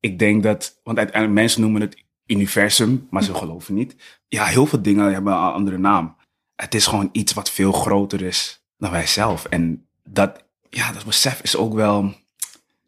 ik 0.00 0.18
denk 0.18 0.42
dat, 0.42 0.80
want 0.82 0.98
uiteindelijk 0.98 1.40
mensen 1.40 1.60
noemen 1.60 1.80
het 1.80 2.02
universum, 2.26 3.06
maar 3.10 3.22
ze 3.22 3.34
geloven 3.34 3.74
niet. 3.74 3.96
Ja, 4.28 4.44
heel 4.44 4.66
veel 4.66 4.82
dingen 4.82 5.12
hebben 5.12 5.32
een 5.32 5.38
andere 5.38 5.78
naam. 5.78 6.16
Het 6.56 6.74
is 6.74 6.86
gewoon 6.86 7.08
iets 7.12 7.32
wat 7.32 7.50
veel 7.50 7.72
groter 7.72 8.22
is 8.22 8.64
dan 8.78 8.90
wij 8.90 9.06
zelf. 9.06 9.44
En 9.44 9.86
dat, 10.04 10.44
ja, 10.70 10.92
dat 10.92 11.04
besef 11.04 11.42
is 11.42 11.56
ook 11.56 11.74
wel. 11.74 12.14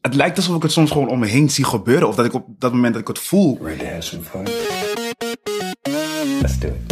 Het 0.00 0.14
lijkt 0.14 0.36
alsof 0.36 0.56
ik 0.56 0.62
het 0.62 0.72
soms 0.72 0.90
gewoon 0.90 1.08
om 1.08 1.18
me 1.18 1.26
heen 1.26 1.50
zie 1.50 1.64
gebeuren. 1.64 2.08
Of 2.08 2.14
dat 2.14 2.24
ik 2.24 2.34
op 2.34 2.46
dat 2.60 2.72
moment 2.72 2.92
dat 2.92 3.02
ik 3.02 3.08
het 3.08 3.18
voel. 3.18 3.58
Ready 3.62 3.78
to 3.78 3.86
have 3.86 4.00
some 4.00 4.22
fun? 4.22 4.48
Let's 6.40 6.58
do 6.58 6.68
it. 6.68 6.91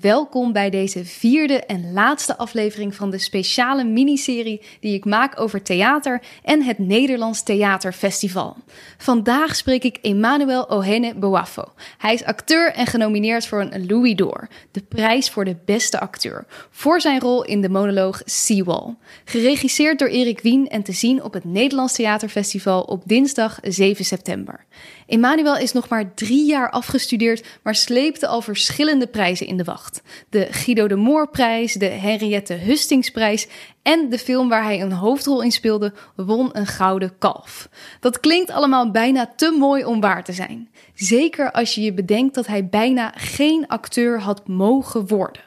Welkom 0.00 0.52
bij 0.52 0.70
deze 0.70 1.04
vierde 1.04 1.60
en 1.60 1.92
laatste 1.92 2.36
aflevering 2.36 2.94
van 2.94 3.10
de 3.10 3.18
speciale 3.18 3.84
miniserie 3.84 4.62
die 4.80 4.94
ik 4.94 5.04
maak 5.04 5.40
over 5.40 5.62
theater 5.62 6.22
en 6.42 6.62
het 6.62 6.78
Nederlands 6.78 7.42
Theaterfestival. 7.42 8.56
Vandaag 8.98 9.56
spreek 9.56 9.84
ik 9.84 9.96
Emmanuel 9.96 10.70
Ohene 10.70 11.14
Boafo. 11.14 11.64
Hij 11.98 12.14
is 12.14 12.24
acteur 12.24 12.72
en 12.72 12.86
genomineerd 12.86 13.46
voor 13.46 13.60
een 13.60 13.86
Louis 13.86 14.14
d'Or, 14.14 14.48
de 14.70 14.82
prijs 14.82 15.30
voor 15.30 15.44
de 15.44 15.56
beste 15.64 16.00
acteur, 16.00 16.46
voor 16.70 17.00
zijn 17.00 17.20
rol 17.20 17.44
in 17.44 17.60
de 17.60 17.68
monoloog 17.68 18.22
Seawall. 18.24 18.94
Geregisseerd 19.24 19.98
door 19.98 20.08
Erik 20.08 20.40
Wien 20.40 20.68
en 20.68 20.82
te 20.82 20.92
zien 20.92 21.22
op 21.22 21.32
het 21.32 21.44
Nederlands 21.44 21.94
Theaterfestival 21.94 22.82
op 22.82 23.02
dinsdag 23.06 23.58
7 23.62 24.04
september. 24.04 24.64
Emmanuel 25.06 25.56
is 25.56 25.72
nog 25.72 25.88
maar 25.88 26.14
drie 26.14 26.46
jaar 26.46 26.70
afgestudeerd, 26.70 27.46
maar 27.62 27.74
sleepte 27.74 28.26
al 28.26 28.40
verschillende 28.40 29.06
prijzen 29.06 29.46
in 29.46 29.56
de 29.56 29.64
wacht. 29.64 30.02
De 30.30 30.46
Guido 30.50 30.88
de 30.88 30.96
Moorprijs, 30.96 31.72
de 31.72 31.86
Henriette 31.86 32.54
Hustingsprijs 32.54 33.48
en 33.82 34.08
de 34.10 34.18
film 34.18 34.48
waar 34.48 34.64
hij 34.64 34.80
een 34.80 34.92
hoofdrol 34.92 35.42
in 35.42 35.52
speelde 35.52 35.92
won 36.16 36.50
een 36.52 36.66
gouden 36.66 37.18
kalf. 37.18 37.68
Dat 38.00 38.20
klinkt 38.20 38.50
allemaal 38.50 38.90
bijna 38.90 39.32
te 39.36 39.56
mooi 39.58 39.84
om 39.84 40.00
waar 40.00 40.24
te 40.24 40.32
zijn. 40.32 40.68
Zeker 40.94 41.52
als 41.52 41.74
je 41.74 41.80
je 41.80 41.92
bedenkt 41.92 42.34
dat 42.34 42.46
hij 42.46 42.68
bijna 42.68 43.12
geen 43.16 43.66
acteur 43.66 44.20
had 44.20 44.48
mogen 44.48 45.06
worden. 45.06 45.42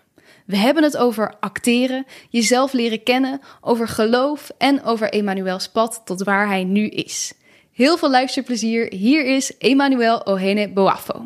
We 0.45 0.57
hebben 0.57 0.83
het 0.83 0.97
over 0.97 1.33
acteren, 1.39 2.05
jezelf 2.29 2.73
leren 2.73 3.03
kennen, 3.03 3.41
over 3.61 3.87
geloof 3.87 4.51
en 4.57 4.83
over 4.83 5.09
Emmanuels 5.09 5.69
pad 5.69 6.01
tot 6.05 6.23
waar 6.23 6.47
hij 6.47 6.63
nu 6.63 6.87
is. 6.87 7.33
Heel 7.77 7.97
veel 7.97 8.09
luisterplezier. 8.09 8.93
Hier 8.93 9.25
is 9.25 9.57
Emmanuel 9.57 10.25
Ohene 10.25 10.69
Boafo. 10.69 11.23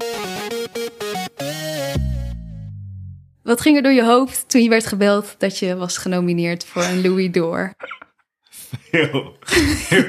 Wat 3.43 3.61
ging 3.61 3.75
er 3.75 3.83
door 3.83 3.91
je 3.91 4.03
hoofd 4.03 4.49
toen 4.49 4.63
je 4.63 4.69
werd 4.69 4.85
gebeld 4.85 5.35
dat 5.37 5.57
je 5.57 5.75
was 5.75 5.97
genomineerd 5.97 6.65
voor 6.65 6.83
een 6.83 7.01
Louis 7.01 7.31
d'Or? 7.31 7.73
Heel, 8.89 9.37
heel. 9.87 10.05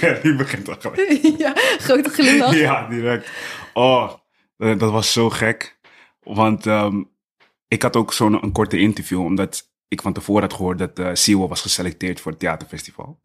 ja, 0.00 0.12
die 0.22 0.36
begint 0.36 0.68
al 0.68 0.76
gelijk. 0.78 1.20
ja, 1.44 1.52
grote 1.56 2.10
glimlach. 2.10 2.54
Ja, 2.54 2.88
direct. 2.88 3.30
Oh, 3.72 4.12
dat 4.56 4.80
dat 4.80 4.92
was 4.92 5.12
zo 5.12 5.30
gek. 5.30 5.78
Want 6.22 6.66
ehm, 6.66 7.02
ik 7.66 7.82
had 7.82 7.96
ook 7.96 8.12
zo'n 8.12 8.42
een 8.42 8.52
korte 8.52 8.78
interview, 8.78 9.24
omdat 9.24 9.70
ik 9.88 10.02
van 10.02 10.12
tevoren 10.12 10.42
had 10.42 10.52
gehoord 10.52 10.78
dat 10.78 10.98
uh, 10.98 11.10
Siwa 11.12 11.46
was 11.46 11.60
geselecteerd 11.60 12.20
voor 12.20 12.30
het 12.30 12.40
theaterfestival. 12.40 13.20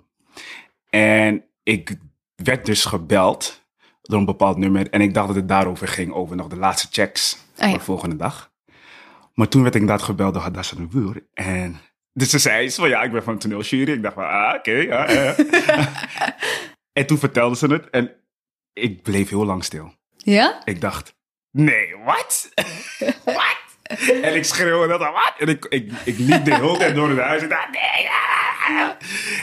En 0.89 1.43
ik 1.63 1.95
werd 2.35 2.65
dus 2.65 2.85
gebeld 2.85 3.65
door 4.01 4.19
een 4.19 4.25
bepaald 4.25 4.57
nummer. 4.57 4.89
En 4.89 5.01
ik 5.01 5.13
dacht 5.13 5.27
dat 5.27 5.35
het 5.35 5.47
daarover 5.47 5.87
ging, 5.87 6.13
over 6.13 6.35
nog 6.35 6.47
de 6.47 6.57
laatste 6.57 6.87
checks 6.91 7.37
ja. 7.55 7.69
voor 7.69 7.77
de 7.77 7.83
volgende 7.83 8.15
dag. 8.15 8.51
Maar 9.33 9.47
toen 9.47 9.61
werd 9.61 9.75
ik 9.75 9.81
inderdaad 9.81 10.05
gebeld 10.05 10.33
door 10.33 10.41
Hadassa 10.41 10.75
de 10.75 10.87
Buur. 10.87 11.25
En 11.33 11.81
dus 12.13 12.29
ze 12.29 12.39
zei 12.39 12.71
van, 12.71 12.89
ja, 12.89 13.03
ik 13.03 13.11
ben 13.11 13.23
van 13.23 13.37
toneeljury. 13.37 13.91
Ik 13.91 14.01
dacht 14.01 14.13
van, 14.13 14.27
ah, 14.27 14.55
oké, 14.55 14.71
ja, 14.71 15.11
ja. 15.11 15.35
en 16.99 17.05
toen 17.05 17.17
vertelde 17.17 17.55
ze 17.55 17.67
het 17.67 17.89
en 17.89 18.11
ik 18.73 19.01
bleef 19.01 19.29
heel 19.29 19.45
lang 19.45 19.63
stil. 19.63 19.93
Ja? 20.17 20.61
Ik 20.65 20.81
dacht, 20.81 21.15
nee, 21.51 21.95
wat? 22.05 22.49
wat? 23.25 23.61
En 24.21 24.35
ik 24.35 24.43
schreeuwde 24.43 24.87
dat, 24.87 24.99
wat? 24.99 25.33
En 25.37 25.47
ik, 25.47 25.65
ik, 25.65 25.91
ik 26.05 26.17
liep 26.17 26.45
de 26.45 26.55
hele 26.55 26.77
tijd 26.77 26.95
door 26.95 27.09
het 27.09 27.19
huis. 27.19 27.41
En, 27.41 27.49
dacht, 27.49 27.69
nee, 27.71 28.09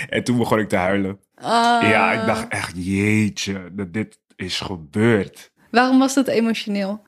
en 0.08 0.24
toen 0.24 0.38
begon 0.38 0.58
ik 0.58 0.68
te 0.68 0.76
huilen. 0.76 1.20
Ah. 1.40 1.88
Ja, 1.88 2.12
ik 2.12 2.26
dacht 2.26 2.48
echt, 2.48 2.72
jeetje, 2.74 3.70
dat 3.72 3.92
dit 3.92 4.18
is 4.36 4.60
gebeurd. 4.60 5.52
Waarom 5.70 5.98
was 5.98 6.14
dat 6.14 6.26
emotioneel? 6.26 7.02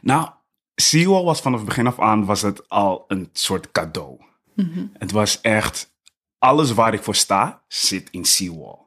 Nou, 0.00 0.28
Seawall 0.74 1.24
was 1.24 1.40
vanaf 1.40 1.64
begin 1.64 1.86
af 1.86 2.00
aan 2.00 2.24
was 2.24 2.42
het 2.42 2.68
al 2.68 3.04
een 3.08 3.28
soort 3.32 3.72
cadeau. 3.72 4.20
Het 4.92 5.10
was 5.10 5.40
echt, 5.40 5.94
alles 6.38 6.72
waar 6.72 6.94
ik 6.94 7.02
voor 7.02 7.14
sta, 7.14 7.62
zit 7.68 8.10
in 8.10 8.24
Seawall. 8.24 8.78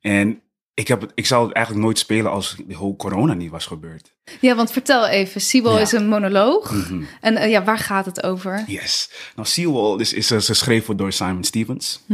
En 0.00 0.42
ik, 0.76 0.88
heb 0.88 1.00
het, 1.00 1.12
ik 1.14 1.26
zou 1.26 1.46
het 1.46 1.54
eigenlijk 1.54 1.84
nooit 1.84 1.98
spelen 1.98 2.30
als 2.30 2.56
de 2.66 2.94
corona 2.96 3.34
niet 3.34 3.50
was 3.50 3.66
gebeurd. 3.66 4.14
Ja, 4.40 4.54
want 4.54 4.72
vertel 4.72 5.06
even. 5.06 5.62
Ja. 5.62 5.70
Mhm. 5.70 5.80
is 5.82 5.92
een 5.92 6.08
monoloog. 6.08 6.74
En 7.20 7.36
eh, 7.36 7.50
ja, 7.50 7.64
waar 7.64 7.78
gaat 7.78 8.06
het 8.06 8.22
over? 8.22 8.64
Yes. 8.66 9.10
Nou, 9.34 9.48
Seawall 9.48 9.98
is, 9.98 10.12
is, 10.12 10.30
is 10.30 10.46
geschreven 10.46 10.96
door 10.96 11.12
Simon 11.12 11.44
Stevens, 11.44 12.04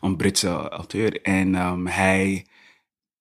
een 0.00 0.16
Britse 0.16 0.68
auteur. 0.68 1.22
En 1.22 1.54
ehm, 1.54 1.86
hij 1.86 2.46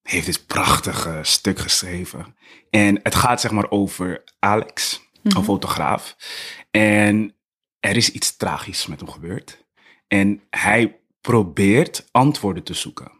heeft 0.01 0.25
dit 0.25 0.45
prachtige 0.45 1.19
stuk 1.21 1.59
geschreven. 1.59 2.35
En 2.69 2.99
het 3.03 3.15
gaat 3.15 3.41
zeg 3.41 3.51
maar 3.51 3.69
over 3.69 4.23
Alex, 4.39 5.01
een 5.23 5.43
fotograaf. 5.43 6.15
En 6.71 7.35
er 7.79 7.95
is 7.95 8.11
iets 8.11 8.37
tragisch 8.37 8.85
met 8.85 8.99
hem 8.99 9.09
gebeurd. 9.09 9.65
En 10.07 10.41
hij 10.49 10.99
probeert 11.21 12.07
antwoorden 12.11 12.63
te 12.63 12.73
zoeken. 12.73 13.16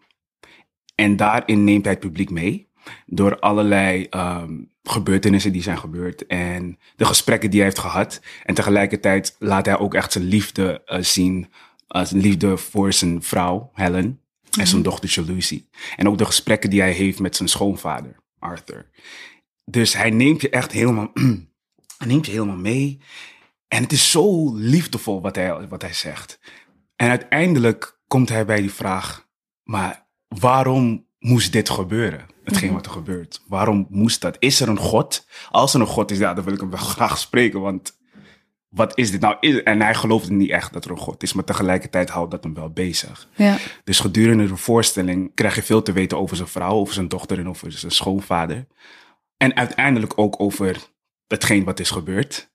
En 0.98 1.16
daarin 1.16 1.64
neemt 1.64 1.84
hij 1.84 1.94
het 1.94 2.02
publiek 2.02 2.30
mee. 2.30 2.68
Door 3.06 3.40
allerlei 3.40 4.04
ehm, 4.10 4.54
gebeurtenissen 4.84 5.52
die 5.52 5.62
zijn 5.62 5.78
gebeurd. 5.78 6.26
En 6.26 6.78
de 6.96 7.06
gesprekken 7.06 7.50
die 7.50 7.60
hij 7.60 7.70
heeft 7.70 7.82
gehad. 7.82 8.22
En 8.44 8.56
tegelijkertijd 8.56 9.36
laat 9.40 9.66
hij 9.66 9.78
ook 9.78 9.94
echt 9.94 10.12
zijn 10.12 10.24
liefde 10.24 10.82
eh, 10.86 11.02
zien. 11.02 11.48
zijn 11.88 12.22
liefde 12.22 12.58
voor 12.58 12.94
zijn 12.94 13.24
vrouw, 13.24 13.72
Helen. 13.74 14.22
En 14.60 14.68
zijn 14.68 14.82
dochtertje 14.82 15.24
Lucy. 15.24 15.66
En 15.96 16.08
ook 16.08 16.18
de 16.18 16.26
gesprekken 16.26 16.70
die 16.70 16.82
hij 16.82 16.92
heeft 16.92 17.20
met 17.20 17.36
zijn 17.36 17.50
schoonvader, 17.50 18.16
Arthur. 18.40 18.90
Dus 19.66 19.94
hij 19.94 20.10
neemt 20.10 20.42
je 20.42 20.50
echt 20.50 20.72
helemaal, 20.72 21.12
hij 21.98 22.08
neemt 22.08 22.26
je 22.26 22.32
helemaal 22.32 22.56
mee. 22.56 23.00
En 23.68 23.84
het 23.84 23.92
is 23.92 24.12
zo 24.12 24.56
liefdevol 24.56 25.22
wat 25.22 25.36
hij, 25.36 25.68
wat 25.68 25.82
hij 25.82 25.94
zegt. 25.94 26.40
En 26.96 27.10
uiteindelijk 27.10 28.00
komt 28.08 28.30
hij 28.30 28.46
bij 28.46 28.62
die 28.62 28.74
vraag, 28.74 29.28
maar 29.64 30.07
waarom 30.28 31.06
moest 31.20 31.52
dit 31.52 31.70
gebeuren? 31.70 32.26
Hetgeen 32.44 32.74
wat 32.74 32.86
er 32.86 32.92
gebeurt. 32.92 33.42
Waarom 33.48 33.88
moest 33.90 34.22
dat? 34.22 34.36
Is 34.40 34.60
er 34.60 34.70
een 34.70 34.78
God? 34.78 35.28
Als 35.50 35.74
er 35.74 35.80
een 35.80 35.88
God 35.88 36.12
is, 36.12 36.18
ja, 36.18 36.34
dan 36.34 36.44
wil 36.44 36.54
ik 36.54 36.60
hem 36.60 36.70
wel 36.70 36.80
graag 36.96 37.18
spreken, 37.18 37.62
want 37.62 37.98
wat 38.70 38.98
is 38.98 39.12
dit 39.12 39.22
nou? 39.22 39.62
En 39.64 39.82
hij 39.82 39.96
geloofde 39.96 40.34
niet 40.34 40.50
echt 40.50 40.74
dat 40.74 40.86
er 40.86 40.92
een 40.92 40.98
God 40.98 41.24
is, 41.24 41.34
maar 41.34 41.44
tegelijkertijd 41.44 42.10
houdt 42.10 42.32
dat 42.32 42.44
hem 42.44 42.54
wel 42.54 42.70
bezig. 42.70 43.28
Ja. 43.36 43.58
Dus 43.84 44.00
gedurende 44.00 44.48
de 44.48 44.56
voorstelling 44.56 45.32
krijg 45.34 45.56
je 45.56 45.64
veel 45.64 45.82
te 45.82 45.92
weten 45.92 46.18
over 46.18 46.36
zijn 46.36 46.48
vrouw, 46.48 46.72
over 46.72 46.94
zijn 46.94 47.08
dochter 47.08 47.40
en 47.40 47.50
over 47.50 47.72
zijn 47.72 47.92
schoonvader. 47.92 48.68
En 49.38 49.56
uiteindelijk 49.56 50.14
ook 50.16 50.40
over 50.40 50.78
hetgeen 51.28 51.64
wat 51.64 51.80
is 51.80 51.90
gebeurd. 51.90 52.50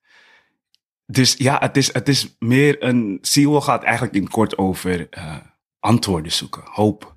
Dus 1.07 1.35
ja, 1.39 1.59
het 1.61 1.77
is, 1.77 1.93
het 1.93 2.09
is 2.09 2.37
meer 2.39 2.83
een. 2.83 3.19
Sewell 3.21 3.61
gaat 3.61 3.83
eigenlijk 3.83 4.15
in 4.15 4.29
kort 4.29 4.59
over 4.59 5.09
eh, 5.11 5.37
antwoorden 5.81 6.33
zoeken, 6.33 6.63
hoop. 6.65 7.15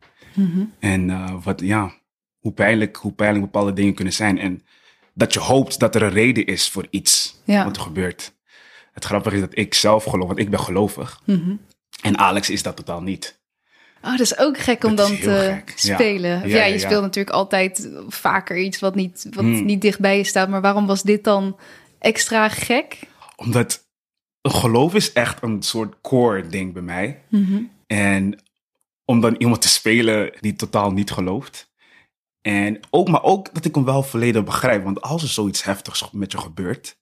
En 0.79 1.09
eh, 1.09 1.33
wat, 1.43 1.59
ja, 1.61 1.93
hoe 2.39 2.51
pijnlijk, 2.51 2.95
hoe 2.95 3.11
pijnlijk 3.11 3.43
bepaalde 3.45 3.73
dingen 3.73 3.93
kunnen 3.93 4.13
zijn. 4.13 4.37
En 4.39 4.63
dat 5.13 5.33
je 5.33 5.39
hoopt 5.39 5.79
dat 5.79 5.95
er 5.95 6.01
een 6.03 6.09
reden 6.09 6.45
is 6.45 6.69
voor 6.69 6.87
iets 6.89 7.41
Ja. 7.43 7.63
wat 7.65 7.75
er 7.75 7.81
gebeurt. 7.81 8.33
Het 8.93 9.05
grappige 9.05 9.35
is 9.35 9.41
dat 9.41 9.57
ik 9.57 9.73
zelf 9.73 10.03
geloof, 10.03 10.27
want 10.27 10.39
ik 10.39 10.49
ben 10.49 10.59
gelovig. 10.59 11.21
En 12.01 12.17
Alex 12.17 12.49
is 12.49 12.63
dat 12.63 12.75
totaal 12.75 13.01
niet. 13.01 13.39
Oh, 14.01 14.11
dat 14.11 14.19
is 14.19 14.37
ook 14.37 14.57
gek 14.57 14.83
om 14.83 14.95
Dat 14.95 15.07
dan 15.07 15.17
te 15.17 15.61
gek. 15.65 15.73
Spelen. 15.75 16.39
Ja, 16.39 16.45
Ja, 16.45 16.55
ja, 16.55 16.63
je 16.65 16.79
speelt 16.79 17.01
natuurlijk 17.01 17.35
altijd 17.35 17.89
vaker 18.07 18.57
iets 18.57 18.79
wat 18.79 18.95
niet, 18.95 19.27
wat 19.29 19.43
Hmm. 19.43 19.65
niet 19.65 19.81
dichtbij 19.81 20.17
je 20.17 20.23
staat. 20.23 20.49
Maar 20.49 20.61
waarom 20.61 20.85
was 20.85 21.03
dit 21.03 21.23
dan 21.23 21.57
extra 21.99 22.49
gek? 22.49 22.99
Omdat 23.35 23.83
geloof 24.41 24.93
is 24.95 25.13
echt 25.13 25.43
een 25.43 25.63
soort 25.63 25.95
core 26.01 26.47
ding 26.47 26.73
bij 26.73 26.81
mij. 26.81 27.21
En 27.87 28.39
om 29.05 29.21
dan 29.21 29.35
iemand 29.37 29.61
te 29.61 29.67
spelen 29.67 30.37
die 30.39 30.55
totaal 30.55 30.91
niet 30.91 31.11
gelooft. 31.11 31.73
En 32.41 32.79
ook, 32.89 33.07
maar 33.07 33.23
ook 33.23 33.53
dat 33.53 33.65
ik 33.65 33.75
hem 33.75 33.85
wel 33.85 34.03
volledig 34.03 34.43
begrijp. 34.43 34.83
Want 34.83 35.01
als 35.01 35.21
er 35.21 35.29
zoiets 35.29 35.63
heftigs 35.63 36.11
met 36.11 36.31
je 36.31 36.37
gebeurt, 36.37 36.97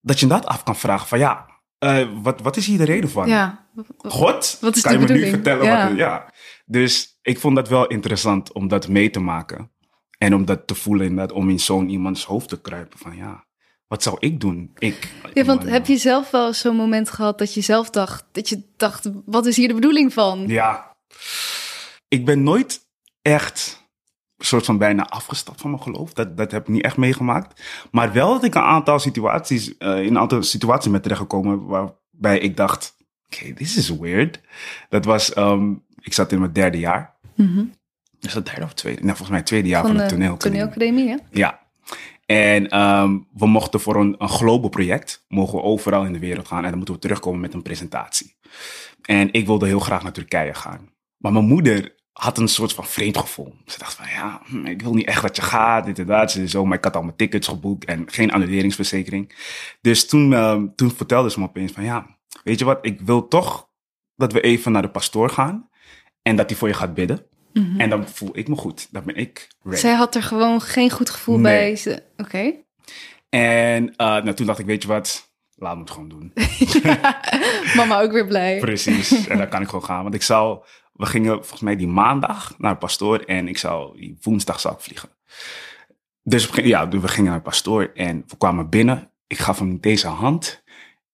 dat 0.00 0.20
je 0.20 0.26
dat 0.26 0.46
af 0.46 0.62
kan 0.62 0.76
vragen 0.76 1.08
van 1.08 1.18
ja, 1.18 1.46
eh, 1.78 2.08
wat, 2.22 2.40
wat 2.40 2.56
is 2.56 2.66
hier 2.66 2.78
de 2.78 2.84
reden 2.84 3.10
van? 3.10 3.28
Ja. 3.28 3.66
God, 3.98 4.58
Wat 4.60 4.76
is 4.76 4.82
kan 4.82 4.92
je 4.92 4.98
me 4.98 5.12
nu 5.12 5.28
vertellen? 5.28 5.64
Ja. 5.64 5.88
Wat, 5.88 5.96
ja. 5.96 6.32
Dus 6.66 7.18
ik 7.22 7.38
vond 7.38 7.56
dat 7.56 7.68
wel 7.68 7.86
interessant 7.86 8.52
om 8.52 8.68
dat 8.68 8.88
mee 8.88 9.10
te 9.10 9.20
maken. 9.20 9.70
En 10.18 10.34
om 10.34 10.44
dat 10.44 10.66
te 10.66 10.74
voelen, 10.74 11.06
inderdaad, 11.06 11.36
om 11.36 11.50
in 11.50 11.60
zo'n 11.60 11.88
iemands 11.88 12.24
hoofd 12.24 12.48
te 12.48 12.60
kruipen. 12.60 12.98
Van 12.98 13.16
ja, 13.16 13.44
wat 13.86 14.02
zou 14.02 14.16
ik 14.18 14.40
doen? 14.40 14.70
Ik. 14.78 15.12
Ja, 15.34 15.44
want 15.44 15.62
heb 15.62 15.86
je 15.86 15.96
zelf 15.96 16.30
wel 16.30 16.52
zo'n 16.52 16.76
moment 16.76 17.10
gehad 17.10 17.38
dat 17.38 17.54
je 17.54 17.60
zelf 17.60 17.90
dacht, 17.90 18.24
dat 18.32 18.48
je 18.48 18.62
dacht, 18.76 19.10
wat 19.24 19.46
is 19.46 19.56
hier 19.56 19.68
de 19.68 19.74
bedoeling 19.74 20.12
van? 20.12 20.44
Ja. 20.46 20.89
Ik 22.08 22.24
ben 22.24 22.42
nooit 22.42 22.88
echt 23.22 23.80
soort 24.38 24.64
van 24.64 24.78
bijna 24.78 25.08
afgestapt 25.08 25.60
van 25.60 25.70
mijn 25.70 25.82
geloof. 25.82 26.12
Dat, 26.12 26.36
dat 26.36 26.50
heb 26.50 26.62
ik 26.62 26.68
niet 26.68 26.82
echt 26.82 26.96
meegemaakt. 26.96 27.62
Maar 27.90 28.12
wel 28.12 28.32
dat 28.32 28.44
ik 28.44 28.54
een 28.54 28.62
aantal 28.62 28.98
situaties, 28.98 29.76
eh, 29.76 29.98
in 29.98 30.06
een 30.06 30.18
aantal 30.18 30.42
situaties 30.42 30.90
ben 30.90 31.02
terechtgekomen 31.02 31.66
waarbij 31.66 32.38
ik 32.38 32.56
dacht, 32.56 32.96
oké, 33.26 33.52
this 33.54 33.76
is 33.76 33.88
weird. 33.88 34.40
Dat 34.88 35.04
was, 35.04 35.32
ehm, 35.32 35.72
ik 36.00 36.12
zat 36.12 36.32
in 36.32 36.38
mijn 36.40 36.52
derde 36.52 36.78
jaar. 36.78 37.14
Mhm. 37.36 37.64
Is 38.20 38.32
dat 38.32 38.46
derde 38.46 38.62
of 38.64 38.74
tweede? 38.74 39.00
Nou, 39.00 39.16
volgens 39.16 39.30
mij 39.30 39.42
tweede 39.42 39.68
jaar 39.68 39.82
van, 39.82 39.90
Van 39.90 39.98
de 39.98 40.04
de 40.04 40.10
toneelacademie. 40.10 40.60
toneelacademie, 40.60 41.08
hè? 41.08 41.16
Ja. 41.38 41.68
En 42.26 42.68
ehm, 42.68 43.18
we 43.32 43.46
mochten 43.46 43.80
voor 43.80 43.96
een, 43.96 44.14
een 44.18 44.28
global 44.28 44.68
project, 44.68 45.24
mogen 45.28 45.54
we 45.58 45.64
overal 45.64 46.04
in 46.04 46.12
de 46.12 46.18
wereld 46.18 46.46
gaan. 46.48 46.62
En 46.62 46.68
dan 46.68 46.76
moeten 46.76 46.94
we 46.94 47.00
terugkomen 47.00 47.40
met 47.40 47.54
een 47.54 47.62
presentatie. 47.62 48.34
En 49.02 49.32
ik 49.32 49.46
wilde 49.46 49.66
heel 49.66 49.80
graag 49.80 50.02
naar 50.02 50.12
Turkije 50.12 50.54
gaan. 50.54 50.88
Maar 51.20 51.32
mijn 51.32 51.44
moeder 51.44 51.94
had 52.12 52.38
een 52.38 52.48
soort 52.48 52.72
van 52.72 52.86
vreemd 52.86 53.18
gevoel. 53.18 53.54
Ze 53.66 53.78
dacht 53.78 53.94
van, 53.94 54.06
ja, 54.08 54.40
hm, 54.44 54.66
ik 54.66 54.82
wil 54.82 54.94
niet 54.94 55.06
echt 55.06 55.22
dat 55.22 55.36
je 55.36 55.42
gaat, 55.42 55.84
dit 55.84 55.98
en 55.98 56.06
dat. 56.06 56.30
Ze 56.32 56.48
zo, 56.48 56.64
maar 56.64 56.78
ik 56.78 56.84
had 56.84 56.96
al 56.96 57.02
mijn 57.02 57.16
tickets 57.16 57.48
geboekt 57.48 57.84
en 57.84 58.04
geen 58.10 58.32
annuleringsverzekering. 58.32 59.34
Dus 59.80 60.06
toen, 60.08 60.32
ehm, 60.34 60.66
toen 60.74 60.90
vertelde 60.90 61.30
ze 61.30 61.38
me 61.40 61.46
opeens 61.46 61.72
van, 61.72 61.84
ja, 61.84 62.06
weet 62.44 62.58
je 62.58 62.64
wat, 62.64 62.78
ik 62.82 63.00
wil 63.00 63.28
toch 63.28 63.68
dat 64.16 64.32
we 64.32 64.40
even 64.40 64.72
naar 64.72 64.82
de 64.82 64.90
pastoor 64.90 65.30
gaan. 65.30 65.68
En 66.22 66.36
dat 66.36 66.48
hij 66.50 66.58
voor 66.58 66.68
je 66.68 66.74
gaat 66.74 66.94
bidden. 66.94 67.24
En 67.78 67.90
dan 67.90 68.08
voel 68.08 68.30
ik 68.32 68.48
me 68.48 68.56
goed. 68.56 68.88
Dan 68.92 69.02
ben 69.04 69.16
ik 69.16 69.48
ready. 69.62 69.78
Zij 69.80 69.94
had 69.94 70.14
er 70.14 70.22
gewoon 70.22 70.60
geen 70.60 70.90
goed 70.90 71.10
gevoel 71.10 71.38
Nee. 71.38 71.42
bij. 71.58 71.76
Ze- 71.76 72.02
Oké. 72.16 72.52
En 73.28 73.96
eh, 73.96 74.06
nou, 74.06 74.34
toen 74.34 74.46
dacht 74.46 74.58
ik, 74.58 74.66
weet 74.66 74.82
je 74.82 74.88
wat, 74.88 75.32
laat 75.54 75.74
me 75.74 75.80
het 75.80 75.90
gewoon 75.90 76.08
doen. 76.08 76.32
Mama 77.76 78.00
ook 78.00 78.12
weer 78.12 78.26
blij. 78.26 78.58
Precies, 78.58 79.26
en 79.26 79.38
dan 79.38 79.48
kan 79.48 79.62
ik 79.62 79.68
gewoon 79.68 79.84
gaan. 79.84 80.02
Want 80.02 80.14
ik 80.14 80.22
zou, 80.22 80.64
we 81.00 81.06
gingen 81.06 81.32
volgens 81.34 81.60
mij 81.60 81.76
die 81.76 81.86
maandag 81.88 82.54
naar 82.58 82.72
de 82.72 82.78
pastoor 82.78 83.18
en 83.18 83.48
ik 83.48 83.58
zou, 83.58 83.96
die 84.00 84.18
woensdag 84.22 84.60
zou 84.60 84.74
ik 84.74 84.80
vliegen. 84.80 85.08
Dus 86.22 86.46
we, 86.46 86.52
gingen- 86.52 86.68
ja, 86.68 86.88
we 86.88 87.08
gingen 87.08 87.30
naar 87.30 87.38
de 87.38 87.44
pastoor 87.48 87.90
en 87.94 88.24
we 88.26 88.36
kwamen 88.36 88.68
binnen. 88.68 89.10
Ik 89.26 89.38
gaf 89.38 89.58
hem 89.58 89.80
deze 89.80 90.08
hand 90.08 90.62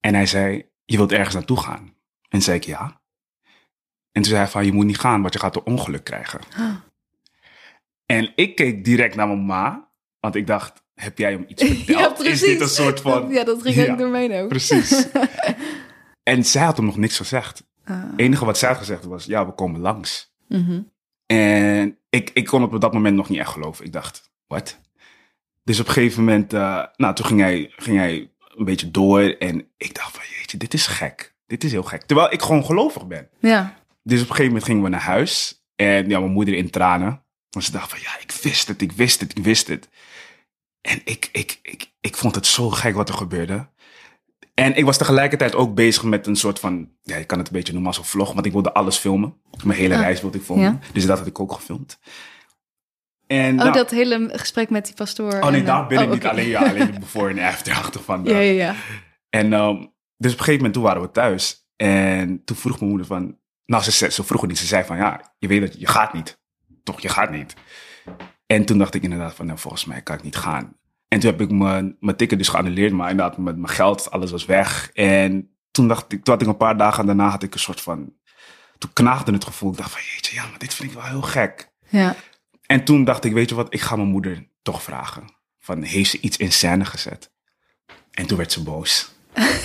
en 0.01 0.15
hij 0.15 0.27
zei, 0.27 0.69
je 0.85 0.97
wilt 0.97 1.13
ergens 1.13 1.35
naartoe 1.35 1.61
gaan. 1.61 1.95
En 2.29 2.43
zei 2.43 2.57
ik, 2.57 2.65
ja. 2.65 3.01
En 4.13 4.23
toen 4.23 4.25
zei 4.25 4.37
hij 4.39 4.49
van, 4.49 4.65
je 4.65 4.73
moet 4.73 4.85
niet 4.87 4.99
gaan, 4.99 5.21
want 5.21 5.33
je 5.33 5.39
gaat 5.41 5.57
een 5.57 5.65
ongeluk 5.65 6.05
krijgen. 6.05 6.41
En 8.07 8.33
ik 8.35 8.55
keek 8.55 8.85
direct 8.85 9.15
naar 9.15 9.27
mijn 9.27 9.47
ma, 9.47 9.89
want 10.21 10.35
ik 10.35 10.47
dacht, 10.47 10.85
heb 10.95 11.19
jij 11.19 11.31
hem 11.33 11.45
iets 11.49 11.65
verteld? 11.85 12.21
is 12.21 12.41
dit 12.41 12.61
een 12.61 12.69
soort 12.69 13.01
van... 13.01 13.29
Ja, 13.29 13.45
dat 13.45 13.63
ging 13.63 13.75
Ja, 13.75 13.93
ook 13.93 13.99
door 13.99 14.09
mij 14.09 14.43
ook. 14.43 14.49
Precies. 14.49 15.07
en 16.33 16.45
zij 16.45 16.65
had 16.65 16.77
hem 16.77 16.87
nog 16.87 16.97
niks 16.97 17.17
gezegd. 17.17 17.65
Ah. 17.87 18.03
Het 18.03 18.21
enige 18.21 18.45
wat 18.45 18.59
zij 18.59 18.69
had 18.69 18.79
gezegd 18.79 19.05
was, 19.05 19.25
ja, 19.25 19.47
we 19.47 19.53
komen 19.53 19.81
langs. 19.81 20.35
Mhm. 20.49 20.81
En 21.27 21.99
ik, 22.09 22.31
ik 22.35 22.47
kon 22.47 22.63
het 22.63 22.75
op 22.75 22.81
dat 22.81 22.93
moment 22.93 23.17
nog 23.17 23.29
niet 23.29 23.39
echt 23.39 23.51
geloven. 23.51 23.85
Ik 23.85 23.93
dacht, 23.93 24.31
wat? 24.47 24.81
Dus 25.65 25.81
op 25.81 25.87
een 25.87 25.93
gegeven 25.93 26.25
moment, 26.25 26.53
eh, 26.53 26.85
nou, 26.97 27.15
toen 27.15 27.27
ging 27.27 27.41
hij, 27.41 27.73
ging 27.77 27.97
hij 27.97 28.31
een 28.55 28.65
beetje 28.65 28.91
door. 28.91 29.21
En 29.23 29.69
ik 29.77 29.95
dacht 29.95 30.17
van, 30.17 30.25
jeetje, 30.37 30.57
dit 30.57 30.75
is 30.75 30.87
gek. 30.87 31.35
Dit 31.47 31.65
is 31.65 31.73
heel 31.73 31.83
gek. 31.83 32.03
Terwijl 32.03 32.33
ik 32.33 32.43
gewoon 32.43 32.65
gelovig 32.65 33.07
ben. 33.07 33.29
Ja. 33.41 33.75
Dus 34.03 34.21
op 34.23 34.29
een 34.29 34.35
gegeven 34.35 34.47
moment 34.47 34.65
gingen 34.65 34.83
we 34.83 34.89
naar 34.89 35.01
huis. 35.01 35.63
En 35.77 36.09
ja, 36.09 36.19
mijn 36.19 36.33
moeder 36.33 36.55
in 36.55 36.71
tranen. 36.71 37.23
Want 37.51 37.65
ze 37.65 37.73
dacht 37.73 37.91
van, 37.91 37.99
ja, 38.03 38.19
ik 38.21 38.33
wist 38.43 38.69
het, 38.69 38.83
ik 38.83 38.93
wist 38.93 39.21
het, 39.21 39.39
ik 39.39 39.45
wist 39.45 39.67
het. 39.67 39.89
En 40.81 41.01
ik, 41.05 41.29
ik, 41.33 41.59
ik, 41.63 41.91
ik 42.01 42.17
vond 42.17 42.35
het 42.35 42.47
zo 42.47 42.71
gek 42.71 42.95
wat 42.95 43.09
er 43.09 43.15
gebeurde. 43.15 43.69
En 44.57 44.77
ik 44.77 44.85
was 44.85 44.97
tegelijkertijd 44.99 45.55
ook 45.55 45.75
bezig 45.75 46.03
met 46.03 46.27
een 46.27 46.37
soort 46.37 46.59
van, 46.59 46.89
ja, 47.03 47.17
je 47.17 47.25
kan 47.25 47.39
het 47.39 47.47
een 47.47 47.53
beetje 47.53 47.73
noemen 47.73 47.91
als 47.91 47.99
een 47.99 48.05
vlog, 48.05 48.33
want 48.33 48.47
ik 48.47 48.53
wilde 48.53 48.73
alles 48.73 48.97
filmen. 48.97 49.35
Mijn 49.65 49.79
hele 49.79 49.95
Ah, 49.95 50.01
reis 50.01 50.21
wilde 50.21 50.39
ik 50.39 50.45
filmen. 50.45 50.65
ja. 50.65 50.79
Dus 50.93 51.07
dat 51.07 51.19
had 51.19 51.27
ik 51.27 51.41
ook 51.41 51.53
gefilmd. 51.53 51.99
En 53.27 53.51
Oh, 53.53 53.59
nou- 53.59 53.73
dat 53.73 53.91
hele 53.91 54.29
gesprek 54.33 54.71
met 54.71 54.85
die 54.87 54.95
pastoor. 54.95 55.33
oh 55.33 55.49
nee, 55.49 55.61
en, 55.61 55.67
daar 55.67 55.83
eh, 55.83 55.89
ben 55.89 55.99
ik 56.01 56.07
oh, 56.07 56.13
niet 56.13 56.27
alleen, 56.27 56.49
ja, 56.49 56.69
alleen 56.69 56.93
de 56.93 56.99
before 57.07 57.31
en 57.31 57.39
after 57.39 57.75
achter 57.75 58.01
van. 58.03 58.25
Ja, 58.25 58.39
ja, 58.39 58.53
ja. 58.53 58.75
En 59.31 59.53
ehm, 59.53 59.75
dus 60.17 60.33
op 60.33 60.39
een 60.39 60.45
gegeven 60.45 60.55
moment, 60.55 60.73
toen 60.73 60.83
waren 60.83 61.03
we 61.03 61.11
thuis. 61.11 61.69
En 61.77 62.45
toen 62.45 62.57
vroeg 62.57 62.77
mijn 62.79 62.89
moeder 62.91 63.07
van... 63.07 63.39
Nou, 63.67 63.83
ze, 63.83 63.93
ze, 63.93 64.11
ze 64.11 64.25
vroeg 64.25 64.41
het 64.41 64.51
niet. 64.51 64.59
Ze 64.59 64.67
zei 64.67 64.85
van, 64.85 64.97
ja, 64.97 65.35
je 65.39 65.49
weet 65.49 65.61
dat 65.61 65.81
je 65.81 65.87
gaat 65.87 66.13
niet. 66.13 66.41
Toch, 66.83 67.01
je 67.01 67.09
gaat 67.09 67.31
niet. 67.31 67.55
En 68.47 68.65
toen 68.65 68.79
dacht 68.79 68.95
ik 68.95 69.03
inderdaad 69.03 69.35
van, 69.35 69.47
nou, 69.47 69.59
volgens 69.59 69.85
mij 69.85 70.03
kan 70.03 70.17
ik 70.17 70.23
niet 70.23 70.37
gaan. 70.37 70.77
En 71.09 71.21
toen 71.21 71.31
heb 71.31 71.41
ik 71.41 71.51
mijn, 71.51 71.97
mijn 72.01 72.17
ticket 72.17 72.39
dus 72.39 72.49
geannuleerd. 72.49 72.93
Maar 72.93 73.11
inderdaad, 73.11 73.39
met 73.39 73.57
mijn 73.57 73.73
geld, 73.73 74.11
alles 74.11 74.31
was 74.31 74.45
weg. 74.45 74.91
En 74.93 75.57
toen 75.71 75.89
dacht 75.89 76.13
ik, 76.13 76.25
toen 76.25 76.35
had 76.35 76.43
ik 76.43 76.49
een 76.49 76.57
paar 76.57 76.77
dagen 76.77 77.07
daarna 77.07 77.29
had 77.29 77.43
ik 77.43 77.55
een 77.55 77.61
soort 77.61 77.81
van... 77.81 78.15
Toen 78.79 78.93
knaagde 78.93 79.33
het 79.33 79.45
gevoel. 79.45 79.71
Ik 79.71 79.77
dacht 79.77 79.91
van, 79.91 80.01
jeetje, 80.03 80.35
ja, 80.35 80.47
maar 80.47 80.59
dit 80.59 80.75
vind 80.75 80.91
ik 80.91 80.97
wel 80.97 81.07
heel 81.07 81.23
gek. 81.23 81.73
Ja. 81.89 82.17
En 82.67 82.85
toen 82.85 83.05
dacht 83.05 83.25
ik, 83.25 83.33
weet 83.33 83.49
je 83.49 83.55
wat, 83.55 83.75
ik 83.75 83.81
ga 83.81 83.97
mijn 83.97 84.09
moeder 84.09 84.49
toch 84.63 84.83
vragen. 84.83 85.25
Van, 85.59 85.83
heeft 85.83 86.11
ze 86.11 86.21
iets 86.21 86.37
in 86.37 86.53
scène 86.53 86.85
gezet? 86.85 87.33
En 88.11 88.27
toen 88.27 88.37
werd 88.37 88.53
ze 88.53 88.63
boos. 88.63 89.13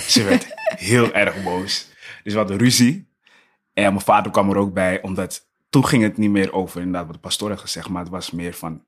ze 0.06 0.22
werd 0.28 0.46
heel 0.76 1.12
erg 1.12 1.42
boos. 1.42 1.88
Dus 2.22 2.32
we 2.32 2.38
hadden 2.38 2.58
ruzie. 2.58 3.10
En 3.72 3.92
mijn 3.92 4.00
vader 4.04 4.32
kwam 4.32 4.50
er 4.50 4.56
ook 4.56 4.72
bij, 4.72 5.02
omdat 5.02 5.48
toen 5.70 5.86
ging 5.86 6.02
het 6.02 6.16
niet 6.16 6.30
meer 6.30 6.52
over 6.52 6.80
inderdaad 6.80 7.04
wat 7.04 7.14
de 7.14 7.20
pastoor 7.20 7.50
had 7.50 7.60
gezegd, 7.60 7.88
maar 7.88 8.02
het 8.02 8.10
was 8.10 8.30
meer 8.30 8.54
van, 8.54 8.84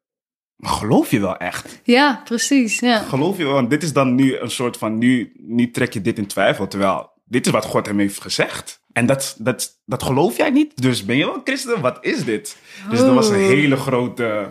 geloof 0.59 1.11
je 1.11 1.21
wel 1.21 1.37
echt? 1.37 1.81
ja, 1.85 2.21
precies. 2.25 2.79
Ja. 2.81 2.99
Geloof 2.99 3.37
je 3.37 3.45
wel? 3.45 3.53
Want 3.53 3.71
dit 3.71 3.83
is 3.83 3.93
dan 3.93 4.15
nu 4.15 4.37
een 4.37 4.51
soort 4.51 4.77
van, 4.77 4.99
nu, 4.99 5.33
nu 5.37 5.71
trek 5.71 5.93
je 5.93 6.01
dit 6.01 6.19
in 6.19 6.27
twijfel, 6.27 6.69
terwijl 6.69 7.12
dit 7.25 7.47
is 7.47 7.53
wat 7.53 7.65
God 7.65 7.87
hem 7.87 7.99
heeft 7.99 8.21
gezegd. 8.21 8.83
En 8.93 9.06
dat, 9.06 9.37
dat, 9.39 9.81
dat 9.85 10.03
geloof 10.03 10.37
jij 10.37 10.51
niet? 10.51 10.83
Dus 10.83 11.05
ben 11.05 11.17
je 11.17 11.25
wel 11.25 11.35
een 11.35 11.41
christen? 11.45 11.81
Wat 11.81 11.99
is 12.01 12.25
dit? 12.25 12.56
Dus 12.91 13.01
er 13.01 13.15
was 13.15 13.29
een 13.29 13.41
Oh. 13.41 13.47
hele 13.47 13.77
grote 13.77 14.51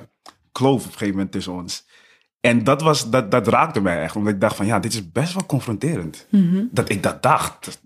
kloof 0.51 0.79
op 0.79 0.85
een 0.85 0.91
gegeven 0.91 1.13
moment 1.13 1.31
tussen 1.31 1.53
ons. 1.53 1.85
En 2.39 2.63
dat, 2.63 2.81
was, 2.81 3.09
dat, 3.09 3.31
dat 3.31 3.47
raakte 3.47 3.81
mij 3.81 4.01
echt, 4.01 4.15
omdat 4.15 4.33
ik 4.33 4.41
dacht 4.41 4.55
van, 4.55 4.65
ja, 4.65 4.79
dit 4.79 4.93
is 4.93 5.11
best 5.11 5.33
wel 5.33 5.45
confronterend. 5.45 6.27
Mhm. 6.29 6.63
Dat 6.71 6.89
ik 6.89 7.03
dat 7.03 7.23
dacht. 7.23 7.81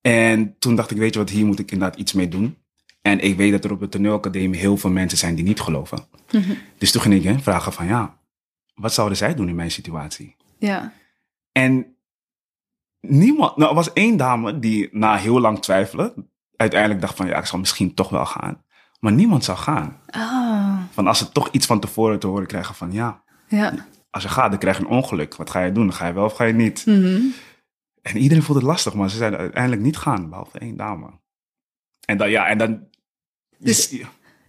En 0.00 0.56
toen 0.58 0.74
dacht 0.76 0.90
ik, 0.90 0.96
weet 0.96 1.12
je 1.14 1.18
wat, 1.20 1.30
hier 1.30 1.46
moet 1.46 1.58
ik 1.58 1.70
inderdaad 1.70 1.98
iets 1.98 2.12
mee 2.12 2.28
doen. 2.28 2.56
En 3.06 3.20
ik 3.20 3.36
weet 3.36 3.52
dat 3.52 3.64
er 3.64 3.72
op 3.72 3.80
de 3.80 3.88
toneelacademie 3.88 4.60
heel 4.60 4.76
veel 4.76 4.90
mensen 4.90 5.18
zijn 5.18 5.34
die 5.34 5.44
niet 5.44 5.60
geloven. 5.60 6.06
Mhm. 6.32 6.54
Dus 6.78 6.92
toen 6.92 7.02
ging 7.02 7.14
ik 7.14 7.22
hen 7.22 7.42
vragen 7.42 7.72
van, 7.72 7.86
ja, 7.86 8.18
wat 8.74 8.92
zouden 8.92 9.16
zij 9.16 9.34
doen 9.34 9.48
in 9.48 9.54
mijn 9.54 9.70
situatie? 9.70 10.36
Ja. 10.58 10.92
En 11.52 11.96
niemand, 13.00 13.56
nou, 13.56 13.68
er 13.68 13.74
was 13.74 13.92
één 13.92 14.16
dame 14.16 14.58
die 14.58 14.88
na 14.92 15.16
heel 15.16 15.40
lang 15.40 15.62
twijfelen, 15.62 16.30
uiteindelijk 16.56 17.00
dacht 17.00 17.16
van, 17.16 17.26
ja, 17.26 17.38
ik 17.38 17.44
zal 17.44 17.58
misschien 17.58 17.94
toch 17.94 18.08
wel 18.08 18.26
gaan. 18.26 18.64
Maar 19.00 19.12
niemand 19.12 19.44
zou 19.44 19.58
gaan. 19.58 20.00
Ah, 20.06 20.78
Van 20.90 21.06
als 21.06 21.18
ze 21.18 21.32
toch 21.32 21.48
iets 21.50 21.66
van 21.66 21.80
tevoren 21.80 22.18
te 22.18 22.26
horen 22.26 22.46
krijgen 22.46 22.74
van, 22.74 22.92
ja, 22.92 23.22
ja. 23.48 23.74
als 24.10 24.22
je 24.22 24.28
gaat, 24.28 24.50
dan 24.50 24.58
krijg 24.58 24.78
je 24.78 24.84
een 24.84 24.90
ongeluk. 24.90 25.36
Wat 25.36 25.50
ga 25.50 25.60
je 25.60 25.72
doen? 25.72 25.92
Ga 25.92 26.06
je 26.06 26.12
wel 26.12 26.24
of 26.24 26.32
ga 26.32 26.44
je 26.44 26.52
niet? 26.54 26.86
Mhm. 26.86 27.20
En 28.02 28.16
iedereen 28.16 28.42
vond 28.42 28.58
het 28.58 28.66
lastig, 28.66 28.94
maar 28.94 29.10
ze 29.10 29.16
zeiden 29.16 29.38
uiteindelijk 29.38 29.82
niet 29.82 29.96
gaan, 29.96 30.28
behalve 30.28 30.58
één 30.58 30.76
dame. 30.76 31.24
En 32.06 32.16
dan, 32.16 32.30
ja, 32.30 32.46
en 32.46 32.58
dan... 32.58 32.94
Dus- 33.58 33.88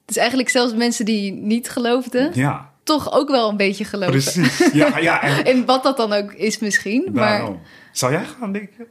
Dus 0.06 0.18
eigenlijk 0.18 0.50
zelfs 0.50 0.74
mensen 0.74 1.06
die 1.06 1.32
niet 1.32 1.70
geloofden, 1.70 2.32
ja, 2.34 2.72
toch 2.84 3.12
ook 3.12 3.30
wel 3.30 3.50
een 3.50 3.58
beetje 3.58 3.86
geloven. 3.86 4.12
precies. 4.12 4.72
Ja, 4.74 4.98
ja, 4.98 5.22
en 5.22 5.46
En 5.52 5.66
wat 5.66 5.84
dat 5.84 5.98
dan 5.98 6.14
ook 6.14 6.34
is 6.34 6.60
misschien. 6.60 7.10
Maar 7.14 7.38
daarom. 7.38 7.60
Zou 7.92 8.12
jij 8.12 8.24
gaan, 8.40 8.52
denk 8.52 8.70
je? 8.78 8.86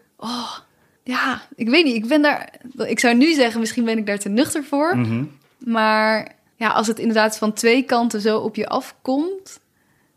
ja, 1.04 1.42
ik 1.56 1.68
weet 1.68 1.84
niet. 1.84 1.94
Ik 1.96 2.06
ben 2.08 2.22
daar. 2.22 2.52
Ik 2.76 3.00
zou 3.00 3.14
nu 3.14 3.32
zeggen, 3.34 3.60
misschien 3.60 3.84
ben 3.84 3.98
ik 3.98 4.06
daar 4.06 4.18
te 4.18 4.28
nuchter 4.28 4.64
voor. 4.64 4.96
Mhm. 4.96 5.24
Maar 5.58 6.28
ja, 6.56 6.68
als 6.68 6.86
het 6.86 6.98
inderdaad 6.98 7.38
van 7.38 7.52
twee 7.52 7.82
kanten 7.82 8.20
zo 8.20 8.38
op 8.38 8.56
je 8.56 8.68
afkomt. 8.68 9.60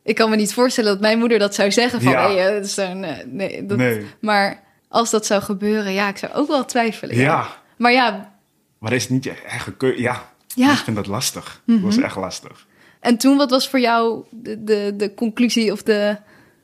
Ik 0.04 0.16
kan 0.16 0.30
me 0.30 0.36
niet 0.36 0.54
voorstellen 0.54 0.92
dat 0.92 1.02
mijn 1.02 1.20
moeder 1.20 1.40
dat 1.40 1.56
zou 1.56 1.72
zeggen 1.72 2.02
van... 2.02 2.12
Ja. 2.12 2.22
Hey, 2.28 2.48
eh, 2.48 2.54
dat 2.54 2.66
is 2.66 2.74
zo'n, 2.74 3.04
eh, 3.04 3.26
nee, 3.26 3.66
dat, 3.66 3.78
Nee. 3.78 4.06
Maar 4.22 4.64
als 4.88 5.10
dat 5.10 5.26
zou 5.26 5.42
gebeuren, 5.42 5.94
ja, 5.94 6.08
ik 6.08 6.18
zou 6.18 6.34
ook 6.34 6.48
wel 6.48 6.66
twijfelen. 6.66 7.16
Ja. 7.16 7.48
Maar 7.78 7.92
ja, 7.92 8.34
Maar 8.80 8.90
dat 8.90 9.00
is 9.00 9.10
niet 9.10 9.24
je 9.24 9.32
eigen 9.32 9.78
keuze. 9.78 10.02
Ja, 10.02 10.32
Ja. 10.56 10.66
Mhm. 10.66 10.76
ik 10.76 10.84
vind 10.84 10.96
dat 10.96 11.08
lastig. 11.08 11.62
Dat 11.66 11.80
was 11.80 11.98
echt 11.98 12.16
lastig. 12.16 12.68
en 13.00 13.18
toen, 13.18 13.38
wat 13.38 13.50
was 13.50 13.70
voor 13.70 13.80
jou 13.80 14.24
de, 14.32 14.64
de, 14.64 14.94
de 14.98 15.14
conclusie 15.14 15.72
of 15.72 15.84
de... 15.84 16.18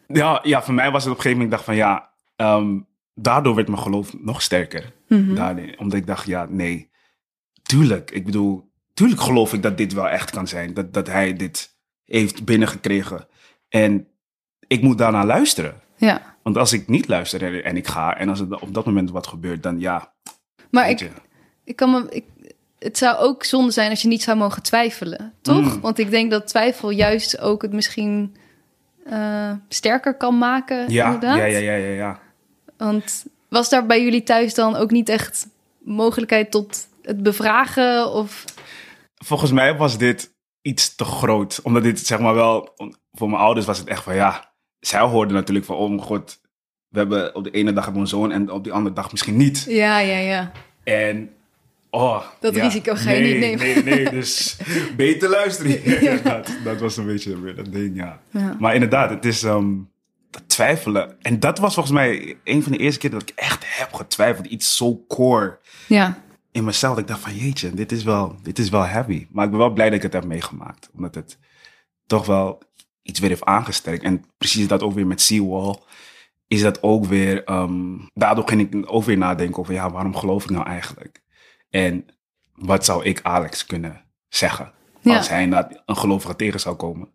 Ja, 0.08 0.40
ja, 0.44 0.64
voor 0.64 0.74
mij 0.74 0.92
was 0.92 1.04
het 1.04 1.12
op 1.12 1.18
een 1.18 1.24
gegeven 1.24 1.44
moment, 1.44 1.44
ik 1.44 1.52
dacht 1.52 1.64
van 1.64 1.76
ja, 1.76 2.10
ehm, 2.36 2.80
daardoor 3.14 3.56
werd 3.56 3.68
mijn 3.68 3.82
geloof 3.82 4.14
nog 4.20 4.42
sterker. 4.42 4.94
Mhm. 5.08 5.36
Daarin, 5.36 5.80
omdat 5.80 5.98
ik 6.00 6.08
dacht, 6.08 6.26
ja, 6.26 6.48
nee, 6.50 6.90
tuurlijk. 7.64 8.12
Ik 8.12 8.26
bedoel, 8.26 8.72
tuurlijk 8.94 9.22
geloof 9.22 9.54
ik 9.54 9.62
dat 9.62 9.78
dit 9.78 9.94
wel 9.94 10.10
echt 10.10 10.32
kan 10.32 10.48
zijn. 10.48 10.74
Dat, 10.74 10.94
dat 10.94 11.08
hij 11.08 11.34
dit 11.34 11.76
heeft 12.06 12.46
binnengekregen. 12.46 13.28
En 13.70 14.08
ik 14.68 14.82
moet 14.82 14.98
daarna 14.98 15.26
luisteren. 15.26 15.82
Ja. 15.98 16.38
Want 16.44 16.58
als 16.58 16.74
ik 16.74 16.88
niet 16.88 17.08
luister 17.08 17.44
en, 17.44 17.64
en 17.64 17.78
ik 17.78 17.88
ga, 17.88 18.18
en 18.18 18.30
als 18.30 18.40
er 18.40 18.60
op 18.60 18.74
dat 18.74 18.86
moment 18.86 19.12
wat 19.12 19.28
gebeurt, 19.28 19.64
dan 19.64 19.80
ja. 19.80 20.14
Maar 20.72 20.90
ik. 20.90 21.12
Ik 21.66 21.76
kan 21.76 21.92
me. 21.92 22.06
Ik, 22.10 22.24
het 22.80 22.98
zou 22.98 23.18
ook 23.18 23.44
zonde 23.44 23.72
zijn 23.72 23.90
als 23.90 24.02
je 24.02 24.08
niet 24.08 24.24
zou 24.24 24.38
mogen 24.38 24.62
twijfelen, 24.62 25.34
toch? 25.42 25.76
Mm. 25.76 25.82
Want 25.82 26.00
ik 26.00 26.10
denk 26.10 26.32
dat 26.32 26.48
twijfel 26.48 26.90
juist 26.90 27.40
ook 27.40 27.62
het 27.62 27.74
misschien 27.74 28.36
eh, 29.06 29.52
sterker 29.70 30.14
kan 30.14 30.38
maken. 30.38 30.92
Ja, 30.92 31.06
inderdaad. 31.06 31.38
ja, 31.38 31.46
ja, 31.46 31.58
ja, 31.58 31.76
ja, 31.76 31.90
ja. 31.90 32.20
Want 32.78 33.26
was 33.50 33.70
daar 33.70 33.86
bij 33.86 34.04
jullie 34.04 34.24
thuis 34.24 34.54
dan 34.54 34.76
ook 34.76 34.92
niet 34.92 35.10
echt 35.10 35.48
mogelijkheid 35.80 36.52
tot 36.52 36.88
het 37.02 37.24
bevragen? 37.24 38.12
Of 38.12 38.44
Volgens 39.16 39.52
mij 39.52 39.78
was 39.78 39.98
dit 39.98 40.34
iets 40.62 40.96
te 40.96 41.06
groot. 41.06 41.60
Omdat 41.64 41.84
dit, 41.84 42.00
zeg 42.00 42.20
maar 42.20 42.34
wel, 42.34 42.74
voor 43.12 43.30
mijn 43.30 43.42
ouders 43.42 43.66
was 43.66 43.78
het 43.78 43.88
echt 43.88 44.04
van 44.04 44.16
ja. 44.16 44.54
Zij 44.80 45.00
hoorden 45.00 45.36
natuurlijk 45.36 45.66
van, 45.66 45.76
oh 45.76 45.90
mijn 45.90 46.02
god, 46.02 46.42
we 46.88 46.98
hebben 46.98 47.36
op 47.36 47.44
de 47.44 47.52
ene 47.52 47.74
dag 47.74 47.84
hebben 47.84 48.04
we 48.04 48.10
een 48.10 48.20
zoon 48.20 48.32
en 48.32 48.52
op 48.52 48.64
die 48.64 48.74
andere 48.74 48.96
dag 48.96 49.12
misschien 49.12 49.38
niet. 49.38 49.66
ja, 49.68 50.00
ja, 50.00 50.18
ja. 50.18 50.52
En 50.84 51.35
oh, 51.96 52.24
Dat 52.40 52.56
ja, 52.56 52.64
risico 52.64 52.96
ga 52.96 53.12
je 53.12 53.22
nee, 53.22 53.32
niet 53.32 53.40
nemen. 53.40 53.86
Nee, 53.86 53.96
nee, 53.96 54.10
dus 54.10 54.58
beter 54.98 55.30
luisteren. 55.30 56.24
dat, 56.24 56.52
dat 56.64 56.80
was 56.80 56.98
een 56.98 57.06
beetje 57.06 57.42
weer 57.42 57.56
dat 57.56 57.72
ding, 57.72 57.96
ja. 57.96 58.20
Ja. 58.30 58.56
Maar 58.60 58.74
inderdaad, 58.74 59.10
het 59.10 59.26
is 59.26 59.40
dat 59.40 60.44
twijfelen. 60.48 61.22
En 61.22 61.40
dat 61.40 61.60
was 61.60 61.74
volgens 61.74 61.96
mij 61.96 62.38
een 62.44 62.64
van 62.64 62.72
de 62.72 62.78
eerste 62.78 63.00
keer 63.00 63.10
dat 63.10 63.22
ik 63.22 63.32
echt 63.36 63.64
heb 63.68 63.94
getwijfeld. 63.94 64.46
Iets 64.46 64.76
zo 64.76 65.06
core 65.08 65.60
Ja, 65.88 66.24
in 66.52 66.64
mezelf. 66.64 66.94
Dat 66.94 67.04
ik 67.04 67.10
dacht 67.10 67.22
van 67.22 67.36
jeetje, 67.36 67.74
dit 67.74 67.92
is, 67.92 68.04
wel, 68.04 68.36
dit 68.44 68.60
is 68.60 68.70
wel 68.70 68.84
heavy. 68.84 69.28
Maar 69.32 69.46
ik 69.46 69.50
ben 69.52 69.60
wel 69.60 69.74
blij 69.74 69.86
dat 69.86 69.96
ik 69.96 70.04
het 70.04 70.14
heb 70.14 70.26
meegemaakt. 70.26 70.90
Omdat 70.94 71.16
het 71.16 71.38
toch 72.08 72.26
wel 72.26 72.62
iets 73.02 73.20
weer 73.20 73.30
heeft 73.30 73.46
aangesterkt. 73.46 74.04
En 74.04 74.24
precies 74.38 74.68
dat 74.68 74.84
ook 74.84 74.94
weer 74.94 75.08
met 75.08 75.22
Seawall. 75.22 75.76
Is 76.48 76.62
dat 76.62 76.84
ook 76.84 77.06
weer... 77.06 77.44
ehm, 77.44 77.98
daardoor 78.14 78.48
ging 78.48 78.62
ik 78.62 78.94
ook 78.94 79.04
weer 79.04 79.18
nadenken 79.18 79.60
over... 79.60 79.74
Ja, 79.74 79.92
waarom 79.92 80.16
geloof 80.16 80.44
ik 80.44 80.50
nou 80.50 80.66
eigenlijk? 80.66 81.22
En 81.76 82.06
wat 82.54 82.86
zou 82.86 83.04
ik 83.04 83.20
Alex 83.22 83.66
kunnen 83.66 84.06
zeggen? 84.28 84.72
Ja. 85.02 85.18
Als 85.18 85.30
hij 85.30 85.42
inderdaad 85.42 85.82
een 85.86 85.98
gelovige 85.98 86.36
tegen 86.36 86.60
zou 86.60 86.76
komen. 86.76 87.14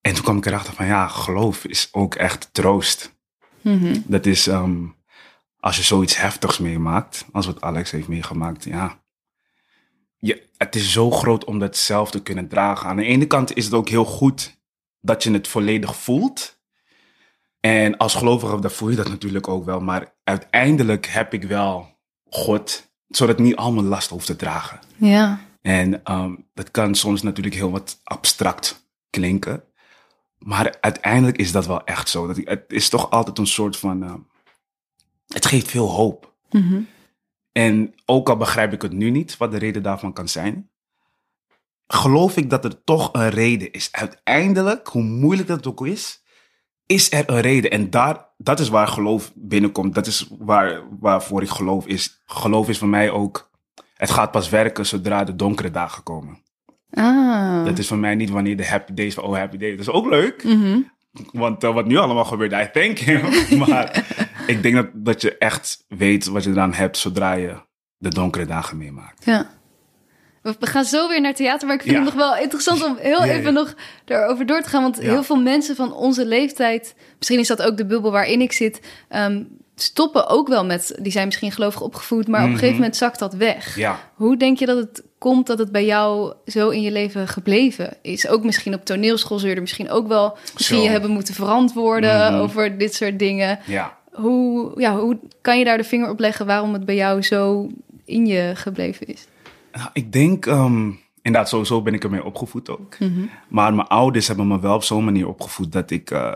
En 0.00 0.14
toen 0.14 0.22
kwam 0.22 0.36
ik 0.36 0.46
erachter 0.46 0.74
van... 0.74 0.86
Ja, 0.86 1.08
geloof 1.08 1.64
is 1.64 1.88
ook 1.92 2.14
echt 2.14 2.48
troost. 2.52 3.16
Mhm. 3.60 4.00
Dat 4.04 4.26
is 4.26 4.46
ehm, 4.46 4.86
als 5.60 5.76
je 5.76 5.82
zoiets 5.82 6.16
heftigs 6.16 6.58
meemaakt, 6.58 7.26
als 7.32 7.46
wat 7.46 7.60
Alex 7.60 7.90
heeft 7.90 8.08
meegemaakt, 8.08 8.64
ja. 8.64 9.02
Je, 10.18 10.48
het 10.56 10.74
is 10.74 10.92
zo 10.92 11.10
groot 11.10 11.44
om 11.44 11.58
dat 11.58 11.76
zelf 11.76 12.10
te 12.10 12.22
kunnen 12.22 12.48
dragen. 12.48 12.88
Aan 12.88 12.96
de 12.96 13.04
ene 13.04 13.26
kant 13.26 13.56
is 13.56 13.64
het 13.64 13.74
ook 13.74 13.88
heel 13.88 14.04
goed 14.04 14.60
dat 15.00 15.22
je 15.22 15.32
het 15.32 15.48
volledig 15.48 15.96
voelt. 15.96 16.60
En 17.60 17.96
als 17.96 18.14
gelovige, 18.14 18.60
dan 18.60 18.70
voel 18.70 18.90
je 18.90 18.96
dat 18.96 19.08
natuurlijk 19.08 19.48
ook 19.48 19.64
wel. 19.64 19.80
Maar 19.80 20.14
uiteindelijk 20.24 21.06
heb 21.06 21.34
ik 21.34 21.42
wel 21.42 21.98
God, 22.24 22.86
zodat 23.08 23.38
ik 23.38 23.44
niet 23.44 23.56
al 23.56 23.72
mijn 23.72 23.86
last 23.86 24.10
hoef 24.10 24.24
te 24.24 24.36
dragen. 24.36 24.80
ja. 24.96 25.40
En 25.62 26.04
ehm, 26.04 26.34
dat 26.54 26.70
kan 26.70 26.94
soms 26.94 27.22
natuurlijk 27.22 27.54
heel 27.54 27.70
wat 27.70 28.00
abstract 28.04 28.88
klinken. 29.10 29.64
Maar 30.38 30.76
uiteindelijk 30.80 31.36
is 31.36 31.52
dat 31.52 31.66
wel 31.66 31.84
echt 31.84 32.08
zo. 32.08 32.26
Dat 32.26 32.36
ik, 32.36 32.48
het 32.48 32.64
is 32.68 32.88
toch 32.88 33.10
altijd 33.10 33.38
een 33.38 33.46
soort 33.46 33.76
van. 33.76 34.02
ehm, 34.02 34.18
het 35.26 35.46
geeft 35.46 35.68
veel 35.70 35.90
hoop. 35.90 36.34
Mhm. 36.50 36.80
En 37.52 37.94
ook 38.04 38.28
al 38.28 38.36
begrijp 38.36 38.72
ik 38.72 38.82
het 38.82 38.92
nu 38.92 39.10
niet, 39.10 39.36
wat 39.36 39.50
de 39.50 39.58
reden 39.58 39.82
daarvan 39.82 40.12
kan 40.12 40.28
zijn. 40.28 40.70
Geloof 41.86 42.36
ik 42.36 42.50
dat 42.50 42.64
er 42.64 42.84
toch 42.84 43.08
een 43.12 43.28
reden 43.30 43.72
is. 43.72 43.88
Uiteindelijk, 43.92 44.88
hoe 44.88 45.02
moeilijk 45.02 45.48
dat 45.48 45.66
ook 45.66 45.86
is, 45.86 46.22
is 46.86 47.12
er 47.12 47.24
een 47.26 47.40
reden. 47.40 47.70
En 47.70 47.90
daar, 47.90 48.24
dat 48.38 48.60
is 48.60 48.68
waar 48.68 48.88
geloof 48.88 49.32
binnenkomt. 49.34 49.94
Dat 49.94 50.06
is 50.06 50.28
waar, 50.38 50.80
waarvoor 51.00 51.42
ik 51.42 51.48
geloof 51.48 51.86
is. 51.86 52.22
Geloof 52.26 52.68
is 52.68 52.78
voor 52.78 52.88
mij 52.88 53.10
ook. 53.10 53.50
Het 53.96 54.10
gaat 54.10 54.30
pas 54.30 54.48
werken 54.48 54.86
zodra 54.86 55.24
de 55.24 55.36
donkere 55.36 55.70
dagen 55.70 56.02
komen. 56.02 56.38
Ah. 56.90 57.64
Dat 57.64 57.78
is 57.78 57.88
voor 57.88 57.98
mij 57.98 58.14
niet 58.14 58.30
wanneer 58.30 58.56
de 58.56 58.66
happy 58.66 58.94
days 58.94 59.14
van 59.14 59.24
oh 59.24 59.36
happy 59.36 59.56
day. 59.56 59.70
Dat 59.70 59.80
is 59.80 59.90
ook 59.90 60.06
leuk. 60.06 60.44
Mhm. 60.44 60.78
Want 61.32 61.64
eh, 61.64 61.74
wat 61.74 61.86
nu 61.86 61.96
allemaal 61.96 62.24
gebeurt, 62.24 62.52
I 62.52 62.70
thank 62.72 62.98
him. 62.98 63.20
maar 63.66 64.04
ik 64.46 64.62
denk 64.62 64.74
dat, 64.74 64.88
dat 64.94 65.22
je 65.22 65.38
echt 65.38 65.84
weet 65.88 66.26
wat 66.26 66.44
je 66.44 66.50
eraan 66.50 66.74
hebt 66.74 66.96
zodra 66.96 67.32
je 67.32 67.56
de 67.96 68.08
donkere 68.08 68.46
dagen 68.46 68.76
meemaakt. 68.76 69.24
Ja. 69.24 69.50
We 70.58 70.66
gaan 70.66 70.84
zo 70.84 71.08
weer 71.08 71.20
naar 71.20 71.34
theater, 71.34 71.66
maar 71.66 71.76
ik 71.76 71.82
vind 71.82 71.94
Ja. 71.94 72.00
het 72.04 72.14
nog 72.14 72.22
wel 72.30 72.36
interessant 72.42 72.84
om 72.84 72.96
heel 73.00 73.24
Ja, 73.24 73.32
even 73.32 73.52
nog 73.52 73.74
erover 74.04 74.46
door 74.46 74.62
te 74.62 74.68
gaan. 74.68 74.82
Want 74.82 74.98
heel 75.00 75.22
veel 75.22 75.36
mensen 75.42 75.76
van 75.76 75.92
onze 75.94 76.26
leeftijd, 76.26 76.94
misschien 77.18 77.38
is 77.38 77.48
dat 77.48 77.62
ook 77.62 77.76
de 77.76 77.86
bubbel 77.86 78.10
waarin 78.10 78.40
ik 78.40 78.52
zit, 78.52 78.80
ehm, 79.08 79.42
stoppen 79.78 80.28
ook 80.28 80.48
wel 80.48 80.64
met, 80.64 80.98
die 81.02 81.12
zijn 81.12 81.24
misschien 81.26 81.52
gelovig 81.52 81.80
opgevoed, 81.80 82.28
maar 82.28 82.40
op 82.40 82.44
een 82.46 82.50
Mhm. 82.50 82.58
gegeven 82.58 82.80
moment 82.80 82.96
zakt 82.96 83.18
dat 83.18 83.34
weg. 83.34 83.76
Ja, 83.76 83.98
Hoe 84.14 84.36
denk 84.36 84.58
je 84.58 84.66
dat 84.66 84.76
het 84.76 85.02
komt 85.18 85.46
dat 85.46 85.58
het 85.58 85.72
bij 85.72 85.84
jou 85.84 86.34
zo 86.46 86.68
in 86.68 86.82
je 86.82 86.90
leven 86.90 87.28
gebleven 87.28 87.96
is? 88.02 88.28
Ook 88.28 88.44
misschien 88.44 88.74
op 88.74 88.84
toneelschool 88.84 89.38
zul 89.38 89.48
je 89.48 89.54
er 89.54 89.60
misschien 89.60 89.90
ook 89.90 90.08
wel 90.08 90.36
misschien 90.54 90.76
Zo. 90.78 90.82
je 90.82 90.88
hebben 90.90 91.10
moeten 91.10 91.34
verantwoorden 91.34 92.32
Mhm. 92.32 92.40
over 92.42 92.78
dit 92.78 92.94
soort 92.94 93.18
dingen. 93.18 93.58
ja. 93.66 93.96
Hoe, 94.12 94.72
ja, 94.80 94.96
hoe 94.96 95.18
kan 95.40 95.58
je 95.58 95.64
daar 95.64 95.76
de 95.76 95.84
vinger 95.84 96.10
op 96.10 96.18
leggen 96.18 96.46
waarom 96.46 96.72
het 96.72 96.84
bij 96.84 96.94
jou 96.94 97.22
zo 97.22 97.68
in 98.04 98.26
je 98.26 98.50
gebleven 98.54 99.06
is? 99.06 99.24
Nou, 99.76 99.88
ik 99.92 100.12
denk, 100.12 100.46
ehm, 100.46 100.90
inderdaad, 101.22 101.48
sowieso 101.48 101.82
ben 101.82 101.94
ik 101.94 102.04
ermee 102.04 102.24
opgevoed 102.24 102.70
ook. 102.70 102.98
Mhm. 102.98 103.26
Maar 103.48 103.74
mijn 103.74 103.88
ouders 103.88 104.26
hebben 104.26 104.46
me 104.48 104.60
wel 104.60 104.74
op 104.74 104.82
zo'n 104.84 105.04
manier 105.04 105.28
opgevoed 105.28 105.72
dat 105.72 105.90
ik 105.90 106.10
eh, 106.10 106.32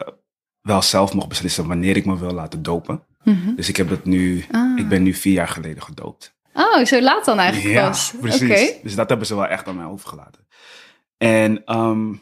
wel 0.61 0.83
zelf 0.83 1.15
mocht 1.15 1.29
beslissen 1.29 1.67
wanneer 1.67 1.97
ik 1.97 2.05
me 2.05 2.19
wil 2.19 2.31
laten 2.31 2.63
dopen. 2.63 3.03
Mhm. 3.25 3.55
Dus 3.55 3.69
ik 3.69 3.77
heb 3.77 3.89
dat 3.89 4.05
nu, 4.05 4.45
Ah. 4.51 4.79
ik 4.79 4.89
ben 4.89 5.03
nu 5.03 5.15
vier 5.15 5.33
jaar 5.33 5.49
geleden 5.49 5.83
gedoopt. 5.83 6.35
Oh, 6.55 6.85
zo 6.85 7.01
laat 7.01 7.25
dan 7.25 7.39
eigenlijk 7.39 7.75
ja, 7.75 7.87
pas. 7.89 8.13
precies. 8.21 8.43
Oké. 8.71 8.83
Dus 8.83 8.95
dat 8.95 9.09
hebben 9.09 9.27
ze 9.27 9.35
wel 9.35 9.47
echt 9.47 9.69
aan 9.69 9.77
mij 9.77 9.85
overgelaten. 9.87 10.47
En 11.17 11.65
ehm, 11.65 12.13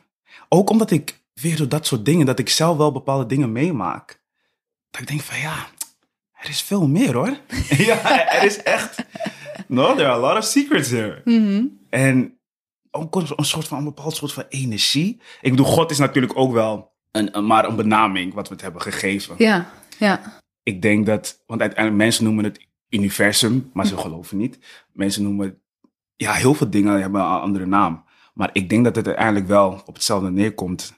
ook 0.48 0.70
omdat 0.70 0.90
ik 0.90 1.20
weer 1.34 1.56
door 1.56 1.68
dat 1.68 1.86
soort 1.86 2.04
dingen, 2.04 2.26
dat 2.26 2.38
ik 2.38 2.48
zelf 2.48 2.76
wel 2.76 2.92
bepaalde 2.92 3.26
dingen 3.26 3.52
meemaak. 3.52 4.20
Dat 4.90 5.00
ik 5.00 5.06
denk 5.08 5.20
van 5.20 5.38
ja, 5.38 5.66
er 6.32 6.48
is 6.48 6.62
veel 6.62 6.88
meer 6.88 7.14
hoor. 7.14 7.36
ja, 7.88 8.28
er 8.32 8.42
is 8.44 8.62
echt. 8.62 9.04
No, 9.68 9.94
there 9.94 10.08
are 10.08 10.16
a 10.16 10.28
lot 10.28 10.36
of 10.36 10.44
secrets 10.44 10.90
here. 10.90 11.20
Mhm. 11.24 11.64
En 11.90 12.38
ook 12.90 13.14
een, 13.16 13.26
een 13.36 13.44
soort 13.44 13.68
van 13.68 13.78
een 13.78 13.84
bepaald 13.84 14.16
soort 14.16 14.32
van 14.32 14.44
energie. 14.48 15.20
Ik 15.40 15.50
bedoel, 15.50 15.66
God 15.66 15.90
is 15.90 15.98
natuurlijk 15.98 16.36
ook 16.38 16.52
wel 16.52 16.92
een, 17.10 17.36
een- 17.36 17.46
maar 17.46 17.64
een 17.68 17.76
benaming 17.76 18.34
wat 18.34 18.48
we 18.48 18.54
het 18.54 18.62
hebben 18.62 18.82
gegeven. 18.82 19.34
Ja, 19.38 19.70
ja. 19.98 20.40
Ik 20.62 20.82
denk 20.82 21.06
dat, 21.06 21.42
want 21.46 21.60
uiteindelijk 21.60 22.02
mensen 22.02 22.24
noemen 22.24 22.44
het 22.44 22.66
universum, 22.88 23.70
maar 23.72 23.86
ze 23.86 23.96
geloven 23.96 24.36
niet. 24.36 24.58
Mensen 24.92 25.22
noemen, 25.22 25.60
ja, 26.16 26.32
heel 26.32 26.54
veel 26.54 26.70
dingen 26.70 27.00
hebben 27.00 27.20
een 27.20 27.26
andere 27.26 27.66
naam. 27.66 28.04
Maar 28.34 28.50
ik 28.52 28.68
denk 28.68 28.84
dat 28.84 28.96
het 28.96 29.06
uiteindelijk 29.06 29.46
wel 29.46 29.82
op 29.86 29.94
hetzelfde 29.94 30.30
neerkomt. 30.30 30.92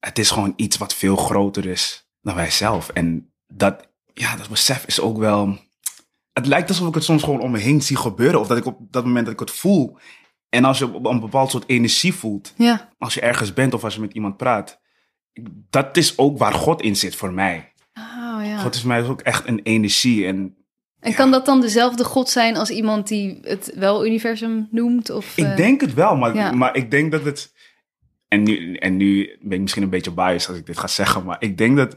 Het 0.00 0.18
is 0.18 0.30
gewoon 0.30 0.52
iets 0.56 0.76
wat 0.76 0.94
veel 0.94 1.16
groter 1.16 1.66
is 1.66 2.08
dan 2.22 2.34
wij 2.34 2.50
zelf. 2.50 2.88
En 2.88 3.32
dat, 3.46 3.88
ja, 4.14 4.36
dat 4.36 4.48
besef 4.48 4.86
is 4.86 5.00
ook 5.00 5.18
wel. 5.18 5.58
Het 6.34 6.46
lijkt 6.46 6.68
alsof 6.68 6.88
ik 6.88 6.94
het 6.94 7.04
soms 7.04 7.22
gewoon 7.22 7.40
om 7.40 7.50
me 7.50 7.58
heen 7.58 7.82
zie 7.82 7.96
gebeuren. 7.96 8.40
Of 8.40 8.46
dat 8.46 8.56
ik 8.56 8.66
op 8.66 8.78
dat 8.90 9.04
moment 9.04 9.24
dat 9.24 9.34
ik 9.34 9.40
het 9.40 9.50
voel. 9.50 9.96
En 10.48 10.64
als 10.64 10.78
je 10.78 10.92
op 10.94 11.06
een 11.06 11.20
bepaald 11.20 11.50
soort 11.50 11.64
energie 11.66 12.14
voelt, 12.14 12.52
Ja, 12.56 12.88
als 12.98 13.14
je 13.14 13.20
ergens 13.20 13.52
bent 13.52 13.74
of 13.74 13.84
als 13.84 13.94
je 13.94 14.00
met 14.00 14.12
iemand 14.12 14.36
praat. 14.36 14.80
Dat 15.70 15.96
is 15.96 16.18
ook 16.18 16.38
waar 16.38 16.52
God 16.52 16.82
in 16.82 16.96
zit 16.96 17.16
voor 17.16 17.32
mij. 17.32 17.72
oh, 17.94 18.44
ja. 18.44 18.58
God 18.58 18.74
is 18.74 18.80
voor 18.80 18.88
mij 18.88 19.04
ook 19.04 19.20
echt 19.20 19.48
een 19.48 19.60
energie. 19.62 20.26
En 20.26 20.56
En 21.00 21.14
kan 21.14 21.30
dat 21.30 21.46
dan 21.46 21.60
dezelfde 21.60 22.04
God 22.04 22.30
zijn 22.30 22.56
als 22.56 22.70
iemand 22.70 23.08
die 23.08 23.38
het 23.42 23.72
wel 23.74 24.06
universum 24.06 24.68
noemt? 24.70 25.10
Of, 25.10 25.36
ik 25.36 25.44
eh, 25.44 25.56
denk 25.56 25.80
het 25.80 25.94
wel, 25.94 26.16
maar, 26.16 26.34
ja. 26.34 26.52
maar 26.52 26.76
ik 26.76 26.90
denk 26.90 27.12
dat 27.12 27.24
het. 27.24 27.52
En 28.28 28.42
nu, 28.42 28.74
en 28.74 28.96
nu 28.96 29.36
ben 29.40 29.52
ik 29.52 29.60
misschien 29.60 29.82
een 29.82 29.90
beetje 29.90 30.12
biased 30.12 30.48
als 30.48 30.58
ik 30.58 30.66
dit 30.66 30.78
ga 30.78 30.86
zeggen, 30.86 31.24
maar 31.24 31.36
ik 31.38 31.58
denk 31.58 31.76
dat, 31.76 31.96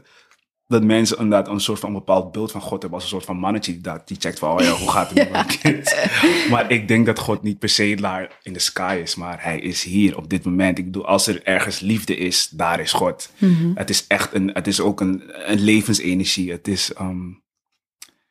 dat 0.68 0.82
mensen 0.84 1.18
inderdaad 1.18 1.48
een 1.48 1.60
soort 1.60 1.78
van 1.80 1.92
bepaald 1.92 2.32
beeld 2.32 2.50
van 2.50 2.60
God 2.60 2.70
hebben 2.70 2.92
als 2.92 3.02
een 3.02 3.08
soort 3.08 3.24
van 3.24 3.36
mannetje 3.36 3.72
die, 3.72 3.80
dat, 3.80 4.08
die 4.08 4.16
checkt 4.20 4.38
van, 4.38 4.50
oh 4.50 4.60
ja, 4.64 4.70
hoe 4.70 4.90
gaat 4.90 5.08
het 5.08 5.18
met 5.18 5.30
mijn 5.30 5.46
kind? 5.62 5.94
Maar 6.50 6.70
ik 6.70 6.88
denk 6.88 7.06
dat 7.06 7.18
God 7.18 7.42
niet 7.42 7.58
per 7.58 7.68
se 7.68 7.94
daar 7.94 8.38
in 8.42 8.52
de 8.52 8.58
sky 8.58 9.00
is, 9.02 9.14
maar 9.14 9.42
hij 9.42 9.58
is 9.58 9.82
hier 9.82 10.16
op 10.16 10.30
dit 10.30 10.44
moment. 10.44 10.78
Ik 10.78 10.84
bedoel, 10.84 11.06
als 11.06 11.26
er 11.26 11.42
ergens 11.44 11.80
liefde 11.80 12.16
is, 12.16 12.48
daar 12.48 12.80
is 12.80 12.92
God. 12.92 13.30
mhm. 13.38 13.70
Het 13.74 13.90
is 13.90 14.06
echt 14.06 14.34
een, 14.34 14.50
het 14.52 14.66
is 14.66 14.80
ook 14.80 15.00
een, 15.00 15.22
een 15.50 15.60
levensenergie. 15.60 16.50
Het 16.50 16.68
is, 16.68 16.92
ehm, 16.92 17.32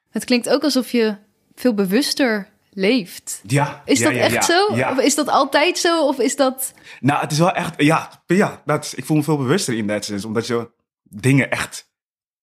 Het 0.10 0.26
klinkt 0.26 0.50
ook 0.50 0.64
alsof 0.64 0.92
je 0.92 1.16
veel 1.56 1.74
bewuster 1.74 2.48
leeft. 2.70 3.42
ja. 3.48 3.82
Is 3.86 4.00
ja, 4.00 4.06
dat 4.06 4.16
ja, 4.16 4.22
echt 4.22 4.34
ja, 4.34 4.42
zo? 4.42 4.66
Of 4.92 5.00
is 5.00 5.16
dat 5.16 5.28
altijd 5.28 5.78
zo? 5.78 6.08
Of 6.08 6.20
is 6.20 6.36
dat... 6.36 6.74
Nou, 7.00 7.22
het 7.22 7.32
is 7.32 7.38
wel 7.38 7.52
echt, 7.52 7.82
ja, 7.82 8.24
ja 8.26 8.62
dat 8.66 8.94
ik 8.96 9.06
voel 9.06 9.18
me 9.18 9.24
veel 9.24 9.38
bewuster 9.38 9.78
in 9.78 9.88
dat 9.88 10.06
zin, 10.06 10.24
omdat 10.26 10.48
je 10.48 10.70
dingen 11.04 11.52
echt 11.52 11.87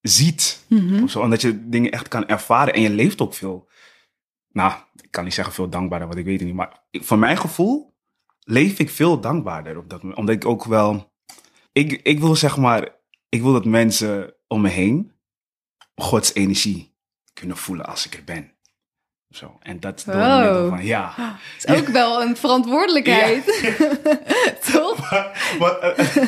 ziet. 0.09 0.65
Mhm. 0.69 1.03
Of 1.03 1.11
zo, 1.11 1.21
omdat 1.21 1.41
je 1.41 1.69
dingen 1.69 1.91
echt 1.91 2.09
kan 2.09 2.27
ervaren 2.27 2.75
en 2.75 2.81
je 2.81 2.91
leeft 2.91 3.21
ook 3.21 3.35
veel. 3.35 3.69
Nou, 4.49 4.73
ik 5.03 5.11
kan 5.11 5.25
niet 5.25 5.35
zeggen 5.35 5.55
veel 5.55 5.69
dankbaarder, 5.69 6.09
want 6.09 6.21
ik 6.21 6.27
weet 6.27 6.39
het 6.39 6.49
niet. 6.49 6.57
Maar 6.57 6.83
ik, 6.91 7.05
voor 7.05 7.19
mijn 7.19 7.37
gevoel 7.37 7.95
leef 8.41 8.79
ik 8.79 8.91
veel 8.91 9.21
dankbaarder 9.21 9.77
op 9.79 9.91
dat 9.91 10.01
moment. 10.03 10.19
Omdat 10.19 10.35
ik 10.35 10.45
ook 10.45 10.65
wel, 10.65 11.13
ik, 11.73 12.01
ik 12.03 12.21
wil 12.21 12.37
zeg 12.37 12.57
maar, 12.57 12.89
ik 13.29 13.43
wil 13.43 13.53
dat 13.53 13.65
mensen 13.65 14.35
om 14.47 14.61
me 14.61 14.69
heen 14.69 15.13
Gods 15.95 16.35
energie 16.35 16.95
kunnen 17.33 17.57
voelen 17.57 17.87
als 17.87 18.07
ik 18.07 18.15
er 18.15 18.25
ben. 18.25 18.53
Zo. 19.31 19.57
En 19.61 19.81
dat 19.81 20.03
door 20.07 20.15
Wow. 20.15 20.69
van, 20.69 20.85
ja. 20.85 21.15
is 21.59 21.67
ook 21.67 21.87
wel 21.89 22.23
een 22.23 22.37
verantwoordelijkheid. 22.37 23.45
Toch? 24.73 25.11
Maar, 25.59 25.79
eh, 25.79 26.27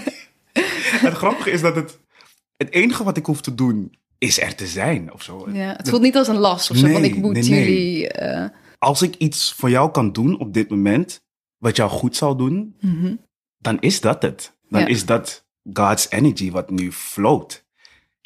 het 1.00 1.14
grappige 1.14 1.50
is 1.50 1.60
dat 1.60 1.76
het, 1.76 1.98
het 2.56 2.70
enige 2.72 3.04
wat 3.04 3.16
ik 3.16 3.26
hoef 3.26 3.40
te 3.40 3.54
doen 3.54 3.98
is 4.18 4.40
er 4.40 4.54
te 4.54 4.66
zijn 4.66 5.12
of 5.12 5.22
zo. 5.22 5.48
Ja, 5.52 5.74
het 5.76 5.88
voelt 5.88 6.02
niet 6.02 6.16
als 6.16 6.28
een 6.28 6.36
last 6.36 6.70
of 6.70 6.76
zo, 6.76 6.86
van 6.88 7.00
Nee, 7.00 7.10
ik 7.10 7.16
moet 7.16 7.32
nee, 7.32 7.42
nee. 7.50 7.60
jullie... 7.64 8.08
eh, 8.08 8.48
Als 8.78 9.02
ik 9.02 9.14
iets 9.14 9.52
voor 9.52 9.70
jou 9.70 9.90
kan 9.90 10.12
doen 10.12 10.38
op 10.38 10.54
dit 10.54 10.70
moment, 10.70 11.20
wat 11.58 11.76
jou 11.76 11.90
goed 11.90 12.16
zal 12.16 12.36
doen, 12.36 12.76
mhm. 12.80 13.14
dan 13.58 13.80
is 13.80 14.00
dat 14.00 14.22
het. 14.22 14.56
Dan 14.68 14.80
Ja. 14.80 14.86
is 14.86 15.04
dat 15.06 15.46
God's 15.72 16.06
energy 16.10 16.50
wat 16.50 16.70
nu 16.70 16.92
float. 16.92 17.64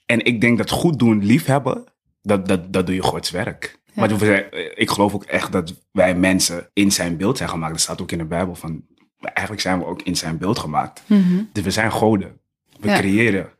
En 0.06 0.24
ik 0.24 0.40
denk 0.40 0.58
dat 0.58 0.70
goed 0.70 0.98
doen, 0.98 1.24
liefhebben, 1.24 1.84
dat, 2.22 2.48
dat, 2.48 2.72
dat 2.72 2.86
doe 2.86 2.94
je 2.94 3.02
Gods 3.02 3.30
werk. 3.30 3.78
Ja. 3.84 3.92
Maar 4.06 4.18
zijn- 4.18 4.78
ik 4.78 4.90
geloof 4.90 5.14
ook 5.14 5.24
echt 5.24 5.52
dat 5.52 5.74
wij 5.92 6.14
mensen 6.14 6.70
in 6.72 6.92
zijn 6.92 7.16
beeld 7.16 7.36
zijn 7.36 7.48
gemaakt. 7.48 7.72
Dat 7.72 7.80
staat 7.80 8.00
ook 8.00 8.12
in 8.12 8.18
de 8.18 8.24
Bijbel 8.24 8.54
van, 8.54 8.84
eigenlijk 9.20 9.60
zijn 9.60 9.78
we 9.78 9.84
ook 9.84 10.02
in 10.02 10.16
zijn 10.16 10.38
beeld 10.38 10.58
gemaakt. 10.58 11.02
Mhm. 11.06 11.42
Dus 11.52 11.64
we 11.64 11.70
zijn 11.70 11.92
goden. 11.92 12.40
We 12.80 12.88
Ja. 12.88 12.98
creëren. 12.98 13.50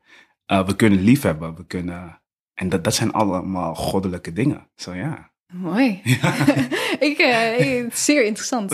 Uh, 0.53 0.67
we 0.67 0.77
kunnen 0.77 1.01
liefhebben. 1.03 1.57
We 1.57 1.67
kunnen... 1.67 2.21
En 2.55 2.69
dat, 2.69 2.85
dat 2.85 2.95
zijn 2.95 3.13
allemaal 3.13 3.75
goddelijke 3.75 4.33
dingen. 4.33 4.67
Zo 4.77 4.95
ja. 5.05 5.29
Mooi. 5.53 6.01
ik, 7.09 7.19
eh, 7.19 7.79
ik- 7.79 7.95
zeer 7.95 8.25
interessant. 8.25 8.73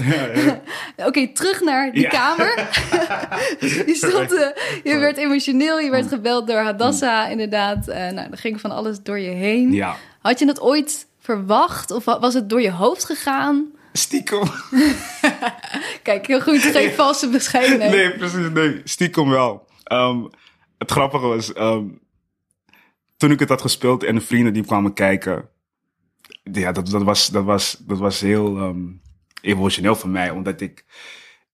Oké, 1.09 1.27
terug 1.29 1.61
naar 1.61 1.93
die 1.93 2.09
kamer. 2.09 2.55
je, 3.61 3.93
stond, 3.97 4.33
eh, 4.35 4.49
je 4.85 4.99
werd 4.99 5.17
emotioneel, 5.17 5.79
je 5.79 5.91
werd 5.91 6.07
gebeld 6.09 6.47
door 6.47 6.59
Hadassa, 6.59 7.27
inderdaad. 7.29 7.89
Eh 7.89 8.11
nou, 8.11 8.31
er 8.31 8.39
ging 8.39 8.61
van 8.61 8.71
alles 8.71 9.03
door 9.03 9.19
je 9.19 9.31
heen. 9.31 9.73
Ja. 9.73 9.97
Had 10.21 10.39
je 10.39 10.47
het 10.47 10.61
ooit 10.61 11.07
verwacht 11.21 11.91
of 11.91 12.05
wa- 12.05 12.21
was 12.21 12.35
het 12.35 12.49
door 12.51 12.61
je 12.61 12.71
hoofd 12.71 13.05
gegaan? 13.05 13.67
Stiekem. 13.93 14.43
Kijk, 16.03 16.27
heel 16.27 16.41
goed, 16.41 16.61
geen 16.63 16.93
valse 16.93 17.29
bescheidenheid. 17.29 17.91
Nee, 17.93 18.17
precies. 18.17 18.51
Nee, 18.53 18.81
stiekem 18.85 19.29
wel. 19.29 19.67
Ehm, 19.85 20.19
het 20.79 20.91
grappige 20.91 21.27
was, 21.27 21.53
ehm, 21.53 21.85
toen 23.17 23.31
ik 23.31 23.39
het 23.39 23.49
had 23.49 23.61
gespeeld 23.61 24.05
en 24.05 24.15
de 24.15 24.21
vrienden 24.21 24.53
die 24.53 24.65
kwamen 24.65 24.93
kijken, 24.93 25.49
ja, 26.53 26.73
dat, 26.73 26.89
dat, 26.91 27.03
was, 27.03 27.27
dat, 27.29 27.45
was, 27.45 27.77
dat 27.87 27.99
was 27.99 28.21
heel 28.21 28.57
ehm, 28.57 28.81
emotioneel 29.41 29.95
voor 29.95 30.11
mij, 30.11 30.31
omdat 30.31 30.61
ik, 30.61 30.85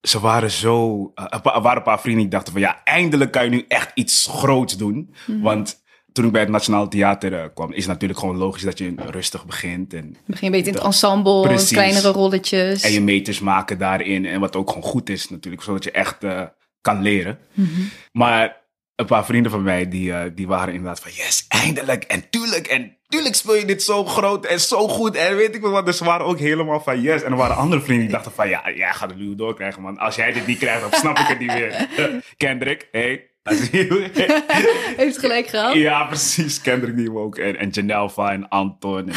ze 0.00 0.20
waren 0.20 0.50
zo, 0.50 1.02
eh, 1.14 1.24
er 1.28 1.40
wa- 1.42 1.60
waren 1.60 1.76
een 1.76 1.82
paar 1.82 2.00
vrienden 2.00 2.22
die 2.22 2.30
dachten 2.30 2.52
van, 2.52 2.62
ja, 2.62 2.80
eindelijk 2.84 3.32
kan 3.32 3.44
je 3.44 3.50
nu 3.50 3.64
echt 3.68 3.90
iets 3.94 4.26
groots 4.30 4.76
doen. 4.76 5.14
Want 5.26 5.80
toen 6.12 6.24
ik 6.24 6.32
bij 6.32 6.40
het 6.40 6.50
Nationaal 6.50 6.88
Theater 6.88 7.34
eh, 7.34 7.44
kwam, 7.54 7.72
is 7.72 7.78
het 7.84 7.92
natuurlijk 7.92 8.20
gewoon 8.20 8.36
logisch 8.36 8.62
dat 8.62 8.78
je 8.78 8.94
rustig 8.96 9.46
begint 9.46 9.94
en 9.94 10.16
Begin 10.26 10.46
een 10.46 10.52
beetje 10.52 10.70
in 10.70 10.76
het 10.76 10.84
ensemble, 10.86 11.42
Precies. 11.42 11.70
kleinere 11.70 12.08
rolletjes. 12.08 12.82
en 12.82 12.92
je 12.92 13.00
meters 13.00 13.40
maken 13.40 13.78
daarin. 13.78 14.26
En 14.26 14.40
wat 14.40 14.56
ook 14.56 14.68
gewoon 14.68 14.82
goed 14.82 15.08
is 15.08 15.30
natuurlijk, 15.30 15.62
zodat 15.62 15.84
je 15.84 15.90
echt 15.90 16.24
eh, 16.24 16.42
kan 16.80 17.02
leren. 17.02 17.38
Maar 18.12 18.60
een 19.02 19.16
paar 19.16 19.25
vrienden 19.25 19.50
van 19.50 19.62
mij, 19.62 19.88
die, 19.88 20.12
eh, 20.12 20.30
die 20.35 20.47
waren 20.47 20.75
inderdaad 20.75 21.00
van... 21.00 21.11
Yes, 21.14 21.44
eindelijk. 21.49 22.04
En 22.04 22.25
tuurlijk, 22.30 22.66
en 22.66 22.97
tuurlijk 23.09 23.35
speel 23.35 23.54
je 23.54 23.64
dit 23.64 23.82
zo 23.82 24.04
groot 24.04 24.47
en 24.47 24.61
zo 24.61 24.88
goed. 24.88 25.16
En 25.16 25.37
weet 25.37 25.54
ik 25.54 25.61
wel 25.61 25.71
wat. 25.71 25.87
Dus 25.87 25.97
ze 25.97 26.04
waren 26.04 26.26
ook 26.26 26.38
helemaal 26.38 26.80
van 26.80 27.00
yes. 27.00 27.23
En 27.23 27.30
er 27.30 27.37
waren 27.37 27.56
andere 27.56 27.82
vrienden 27.82 28.04
die 28.06 28.14
dachten 28.14 28.32
van... 28.32 28.49
Ja, 28.49 28.71
jij 28.75 28.92
gaat 28.92 29.11
het 29.11 29.18
nu 29.18 29.35
doorkrijgen, 29.35 29.82
man. 29.82 29.99
Als 29.99 30.14
jij 30.14 30.32
dit 30.32 30.47
niet 30.47 30.59
krijgt, 30.59 30.80
dan 30.80 30.92
snap 30.92 31.18
ik 31.18 31.26
het 31.26 31.38
niet 31.38 31.52
meer. 31.52 31.88
Kendrick, 32.37 32.88
hey. 32.90 33.26
Heeft 34.97 35.18
gelijk 35.18 35.47
gehad. 35.47 35.75
ja, 35.75 36.04
precies. 36.04 36.61
Kendrick 36.61 36.97
die 36.97 37.12
ook. 37.12 37.37
En, 37.37 37.56
en 37.56 37.68
Janelva 37.68 38.32
en 38.32 38.49
Anton. 38.49 39.09
En, 39.09 39.14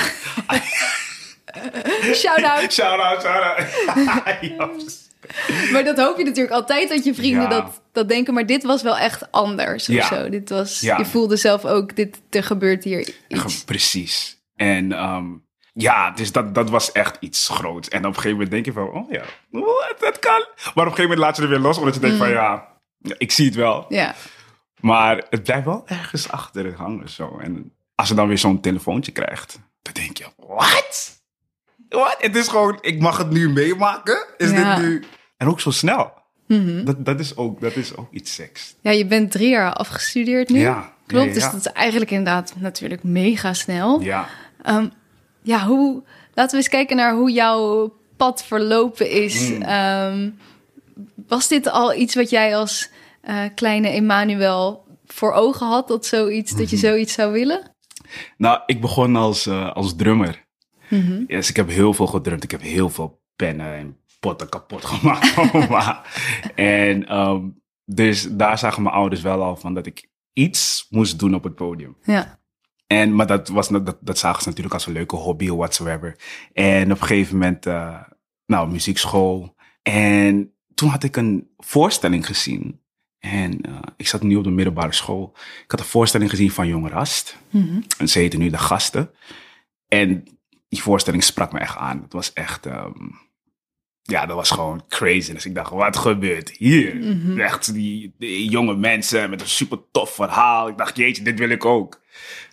Shout-out. 2.16 2.74
shout-out, 2.74 3.22
shout-out. 3.22 3.68
ja, 4.42 4.66
precies. 4.66 5.09
Maar 5.72 5.83
dat 5.83 5.98
hoop 5.98 6.18
je 6.18 6.24
natuurlijk 6.24 6.53
altijd 6.55 6.90
dat 6.90 7.03
je 7.03 7.14
vrienden 7.14 7.42
Ja. 7.42 7.48
dat, 7.50 7.81
dat 7.92 8.09
denken. 8.09 8.33
Maar 8.33 8.46
dit 8.46 8.64
was 8.64 8.81
wel 8.81 8.98
echt 8.98 9.31
anders 9.31 9.90
of 9.90 9.96
Ja. 9.96 10.07
zo. 10.07 10.29
Dit 10.29 10.50
was, 10.50 10.79
Ja. 10.79 10.98
Je 10.98 11.05
voelde 11.05 11.35
zelf 11.35 11.66
ook, 11.66 11.96
dit, 11.96 12.22
er 12.29 12.44
gebeurt 12.44 12.83
hier 12.83 13.09
iets. 13.27 13.64
Precies. 13.64 14.42
En 14.55 14.92
ehm, 14.92 15.25
ja, 15.74 16.11
dus 16.11 16.31
dat, 16.31 16.55
dat 16.55 16.70
was 16.70 16.92
echt 16.92 17.18
iets 17.20 17.48
groots. 17.50 17.88
En 17.90 18.00
op 18.00 18.05
een 18.05 18.14
gegeven 18.14 18.31
moment 18.31 18.51
denk 18.51 18.66
je 18.66 18.72
van, 18.72 18.90
oh 18.92 19.11
ja, 19.11 19.24
het 20.00 20.20
kan. 20.20 20.31
Maar 20.55 20.72
op 20.74 20.75
een 20.75 20.83
gegeven 20.83 21.01
moment 21.01 21.20
laat 21.20 21.35
je 21.35 21.42
er 21.42 21.50
weer 21.50 21.59
los, 21.59 21.77
omdat 21.77 21.94
je 21.94 22.00
denkt 22.00 22.18
van, 22.18 22.29
ja, 22.29 22.68
ik 23.18 23.31
zie 23.31 23.46
het 23.46 23.55
wel. 23.55 23.85
Ja, 23.90 24.16
Maar 24.79 25.24
het 25.29 25.44
blijft 25.44 25.66
wel 25.66 25.83
ergens 25.85 26.29
achter 26.31 26.66
het 26.66 26.75
hangen 26.75 27.09
zo. 27.09 27.38
En 27.42 27.74
als 27.96 28.07
je 28.07 28.14
dan 28.14 28.27
weer 28.27 28.38
zo'n 28.38 28.61
telefoontje 28.61 29.11
krijgt, 29.11 29.59
dan 29.81 29.94
denk 29.94 30.18
je, 30.18 30.25
wat? 30.38 31.15
Wat? 31.96 32.16
Het 32.20 32.36
is 32.36 32.48
gewoon, 32.48 32.77
ik 32.81 33.00
mag 33.00 33.18
het 33.18 33.29
nu 33.29 33.50
meemaken? 33.50 34.25
Is 34.38 34.50
Ja. 34.51 34.75
dit 34.75 34.86
nu... 34.86 35.03
En 35.38 35.48
ook 35.48 35.60
zo 35.60 35.72
snel. 35.72 36.14
Dat, 36.84 37.05
dat, 37.05 37.20
is 37.20 37.38
ook, 37.38 37.62
dat 37.62 37.75
is 37.75 37.96
ook 37.96 38.12
iets 38.12 38.34
seks. 38.34 38.75
ja, 38.81 38.92
je 38.92 39.05
bent 39.05 39.31
drie 39.31 39.50
jaar 39.50 39.74
afgestudeerd 39.74 40.50
nu. 40.50 40.60
Ja, 40.60 40.94
Klopt, 41.08 41.27
ja, 41.27 41.34
dus 41.34 41.44
dat 41.44 41.53
is 41.55 41.66
eigenlijk 41.68 42.12
inderdaad 42.12 42.53
natuurlijk 42.58 43.03
mega 43.03 43.53
snel. 43.53 44.01
Ja. 44.01 44.27
Ehm, 44.62 44.88
ja, 45.42 45.66
hoe, 45.66 46.03
laten 46.34 46.51
we 46.51 46.58
eens 46.58 46.70
kijken 46.70 46.96
naar 46.96 47.14
hoe 47.16 47.31
jouw 47.31 47.94
pad 48.18 48.44
verlopen 48.44 49.10
is. 49.12 49.48
Hmm. 49.50 49.62
Ehm, 49.62 50.29
was 51.27 51.48
dit 51.48 51.70
al 51.70 51.94
iets 51.96 52.16
wat 52.16 52.29
jij 52.29 52.55
als 52.58 52.90
eh, 53.22 53.40
kleine 53.55 53.88
Emmanuel 53.90 54.86
voor 55.05 55.31
ogen 55.34 55.68
had? 55.68 55.88
Dat, 55.88 56.05
zoiets, 56.05 56.51
dat 56.51 56.60
Mhm. 56.62 56.70
je 56.70 56.77
zoiets 56.77 57.14
zou 57.14 57.31
willen? 57.31 57.72
Nou, 58.38 58.60
ik 58.66 58.81
begon 58.81 59.16
als, 59.16 59.46
eh, 59.48 59.72
als 59.72 59.96
drummer. 59.96 60.45
Dus 61.27 61.50
ik 61.50 61.55
heb 61.55 61.69
heel 61.69 61.93
veel 61.93 62.07
gedrumd. 62.07 62.43
Ik 62.43 62.51
heb 62.51 62.61
heel 62.61 62.89
veel 62.89 63.21
pennen 63.35 63.74
en 63.74 63.98
potten 64.19 64.50
kapot 64.50 64.85
gemaakt. 64.93 66.07
En 66.55 67.07
ehm, 67.07 67.41
dus 67.85 68.27
daar 68.31 68.57
zagen 68.57 68.83
mijn 68.83 68.95
ouders 68.95 69.21
wel 69.21 69.43
al 69.43 69.55
van 69.55 69.74
dat 69.74 69.85
ik 69.85 70.09
iets 70.33 70.87
moest 70.89 71.19
doen 71.19 71.35
op 71.35 71.43
het 71.43 71.55
podium. 71.55 71.98
Ja. 72.03 72.39
En, 72.87 73.15
maar 73.15 73.27
dat, 73.27 73.48
was, 73.48 73.67
dat, 73.67 73.98
dat 74.01 74.17
zagen 74.17 74.41
ze 74.41 74.48
natuurlijk 74.48 74.74
als 74.75 74.85
een 74.85 74.93
leuke 74.93 75.15
hobby 75.15 75.50
of 75.50 75.57
whatsoever. 75.57 76.17
En 76.53 76.91
op 76.91 77.01
een 77.01 77.07
gegeven 77.07 77.37
moment, 77.37 77.65
eh, 77.65 78.01
nou, 78.45 78.71
muziekschool. 78.71 79.55
En 79.81 80.53
toen 80.74 80.89
had 80.89 81.03
ik 81.03 81.15
een 81.15 81.50
voorstelling 81.57 82.25
gezien. 82.25 82.79
En 83.19 83.61
eh, 83.61 83.79
ik 83.98 84.07
zat 84.07 84.24
nu 84.24 84.35
op 84.35 84.43
de 84.43 84.50
middelbare 84.50 84.93
school. 84.93 85.31
Ik 85.63 85.71
had 85.71 85.79
een 85.79 85.85
voorstelling 85.85 86.29
gezien 86.29 86.51
van 86.51 86.67
Jong 86.67 86.89
Rast. 86.89 87.37
Mhm. 87.50 87.81
En 87.98 88.07
ze 88.07 88.19
heten 88.19 88.39
nu 88.39 88.50
De 88.50 88.57
Gasten. 88.57 89.11
En 89.87 90.24
die 90.75 90.83
voorstelling 90.83 91.24
sprak 91.24 91.51
me 91.51 91.59
echt 91.59 91.77
aan. 91.77 92.01
Het 92.01 92.14
was 92.14 92.33
echt, 92.33 92.66
ehm, 92.66 93.09
ja, 94.01 94.25
dat 94.25 94.35
was 94.35 94.51
gewoon 94.51 94.83
crazy. 94.90 95.33
Dus 95.33 95.46
ik 95.46 95.55
dacht, 95.55 95.72
wat 95.72 95.98
gebeurt 95.98 96.50
hier? 96.50 96.96
Mhm. 96.96 97.40
Echt 97.40 97.74
die, 97.74 98.16
die 98.18 98.50
jonge 98.50 98.75
mensen 98.75 99.29
met 99.29 99.42
een 99.42 99.48
super 99.48 99.79
tof 99.92 100.09
verhaal. 100.09 100.68
Ik 100.68 100.77
dacht, 100.77 100.98
jeetje, 100.98 101.24
dit 101.24 101.40
wil 101.40 101.50
ik 101.50 101.66
ook. 101.66 102.01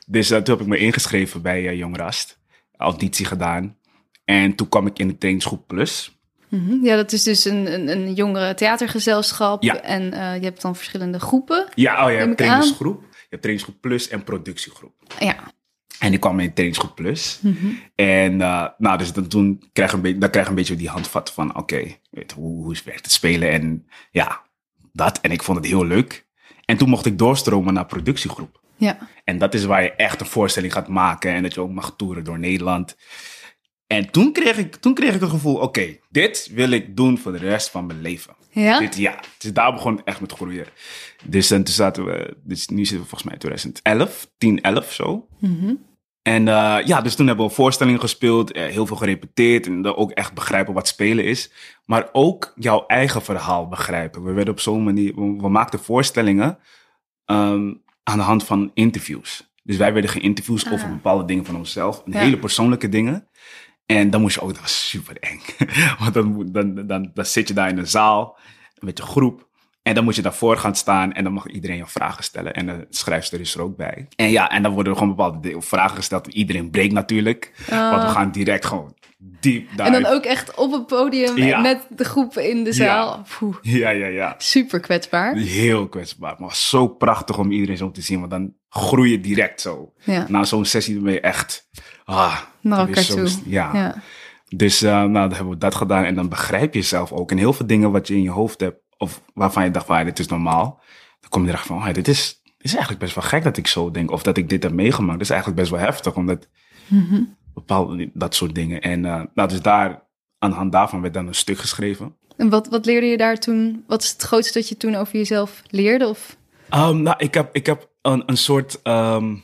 Dus 0.06 0.30
eh, 0.30 0.38
toen 0.38 0.54
heb 0.54 0.64
ik 0.64 0.70
me 0.70 0.78
ingeschreven 0.78 1.42
bij 1.42 1.68
eh, 1.68 1.78
Jong 1.78 1.96
Rast. 1.96 2.38
Auditie 2.76 3.26
gedaan. 3.26 3.76
En 4.24 4.54
toen 4.54 4.68
kwam 4.68 4.86
ik 4.86 4.98
in 4.98 5.08
de 5.08 5.18
trainingsgroep 5.18 5.66
Plus. 5.66 6.20
Mhm. 6.48 6.84
Ja, 6.84 6.96
dat 6.96 7.12
is 7.12 7.22
dus 7.22 7.44
een, 7.44 7.72
een, 7.72 7.88
een 7.88 8.14
jongere 8.14 8.54
theatergezelschap. 8.54 9.62
Ja. 9.62 9.82
En 9.82 10.12
eh, 10.12 10.36
je 10.36 10.44
hebt 10.44 10.62
dan 10.62 10.76
verschillende 10.76 11.20
groepen. 11.20 11.68
Ja, 11.74 11.92
oh, 11.92 12.04
Neem 12.04 12.12
je 12.12 12.18
hebt 12.18 12.30
ik 12.30 12.36
trainingsgroep. 12.36 13.00
Je 13.02 13.26
hebt 13.28 13.42
trainingsgroep 13.42 13.80
Plus 13.80 14.08
en 14.08 14.24
productiegroep. 14.24 14.92
Ja. 15.18 15.36
En 16.02 16.12
ik 16.12 16.20
kwam 16.20 16.40
in 16.40 16.52
trainingsgroep 16.52 16.94
plus. 16.94 17.40
En 17.94 18.32
uh, 18.32 18.66
nou, 18.78 18.98
dus 18.98 19.12
dan, 19.12 19.28
toen 19.28 19.62
krijg 19.72 19.90
je 19.90 19.96
een 19.96 20.02
beetje, 20.02 20.18
dan 20.18 20.30
krijg 20.30 20.44
je 20.44 20.50
een 20.50 20.58
beetje 20.58 20.76
die 20.76 20.88
handvat 20.88 21.32
van, 21.32 21.56
oké, 21.56 21.96
weet 22.10 22.32
hoe, 22.32 22.64
hoe 22.64 22.76
werkt 22.84 23.04
het 23.04 23.12
spelen? 23.12 23.50
En 23.50 23.86
ja, 24.10 24.42
dat. 24.92 25.20
En 25.20 25.30
ik 25.30 25.42
vond 25.42 25.58
het 25.58 25.66
heel 25.66 25.86
leuk. 25.86 26.26
En 26.64 26.76
toen 26.76 26.88
mocht 26.88 27.06
ik 27.06 27.18
doorstromen 27.18 27.74
naar 27.74 27.86
productiegroep. 27.86 28.60
Ja. 28.76 28.98
En 29.24 29.38
dat 29.38 29.54
is 29.54 29.64
waar 29.64 29.82
je 29.82 29.92
echt 29.92 30.20
een 30.20 30.26
voorstelling 30.26 30.72
gaat 30.72 30.88
maken 30.88 31.32
en 31.32 31.42
dat 31.42 31.54
je 31.54 31.60
ook 31.60 31.70
mag 31.70 31.94
toeren 31.96 32.24
door 32.24 32.38
Nederland. 32.38 32.96
En 33.86 34.10
toen 34.10 34.32
kreeg 34.32 34.58
ik, 34.58 34.76
toen 34.76 34.94
kreeg 34.94 35.14
ik 35.14 35.20
het 35.20 35.30
gevoel, 35.30 35.56
oké, 35.56 35.96
dit 36.10 36.48
wil 36.52 36.70
ik 36.70 36.96
doen 36.96 37.18
voor 37.18 37.32
de 37.32 37.38
rest 37.38 37.70
van 37.70 37.86
mijn 37.86 38.00
leven. 38.00 38.34
Ja? 38.50 38.78
Dit, 38.78 38.96
ja, 38.96 39.20
dus 39.38 39.52
daar 39.52 39.72
begon 39.72 39.96
het 39.96 40.04
echt 40.04 40.20
met 40.20 40.32
groeien. 40.32 40.66
Dus 41.24 41.50
en 41.50 41.64
toen 41.64 41.74
zaten 41.74 42.04
we, 42.04 42.36
dus 42.44 42.68
nu 42.68 42.84
zitten 42.84 43.00
we 43.00 43.08
volgens 43.08 43.22
mij 43.22 43.32
in 43.32 43.38
2011, 43.38 44.30
10, 44.38 44.60
11 44.60 44.92
zo. 44.92 45.26
En 46.22 46.48
eh, 46.48 46.78
ja, 46.86 47.00
dus 47.00 47.14
toen 47.14 47.26
hebben 47.26 47.46
we 47.46 47.52
voorstellingen 47.52 48.00
gespeeld, 48.00 48.52
eh, 48.52 48.64
heel 48.64 48.86
veel 48.86 48.96
gerepeteerd 48.96 49.66
en 49.66 49.94
ook 49.94 50.10
echt 50.10 50.34
begrijpen 50.34 50.74
wat 50.74 50.88
spelen 50.88 51.24
is. 51.24 51.50
Maar 51.84 52.08
ook 52.12 52.52
jouw 52.56 52.86
eigen 52.86 53.22
verhaal 53.22 53.68
begrijpen. 53.68 54.24
We 54.24 54.32
werden 54.32 54.54
op 54.54 54.60
zo'n 54.60 54.84
manier, 54.84 55.14
we, 55.14 55.36
we 55.36 55.48
maakten 55.48 55.78
voorstellingen 55.78 56.58
ehm, 57.24 57.74
aan 58.02 58.18
de 58.18 58.24
hand 58.24 58.44
van 58.44 58.70
interviews. 58.74 59.52
Dus 59.62 59.76
wij 59.76 59.92
werden 59.92 60.10
geïnterviewd 60.10 60.72
over 60.72 60.88
bepaalde 60.88 61.24
dingen 61.24 61.44
van 61.44 61.56
onszelf, 61.56 62.02
hele 62.10 62.38
persoonlijke 62.38 62.88
dingen. 62.88 63.28
En 63.86 64.10
dan 64.10 64.20
moest 64.20 64.34
je 64.34 64.40
ook, 64.40 64.52
dat 64.52 64.60
was 64.60 64.88
super 64.88 65.16
eng. 65.20 65.40
Want 66.00 66.14
dan, 66.14 66.52
dan, 66.52 66.86
dan, 66.86 67.10
dan 67.14 67.24
zit 67.24 67.48
je 67.48 67.54
daar 67.54 67.68
in 67.68 67.78
een 67.78 67.86
zaal 67.86 68.38
met 68.78 68.98
je 68.98 69.04
groep. 69.04 69.48
En 69.82 69.94
dan 69.94 70.04
moet 70.04 70.16
je 70.16 70.22
daarvoor 70.22 70.56
gaan 70.56 70.74
staan 70.74 71.12
en 71.12 71.24
dan 71.24 71.32
mag 71.32 71.46
iedereen 71.46 71.76
je 71.76 71.86
vragen 71.86 72.24
stellen. 72.24 72.54
En 72.54 72.66
de 72.66 72.86
schrijfster 72.90 73.40
is 73.40 73.54
er 73.54 73.62
ook 73.62 73.76
bij. 73.76 74.06
En 74.16 74.30
ja, 74.30 74.50
en 74.50 74.62
dan 74.62 74.72
worden 74.72 74.92
er 74.92 74.98
gewoon 74.98 75.14
bepaalde 75.16 75.40
de- 75.48 75.60
vragen 75.60 75.96
gesteld. 75.96 76.26
Iedereen 76.26 76.70
breekt 76.70 76.92
natuurlijk. 76.92 77.52
Want 77.68 78.02
we 78.02 78.08
gaan 78.08 78.30
direct 78.30 78.64
gewoon 78.66 78.94
diep 79.40 79.68
Ah. 79.76 79.86
En 79.86 79.92
dan 79.92 80.06
ook 80.06 80.24
echt 80.24 80.54
op 80.54 80.72
het 80.72 80.86
podium 80.86 81.36
Ja. 81.36 81.60
met 81.60 81.86
de 81.88 82.04
groep 82.04 82.36
in 82.36 82.64
de 82.64 82.72
zaal. 82.72 83.22
Poeh, 83.38 83.56
Ja, 83.62 83.90
ja, 83.90 84.06
ja. 84.06 84.34
super 84.38 84.80
kwetsbaar. 84.80 85.34
Heel 85.36 85.88
kwetsbaar. 85.88 86.34
Maar 86.38 86.54
zo 86.56 86.88
prachtig 86.88 87.38
om 87.38 87.50
iedereen 87.52 87.76
zo 87.76 87.90
te 87.90 88.02
zien. 88.02 88.18
Want 88.18 88.30
dan 88.30 88.52
groei 88.68 89.10
je 89.10 89.20
direct 89.20 89.60
zo. 89.60 89.92
Ja. 90.04 90.24
Na 90.28 90.44
zo'n 90.44 90.64
sessie 90.64 91.00
ben 91.00 91.12
je 91.12 91.20
echt... 91.20 91.68
Ah, 92.04 92.38
Naar 92.60 92.86
weer 92.86 92.96
elkaar 92.96 93.04
toe. 93.16 93.28
Ja. 93.44 93.70
Ja. 93.74 93.94
Dus 94.56 94.82
eh, 94.82 94.90
nou, 94.92 95.12
dan 95.12 95.32
hebben 95.32 95.48
we 95.52 95.58
dat 95.58 95.74
gedaan. 95.74 96.04
En 96.04 96.14
dan 96.14 96.28
begrijp 96.28 96.74
je 96.74 96.80
jezelf 96.80 97.12
ook. 97.12 97.30
En 97.30 97.36
heel 97.38 97.52
veel 97.52 97.66
dingen 97.66 97.90
wat 97.92 98.08
je 98.08 98.14
in 98.14 98.22
je 98.22 98.30
hoofd 98.30 98.60
hebt. 98.60 98.80
Of 99.02 99.22
waarvan 99.34 99.64
je 99.64 99.70
dacht 99.70 99.86
van, 99.86 100.04
dit 100.04 100.18
is 100.18 100.26
normaal. 100.26 100.80
Dan 101.20 101.30
kom 101.30 101.42
je 101.42 101.48
erachter 101.48 101.74
van, 101.74 101.82
ah, 101.82 101.94
dit, 101.94 102.08
is, 102.08 102.40
dit 102.44 102.54
is 102.58 102.70
eigenlijk 102.72 103.00
best 103.00 103.14
wel 103.14 103.24
gek 103.24 103.42
dat 103.42 103.56
ik 103.56 103.66
zo 103.66 103.90
denk. 103.90 104.10
Of 104.10 104.22
dat 104.22 104.36
ik 104.36 104.48
dit 104.48 104.62
heb 104.62 104.72
meegemaakt. 104.72 105.12
Dat 105.12 105.20
is 105.20 105.30
eigenlijk 105.30 105.60
best 105.60 105.72
wel 105.72 105.80
heftig. 105.80 106.14
Omdat 106.14 106.48
bepaalde 107.54 108.10
dat 108.14 108.34
soort 108.34 108.54
dingen. 108.54 108.80
En 108.80 109.04
eh, 109.04 109.22
nou, 109.34 109.48
dus 109.48 109.62
daar, 109.62 110.02
aan 110.38 110.50
de 110.50 110.56
hand 110.56 110.72
daarvan 110.72 111.00
werd 111.00 111.14
dan 111.14 111.26
een 111.26 111.34
stuk 111.34 111.58
geschreven. 111.58 112.16
En 112.36 112.48
wat, 112.48 112.68
wat 112.68 112.86
leerde 112.86 113.06
je 113.06 113.16
daar 113.16 113.38
toen? 113.38 113.84
Wat 113.86 114.02
is 114.02 114.10
het 114.10 114.22
grootste 114.22 114.58
dat 114.58 114.68
je 114.68 114.76
toen 114.76 114.94
over 114.94 115.16
jezelf 115.16 115.62
leerde? 115.66 116.08
Of 116.08 116.36
Um, 116.74 117.02
nou, 117.02 117.16
ik 117.18 117.34
heb, 117.34 117.54
ik 117.54 117.66
heb 117.66 117.90
een, 118.02 118.22
een 118.26 118.36
soort. 118.36 118.82
ehm, 118.82 119.34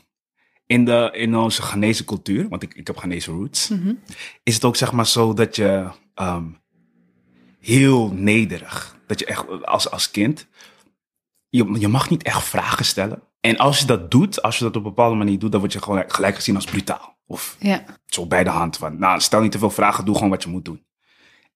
in, 0.67 0.85
de, 0.85 1.11
in 1.13 1.37
onze 1.37 1.63
Ghanese 1.63 2.05
cultuur, 2.05 2.49
want 2.49 2.63
ik, 2.63 2.75
ik 2.75 2.87
heb 2.87 2.97
Ghanese 2.97 3.31
roots, 3.31 3.71
is 4.43 4.55
het 4.55 4.65
ook 4.65 4.77
zeg 4.77 4.93
maar 4.93 5.07
zo 5.07 5.35
dat 5.35 5.57
je 5.57 5.89
ehm, 6.15 6.45
heel 7.61 8.13
nederig, 8.13 8.97
dat 9.07 9.19
je 9.19 9.27
echt 9.27 9.65
als, 9.65 9.91
als 9.91 10.11
kind, 10.11 10.47
je, 11.49 11.77
je 11.79 11.89
mag 11.89 12.11
niet 12.11 12.23
echt 12.23 12.45
vragen 12.45 12.85
stellen. 12.85 13.23
En 13.41 13.57
als 13.57 13.79
je 13.79 13.87
dat 13.87 14.11
doet, 14.11 14.43
als 14.43 14.59
je 14.59 14.65
dat 14.65 14.77
op 14.77 14.83
een 14.83 14.89
bepaalde 14.89 15.17
manier 15.17 15.39
doet, 15.39 15.53
dan 15.53 15.61
word 15.61 15.73
je 15.73 15.83
gewoon 15.83 16.05
gelijk 16.07 16.35
gezien 16.35 16.55
als 16.55 16.65
brutaal. 16.65 17.17
Of 17.27 17.57
ja, 17.59 17.85
zo 18.07 18.27
bij 18.27 18.45
de 18.45 18.51
hand 18.51 18.77
van, 18.77 18.99
nou, 18.99 19.21
stel 19.21 19.41
niet 19.41 19.53
te 19.53 19.59
veel 19.59 19.71
vragen, 19.71 20.05
doe 20.05 20.15
gewoon 20.15 20.31
wat 20.31 20.43
je 20.43 20.49
moet 20.49 20.65
doen. 20.65 20.87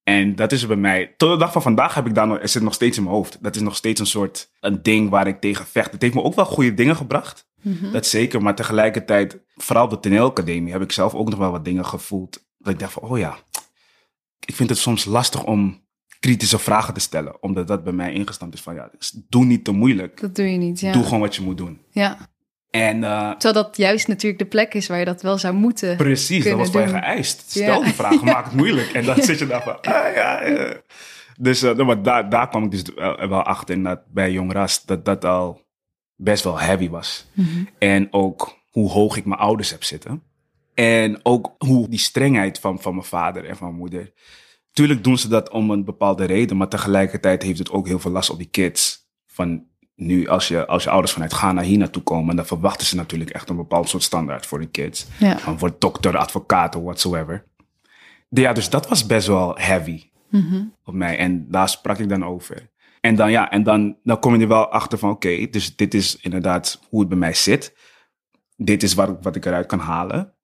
En 0.02 0.34
dat 0.34 0.52
is 0.52 0.66
bij 0.66 0.76
mij, 0.76 1.14
tot 1.16 1.30
de 1.30 1.36
dag 1.36 1.52
van 1.52 1.62
vandaag 1.62 1.94
heb 1.94 2.06
ik 2.06 2.14
daar 2.14 2.26
nog, 2.26 2.38
er 2.38 2.48
zit 2.48 2.62
nog 2.62 2.74
steeds 2.74 2.96
in 2.96 3.02
mijn 3.02 3.14
hoofd. 3.14 3.38
Dat 3.42 3.56
is 3.56 3.62
nog 3.62 3.76
steeds 3.76 4.00
een 4.00 4.06
soort, 4.06 4.50
een 4.60 4.82
ding 4.82 5.10
waar 5.10 5.26
ik 5.26 5.40
tegen 5.40 5.66
vecht. 5.66 5.92
Het 5.92 6.02
heeft 6.02 6.14
me 6.14 6.22
ook 6.22 6.34
wel 6.34 6.44
goede 6.44 6.74
dingen 6.74 6.96
gebracht. 6.96 7.50
Dat 7.92 8.06
zeker, 8.06 8.42
maar 8.42 8.54
tegelijkertijd, 8.54 9.38
vooral 9.56 9.84
op 9.84 9.90
de 9.90 10.00
toneelacademie, 10.00 10.72
heb 10.72 10.82
ik 10.82 10.92
zelf 10.92 11.14
ook 11.14 11.28
nog 11.28 11.38
wel 11.38 11.50
wat 11.50 11.64
dingen 11.64 11.86
gevoeld. 11.86 12.44
Dat 12.58 12.72
ik 12.72 12.78
dacht 12.78 12.92
van, 12.92 13.02
oh 13.02 13.18
ja, 13.18 13.38
ik 14.46 14.54
vind 14.54 14.68
het 14.68 14.78
soms 14.78 15.04
lastig 15.04 15.44
om 15.44 15.81
kritische 16.22 16.58
vragen 16.58 16.94
te 16.94 17.00
stellen. 17.00 17.42
Omdat 17.42 17.66
dat 17.68 17.84
bij 17.84 17.92
mij 17.92 18.12
ingestampt 18.12 18.54
is 18.54 18.60
van, 18.60 18.74
ja, 18.74 18.90
doe 19.28 19.44
niet 19.44 19.64
te 19.64 19.72
moeilijk. 19.72 20.20
dat 20.20 20.34
doe 20.34 20.50
je 20.52 20.58
niet. 20.58 20.80
Ja. 20.80 20.92
Doe 20.92 21.04
gewoon 21.04 21.20
wat 21.20 21.34
je 21.36 21.42
moet 21.42 21.56
doen. 21.58 21.80
ja. 21.90 22.30
En 22.70 23.04
eh, 23.04 23.30
Terwijl 23.30 23.64
dat 23.64 23.76
juist 23.76 24.08
natuurlijk 24.08 24.42
de 24.42 24.48
plek 24.48 24.74
is 24.74 24.86
waar 24.86 24.98
je 24.98 25.04
dat 25.04 25.22
wel 25.22 25.38
zou 25.38 25.54
moeten. 25.54 25.96
Precies, 25.96 26.44
dat 26.44 26.56
was 26.56 26.70
van 26.70 26.80
je 26.82 26.88
geëist. 26.88 27.50
Stel 27.50 27.78
Ja. 27.78 27.84
die 27.84 27.92
vragen, 27.94 28.24
maak 28.24 28.44
het 28.44 28.54
moeilijk. 28.54 28.92
En 28.92 29.04
dan 29.04 29.22
zit 29.28 29.38
je 29.38 29.46
daar 29.46 29.62
van, 29.62 29.80
ah 29.80 30.14
ja, 30.14 30.46
ja. 30.46 30.74
Dus 31.38 31.62
eh, 31.62 31.76
maar 31.76 32.02
daar, 32.02 32.28
daar 32.30 32.48
kwam 32.48 32.64
ik 32.64 32.70
dus 32.70 32.82
wel, 32.94 33.28
wel 33.28 33.42
achter 33.42 33.74
in 33.74 33.82
dat, 33.82 34.00
bij 34.12 34.32
Jong 34.32 34.52
Ras, 34.52 34.84
dat 34.84 35.04
dat 35.04 35.24
al 35.24 35.62
best 36.16 36.44
wel 36.44 36.58
heavy 36.58 36.88
was. 36.88 37.26
Mhm. 37.32 37.64
En 37.78 38.08
ook 38.12 38.58
hoe 38.70 38.90
hoog 38.90 39.16
ik 39.16 39.24
mijn 39.24 39.40
ouders 39.40 39.70
heb 39.70 39.84
zitten. 39.84 40.22
En 40.74 41.20
ook 41.22 41.54
hoe 41.58 41.88
die 41.88 41.98
strengheid 41.98 42.58
van, 42.58 42.80
van 42.80 42.94
mijn 42.94 43.06
vader 43.06 43.44
en 43.44 43.56
van 43.56 43.66
mijn 43.66 43.78
moeder. 43.78 44.12
Tuurlijk 44.72 45.04
doen 45.04 45.18
ze 45.18 45.28
dat 45.28 45.50
om 45.50 45.70
een 45.70 45.84
bepaalde 45.84 46.24
reden, 46.24 46.56
maar 46.56 46.68
tegelijkertijd 46.68 47.42
heeft 47.42 47.58
het 47.58 47.70
ook 47.70 47.86
heel 47.86 47.98
veel 47.98 48.10
last 48.10 48.30
op 48.30 48.38
die 48.38 48.46
kids. 48.46 49.10
Van 49.26 49.64
nu, 49.94 50.28
als 50.28 50.48
je, 50.48 50.66
als 50.66 50.82
je 50.82 50.90
ouders 50.90 51.12
vanuit 51.12 51.32
Ghana 51.32 51.62
hier 51.62 51.78
naartoe 51.78 52.02
komen, 52.02 52.36
dan 52.36 52.46
verwachten 52.46 52.86
ze 52.86 52.96
natuurlijk 52.96 53.30
echt 53.30 53.48
een 53.48 53.56
bepaald 53.56 53.88
soort 53.88 54.02
standaard 54.02 54.46
voor 54.46 54.58
de 54.58 54.66
kids. 54.66 55.06
Ja. 55.18 55.38
Van 55.38 55.58
word 55.58 55.80
dokter, 55.80 56.16
advocaat 56.16 56.76
of 56.76 56.82
whatsoever. 56.82 57.44
Ja, 58.28 58.52
dus 58.52 58.70
dat 58.70 58.88
was 58.88 59.06
best 59.06 59.26
wel 59.26 59.56
heavy 59.58 60.10
op 60.84 60.94
mij. 60.94 61.18
En 61.18 61.50
daar 61.50 61.68
sprak 61.68 61.98
ik 61.98 62.08
dan 62.08 62.24
over. 62.24 62.70
En 63.00 63.14
dan, 63.14 63.30
ja, 63.30 63.50
en 63.50 63.62
dan, 63.62 63.96
dan 64.02 64.18
kom 64.18 64.34
je 64.34 64.40
er 64.40 64.48
wel 64.48 64.68
achter 64.68 64.98
van, 64.98 65.10
oké, 65.10 65.46
dus 65.50 65.76
dit 65.76 65.94
is 65.94 66.16
inderdaad 66.16 66.80
hoe 66.88 67.00
het 67.00 67.08
bij 67.08 67.18
mij 67.18 67.34
zit. 67.34 67.76
Dit 68.56 68.82
is 68.82 68.94
wat, 68.94 69.16
wat 69.22 69.36
ik 69.36 69.46
eruit 69.46 69.66
kan 69.66 69.78
halen. 69.78 70.34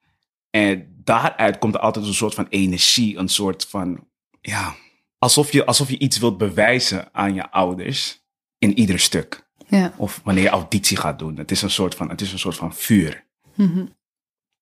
En 0.51 1.01
daaruit 1.05 1.59
komt 1.59 1.75
er 1.75 1.81
altijd 1.81 2.07
een 2.07 2.15
soort 2.15 2.35
van 2.35 2.47
energie, 2.49 3.17
een 3.17 3.29
soort 3.29 3.67
van, 3.67 4.07
ja, 4.41 4.75
alsof 5.19 5.53
je, 5.53 5.67
alsof 5.67 5.91
je 5.91 5.99
iets 5.99 6.19
wilt 6.19 6.39
bewijzen 6.39 7.09
aan 7.13 7.35
je 7.35 7.51
ouders 7.51 8.25
in 8.59 8.79
ieder 8.79 8.99
stuk. 8.99 9.47
Ja. 9.69 9.95
Of 9.97 10.21
wanneer 10.25 10.43
je 10.43 10.49
auditie 10.49 10.97
gaat 10.97 11.19
doen. 11.19 11.37
Het 11.37 11.51
is 11.51 11.63
een 11.63 11.71
soort 11.71 11.95
van, 11.95 12.11
het 12.11 12.21
is 12.21 12.33
een 12.33 12.39
soort 12.39 12.57
van 12.57 12.75
vuur. 12.75 13.27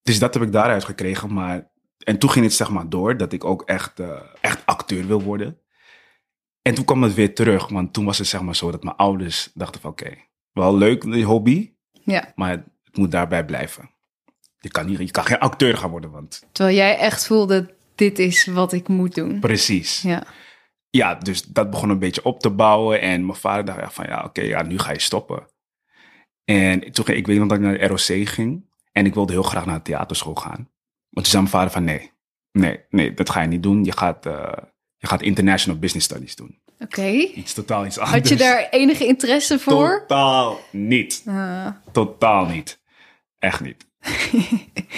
Dus 0.02 0.18
dat 0.18 0.34
heb 0.34 0.42
ik 0.42 0.52
daaruit 0.52 0.84
gekregen. 0.84 1.32
Maar, 1.32 1.70
en 1.98 2.18
toen 2.18 2.30
ging 2.30 2.44
het 2.44 2.54
zeg 2.54 2.70
maar 2.70 2.88
door 2.88 3.16
dat 3.16 3.32
ik 3.32 3.44
ook 3.44 3.62
echt, 3.62 4.00
eh, 4.00 4.20
echt 4.40 4.66
acteur 4.66 5.06
wil 5.06 5.22
worden. 5.22 5.60
En 6.62 6.74
toen 6.74 6.84
kwam 6.84 7.02
het 7.02 7.14
weer 7.14 7.34
terug. 7.34 7.68
Want 7.68 7.92
toen 7.92 8.04
was 8.04 8.18
het 8.18 8.26
zeg 8.26 8.40
maar 8.40 8.56
zo 8.56 8.70
dat 8.70 8.82
mijn 8.82 8.96
ouders 8.96 9.50
dachten 9.54 9.80
van 9.80 9.90
oké, 9.90 10.14
wel 10.52 10.76
leuk, 10.76 11.02
die 11.02 11.24
hobby. 11.24 11.72
ja. 12.04 12.32
Maar 12.34 12.50
het, 12.50 12.64
het 12.84 12.96
moet 12.96 13.10
daarbij 13.10 13.44
blijven. 13.44 13.90
Je 14.60 14.68
kan, 14.70 14.86
niet, 14.86 14.98
je 14.98 15.10
kan 15.10 15.24
geen 15.24 15.38
acteur 15.38 15.76
gaan 15.76 15.90
worden, 15.90 16.10
want 16.10 16.46
Terwijl 16.52 16.76
jij 16.76 16.98
echt 16.98 17.26
voelde, 17.26 17.75
dit 17.96 18.18
is 18.18 18.46
wat 18.46 18.72
ik 18.72 18.88
moet 18.88 19.14
doen. 19.14 19.40
precies. 19.40 20.02
Ja. 20.02 20.22
ja, 20.90 21.14
dus 21.14 21.42
dat 21.42 21.70
begon 21.70 21.88
een 21.90 21.98
beetje 21.98 22.24
op 22.24 22.40
te 22.40 22.50
bouwen. 22.50 23.00
En 23.00 23.26
mijn 23.26 23.38
vader 23.38 23.64
dacht 23.64 23.94
van, 23.94 24.06
ja, 24.08 24.24
oké, 24.24 24.40
ja, 24.42 24.62
nu 24.62 24.78
ga 24.78 24.92
je 24.92 25.00
stoppen. 25.00 25.46
En 26.44 26.92
toen 26.92 27.04
ging, 27.04 27.18
ik 27.18 27.26
weet 27.26 27.38
nog 27.38 27.48
dat 27.48 27.58
ik 27.58 27.64
naar 27.64 27.78
de 27.78 27.86
ROC 27.86 28.28
ging. 28.28 28.64
En 28.92 29.06
ik 29.06 29.14
wilde 29.14 29.32
heel 29.32 29.42
graag 29.42 29.66
naar 29.66 29.76
de 29.76 29.82
theaterschool 29.82 30.34
gaan. 30.34 30.70
Maar 31.08 31.22
toen 31.22 31.32
zei 31.32 31.42
mijn 31.42 31.54
vader 31.54 31.70
van, 31.70 31.84
nee, 31.84 32.12
nee, 32.52 32.80
nee, 32.90 33.14
dat 33.14 33.30
ga 33.30 33.40
je 33.40 33.48
niet 33.48 33.62
doen. 33.62 33.84
Je 33.84 33.92
gaat, 33.92 34.26
eh, 34.26 34.52
je 34.96 35.06
gaat 35.06 35.22
International 35.22 35.78
Business 35.80 36.06
Studies 36.06 36.36
doen. 36.36 36.60
Oké. 36.78 37.06
Iets 37.10 37.52
totaal 37.52 37.86
iets 37.86 37.98
anders. 37.98 38.16
Had 38.18 38.28
je 38.28 38.36
daar 38.36 38.68
enige 38.70 39.06
interesse 39.06 39.58
voor? 39.58 40.00
Totaal 40.00 40.58
niet. 40.72 41.22
Ah, 41.26 41.66
Totaal 41.92 42.46
niet. 42.46 42.80
Echt 43.38 43.60
niet. 43.60 43.86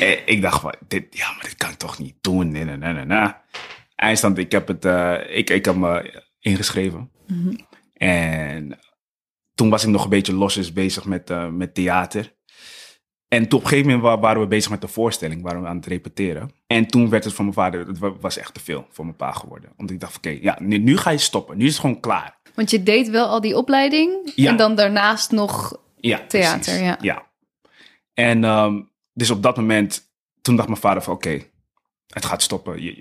Eh, 0.00 0.26
ik 0.26 0.42
dacht 0.42 0.60
van, 0.60 0.74
dit, 0.88 1.06
ja, 1.16 1.32
maar 1.32 1.42
dit 1.42 1.56
kan 1.56 1.70
ik 1.70 1.76
toch 1.76 1.98
niet 1.98 2.14
doen. 2.20 2.50
Nee, 2.50 2.64
nee, 2.64 2.76
nee, 2.76 3.04
nee. 3.04 3.28
Eindstand, 3.96 4.38
ik 4.38 4.52
heb 4.52 4.68
het, 4.68 4.84
eh, 4.84 5.14
ik, 5.28 5.50
ik 5.50 5.64
heb 5.64 5.74
me 5.76 6.22
ingeschreven. 6.40 7.10
En 7.94 8.78
toen 9.54 9.70
was 9.70 9.82
ik 9.82 9.88
nog 9.88 10.04
een 10.04 10.10
beetje 10.10 10.34
losjes 10.34 10.72
bezig 10.72 11.04
met, 11.04 11.30
eh, 11.30 11.48
met 11.48 11.74
theater. 11.74 12.36
En 13.28 13.48
toen 13.48 13.58
op 13.58 13.64
een 13.64 13.70
gegeven 13.70 13.90
moment 13.90 14.08
wa- 14.08 14.18
waren 14.20 14.40
we 14.42 14.46
bezig 14.48 14.70
met 14.70 14.80
de 14.80 14.88
voorstelling, 14.88 15.42
waren 15.42 15.62
we 15.62 15.68
aan 15.68 15.76
het 15.76 15.86
repeteren. 15.86 16.50
En 16.66 16.86
toen 16.86 17.08
werd 17.08 17.24
het 17.24 17.34
van 17.34 17.44
mijn 17.44 17.56
vader, 17.56 17.86
het 17.86 17.98
wa- 17.98 18.16
was 18.20 18.36
echt 18.38 18.54
te 18.54 18.60
veel 18.60 18.86
voor 18.90 19.04
mijn 19.04 19.16
pa 19.16 19.32
geworden. 19.32 19.72
Want 19.76 19.90
ik 19.90 20.00
dacht, 20.00 20.16
oké, 20.16 20.38
ja, 20.40 20.56
nu, 20.60 20.78
nu 20.78 20.96
ga 20.96 21.10
je 21.10 21.18
stoppen. 21.18 21.56
Nu 21.58 21.64
is 21.64 21.70
het 21.72 21.80
gewoon 21.80 22.00
klaar. 22.00 22.36
want 22.54 22.70
je 22.70 22.82
deed 22.82 23.08
wel 23.08 23.26
al 23.26 23.40
die 23.40 23.56
opleiding. 23.56 24.32
Ja. 24.34 24.50
En 24.50 24.56
dan 24.56 24.74
daarnaast 24.74 25.30
nog... 25.30 25.80
Ja, 26.00 26.26
Theater, 26.26 26.58
precies. 26.78 26.94
ja. 27.00 27.26
En 28.14 28.44
ehm, 28.44 28.80
dus 29.18 29.30
op 29.30 29.42
dat 29.42 29.56
moment, 29.56 30.10
toen 30.42 30.56
dacht 30.56 30.68
mijn 30.68 30.80
vader 30.80 31.02
van 31.02 31.14
oké, 31.14 31.42
het 32.08 32.24
gaat 32.24 32.42
stoppen. 32.42 32.82
Je, 32.82 32.96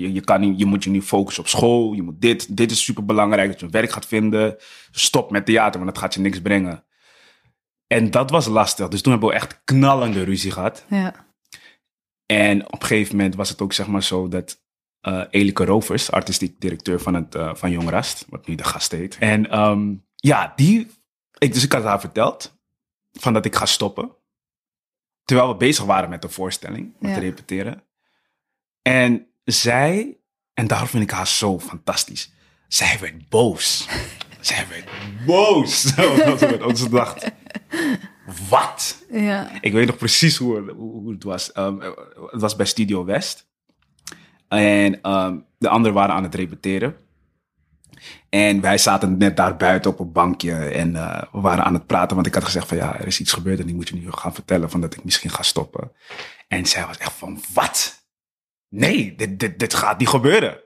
je, 0.00 0.12
je, 0.12 0.20
kan 0.20 0.40
niet, 0.40 0.58
je 0.58 0.66
moet 0.66 0.84
je 0.84 0.90
nu 0.90 1.02
focussen 1.02 1.42
op 1.42 1.48
school. 1.48 1.92
Je 1.92 2.02
moet 2.02 2.20
dit, 2.20 2.56
dit 2.56 2.70
is 2.70 2.84
super 2.84 3.04
belangrijk 3.04 3.50
dat 3.50 3.60
je 3.60 3.66
een 3.66 3.72
werk 3.72 3.90
gaat 3.90 4.06
vinden. 4.06 4.56
Stop 4.90 5.30
met 5.30 5.46
theater, 5.46 5.80
want 5.80 5.94
dat 5.94 6.02
gaat 6.02 6.14
je 6.14 6.20
niks 6.20 6.40
brengen. 6.40 6.84
En 7.86 8.10
dat 8.10 8.30
was 8.30 8.46
lastig. 8.46 8.88
Dus 8.88 9.02
toen 9.02 9.12
hebben 9.12 9.30
we 9.30 9.34
echt 9.34 9.60
knallende 9.64 10.22
ruzie 10.22 10.50
gehad. 10.50 10.84
Ja. 10.88 11.26
En 12.26 12.66
op 12.66 12.82
een 12.82 12.86
gegeven 12.86 13.16
moment 13.16 13.34
was 13.34 13.48
het 13.48 13.62
ook 13.62 13.72
zeg 13.72 13.86
maar 13.86 14.02
zo 14.02 14.28
dat 14.28 14.64
eh 15.00 15.22
Elike 15.30 15.64
Rovers, 15.64 16.10
artistiek 16.10 16.60
directeur 16.60 17.00
van, 17.00 17.14
het, 17.14 17.34
eh, 17.34 17.54
van 17.54 17.70
Jong 17.70 17.90
Rast, 17.90 18.26
wat 18.28 18.46
nu 18.46 18.54
de 18.54 18.64
gast 18.64 18.92
heet. 18.92 19.16
En 19.20 19.50
ehm, 19.50 19.94
ja, 20.14 20.52
die, 20.56 20.90
ik, 21.38 21.52
dus 21.54 21.64
ik 21.64 21.72
had 21.72 21.82
haar 21.82 22.00
verteld 22.00 22.58
van 23.12 23.32
dat 23.32 23.44
ik 23.44 23.54
ga 23.54 23.66
stoppen. 23.66 24.16
Terwijl 25.26 25.48
we 25.48 25.56
bezig 25.56 25.84
waren 25.84 26.08
met 26.10 26.22
de 26.22 26.28
voorstelling, 26.28 26.92
met 26.98 27.10
Ja. 27.10 27.16
te 27.16 27.22
repeteren. 27.22 27.82
En 28.82 29.26
zij, 29.44 30.16
en 30.54 30.66
daarom 30.66 30.88
vind 30.88 31.02
ik 31.02 31.10
haar 31.10 31.26
zo 31.26 31.60
fantastisch, 31.60 32.32
zij 32.68 32.98
werd 33.00 33.28
boos. 33.28 33.88
zij 34.40 34.66
werd 34.68 34.88
boos. 35.26 35.94
Want 36.58 36.78
zo 36.78 36.88
dacht, 36.88 37.30
wat? 38.48 39.04
Ja. 39.10 39.50
Ik 39.60 39.72
weet 39.72 39.86
nog 39.86 39.96
precies 39.96 40.36
hoe, 40.36 40.70
hoe, 40.72 40.92
hoe 40.92 41.12
het 41.12 41.22
was. 41.22 41.52
Ehm, 41.52 41.80
het 42.30 42.40
was 42.40 42.56
bij 42.56 42.66
Studio 42.66 43.04
West. 43.04 43.46
En 44.48 45.00
ehm, 45.02 45.38
de 45.58 45.68
anderen 45.68 45.94
waren 45.94 46.14
aan 46.14 46.22
het 46.22 46.34
repeteren. 46.34 46.96
En 48.28 48.60
wij 48.60 48.78
zaten 48.78 49.18
net 49.18 49.36
daar 49.36 49.56
buiten 49.56 49.90
op 49.90 49.98
een 49.98 50.12
bankje 50.12 50.54
en 50.54 50.96
eh, 50.96 51.22
we 51.32 51.40
waren 51.40 51.64
aan 51.64 51.74
het 51.74 51.86
praten. 51.86 52.14
Want 52.14 52.26
ik 52.26 52.34
had 52.34 52.44
gezegd 52.44 52.68
van 52.68 52.76
ja, 52.76 52.98
er 52.98 53.06
is 53.06 53.20
iets 53.20 53.32
gebeurd 53.32 53.60
en 53.60 53.68
ik 53.68 53.74
moet 53.74 53.88
je 53.88 53.94
nu 53.94 54.12
gaan 54.12 54.34
vertellen 54.34 54.70
van 54.70 54.80
dat 54.80 54.94
ik 54.94 55.04
misschien 55.04 55.30
ga 55.30 55.42
stoppen. 55.42 55.92
En 56.48 56.66
zij 56.66 56.86
was 56.86 56.98
echt 56.98 57.12
van 57.12 57.40
wat? 57.54 58.04
nee, 58.68 59.14
dit, 59.14 59.40
dit, 59.40 59.58
dit 59.58 59.74
gaat 59.74 59.98
niet 59.98 60.08
gebeuren. 60.08 60.60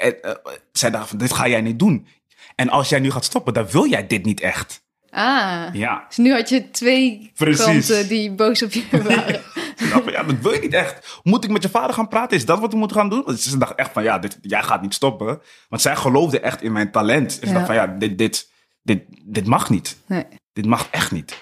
En, 0.00 0.22
eh, 0.22 0.36
zij 0.72 0.90
dacht 0.90 1.08
van, 1.08 1.18
dit 1.18 1.32
ga 1.32 1.48
jij 1.48 1.60
niet 1.60 1.78
doen. 1.78 2.06
En 2.54 2.68
als 2.68 2.88
jij 2.88 3.00
nu 3.00 3.10
gaat 3.10 3.24
stoppen, 3.24 3.54
dan 3.54 3.66
wil 3.66 3.88
jij 3.88 4.06
dit 4.06 4.24
niet 4.24 4.40
echt. 4.40 4.84
Ah. 5.14 5.64
Ja, 5.72 6.04
Dus 6.08 6.16
nu 6.16 6.32
had 6.32 6.48
je 6.48 6.70
twee 6.70 7.30
Precies. 7.34 7.64
klanten 7.64 8.08
die 8.08 8.32
boos 8.32 8.62
op 8.62 8.72
je 8.72 8.84
waren. 9.02 9.40
Ze 9.76 9.86
van, 9.86 10.12
ja, 10.12 10.22
dat 10.22 10.38
wil 10.40 10.52
je 10.52 10.60
niet 10.60 10.72
echt. 10.74 11.20
Moet 11.22 11.44
ik 11.44 11.50
met 11.50 11.62
je 11.62 11.68
vader 11.68 11.94
gaan 11.94 12.08
praten? 12.08 12.36
Is 12.36 12.44
dat 12.44 12.60
wat 12.60 12.72
we 12.72 12.78
moeten 12.78 12.96
gaan 12.96 13.08
doen? 13.08 13.22
Want 13.24 13.40
ze 13.40 13.58
dacht 13.58 13.74
echt 13.74 13.92
van, 13.92 14.02
ja, 14.02 14.18
dit, 14.18 14.38
jij 14.40 14.62
gaat 14.62 14.82
niet 14.82 14.94
stoppen. 14.94 15.40
Want 15.68 15.82
zij 15.82 15.96
geloofde 15.96 16.40
echt 16.40 16.62
in 16.62 16.72
mijn 16.72 16.90
talent. 16.90 17.32
Ze 17.32 17.46
Ja. 17.46 17.52
dacht 17.52 17.66
van, 17.66 17.74
ja, 17.74 17.86
dit, 17.86 18.18
dit, 18.18 18.50
dit, 18.82 19.02
dit 19.24 19.46
mag 19.46 19.70
niet. 19.70 19.96
Nee. 20.06 20.24
Dit 20.52 20.66
mag 20.66 20.88
echt 20.90 21.12
niet. 21.12 21.38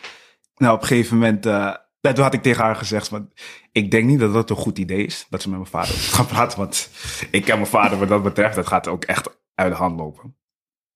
Nou, 0.57 0.75
op 0.75 0.81
een 0.81 0.87
gegeven 0.87 1.19
moment, 1.19 1.43
toen 1.43 2.19
had 2.25 2.35
ik 2.35 2.43
tegen 2.43 2.65
haar 2.65 2.77
gezegd, 2.77 3.09
van, 3.09 3.31
ik 3.73 3.91
denk 3.91 4.05
niet 4.05 4.19
dat 4.21 4.33
dat 4.33 4.51
een 4.51 4.57
goed 4.57 4.79
idee 4.79 5.07
is, 5.07 5.27
dat 5.29 5.43
ze 5.43 5.49
met 5.49 5.59
mijn 5.59 5.71
vader 5.71 5.95
gaan 6.17 6.27
praten. 6.27 6.59
Want 6.59 6.91
ik 7.31 7.45
ken 7.45 7.57
mijn 7.57 7.67
vader 7.71 7.99
wat 7.99 8.09
dat 8.09 8.23
betreft, 8.23 8.55
dat 8.55 8.67
gaat 8.67 8.89
ook 8.89 9.05
echt 9.05 9.29
uit 9.55 9.71
de 9.73 9.79
hand 9.79 9.99
lopen. 9.99 10.35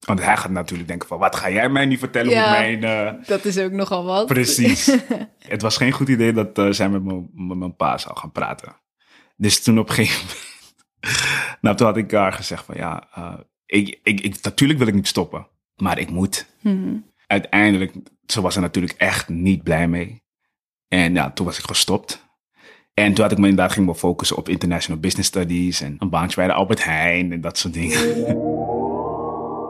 Want 0.05 0.23
hij 0.23 0.37
gaat 0.37 0.51
natuurlijk 0.51 0.89
denken 0.89 1.09
van, 1.09 1.19
wat 1.19 1.37
ga 1.37 1.51
jij 1.51 1.69
mij 1.69 1.87
nu 1.87 1.99
vertellen 1.99 2.31
Ja. 2.31 2.43
hoe 2.49 2.59
mijn... 2.59 2.85
eh, 2.85 3.27
Dat 3.29 3.45
is 3.45 3.59
ook 3.59 3.73
nogal 3.73 4.05
wat. 4.05 4.27
Precies. 4.27 4.97
het 5.39 5.63
was 5.63 5.77
geen 5.77 5.93
goed 5.93 6.09
idee 6.09 6.33
dat 6.33 6.59
eh, 6.59 6.69
zij 6.71 6.89
met 6.89 7.05
mijn- 7.05 7.31
met 7.35 7.57
mijn 7.57 7.77
pa 7.77 7.99
zou 7.99 8.17
gaan 8.17 8.33
praten. 8.33 8.77
Dus 9.37 9.63
toen 9.63 9.79
op 9.79 9.89
een 9.89 9.95
gegeven 9.95 10.27
moment... 10.27 10.43
nou, 11.61 11.77
toen 11.77 11.87
had 11.87 11.97
ik 11.97 12.11
haar 12.11 12.33
gezegd 12.33 12.65
van 12.65 12.75
ja, 12.77 13.09
eh, 13.15 13.35
ik, 13.67 13.99
ik, 14.03 14.21
ik, 14.21 14.43
natuurlijk 14.43 14.79
wil 14.79 14.89
ik 14.89 14.95
niet 14.95 15.07
stoppen. 15.09 15.47
Maar 15.77 15.99
ik 15.99 16.11
moet. 16.11 16.47
Mhm. 16.61 16.95
Uiteindelijk, 17.27 17.93
ze 18.27 18.41
was 18.41 18.55
er 18.57 18.63
natuurlijk 18.63 18.95
echt 18.99 19.29
niet 19.29 19.63
blij 19.63 19.89
mee. 19.89 20.23
En 20.89 21.15
ja, 21.15 21.31
toen 21.31 21.47
was 21.47 21.59
ik 21.59 21.65
gestopt. 21.65 22.23
En 22.95 23.15
toen 23.15 23.23
had 23.25 23.33
ik 23.33 23.39
me 23.39 23.49
inderdaad 23.49 23.73
ging 23.75 23.87
me 23.87 23.95
focussen 23.95 24.37
op 24.37 24.49
international 24.49 25.01
business 25.01 25.29
studies 25.29 25.81
en 25.81 25.97
een 25.99 26.11
baantje 26.11 26.37
bij 26.37 26.47
de 26.47 26.53
Albert 26.53 26.85
Heijn 26.85 27.33
en 27.33 27.41
dat 27.41 27.59
soort 27.59 27.75
dingen. 27.75 27.99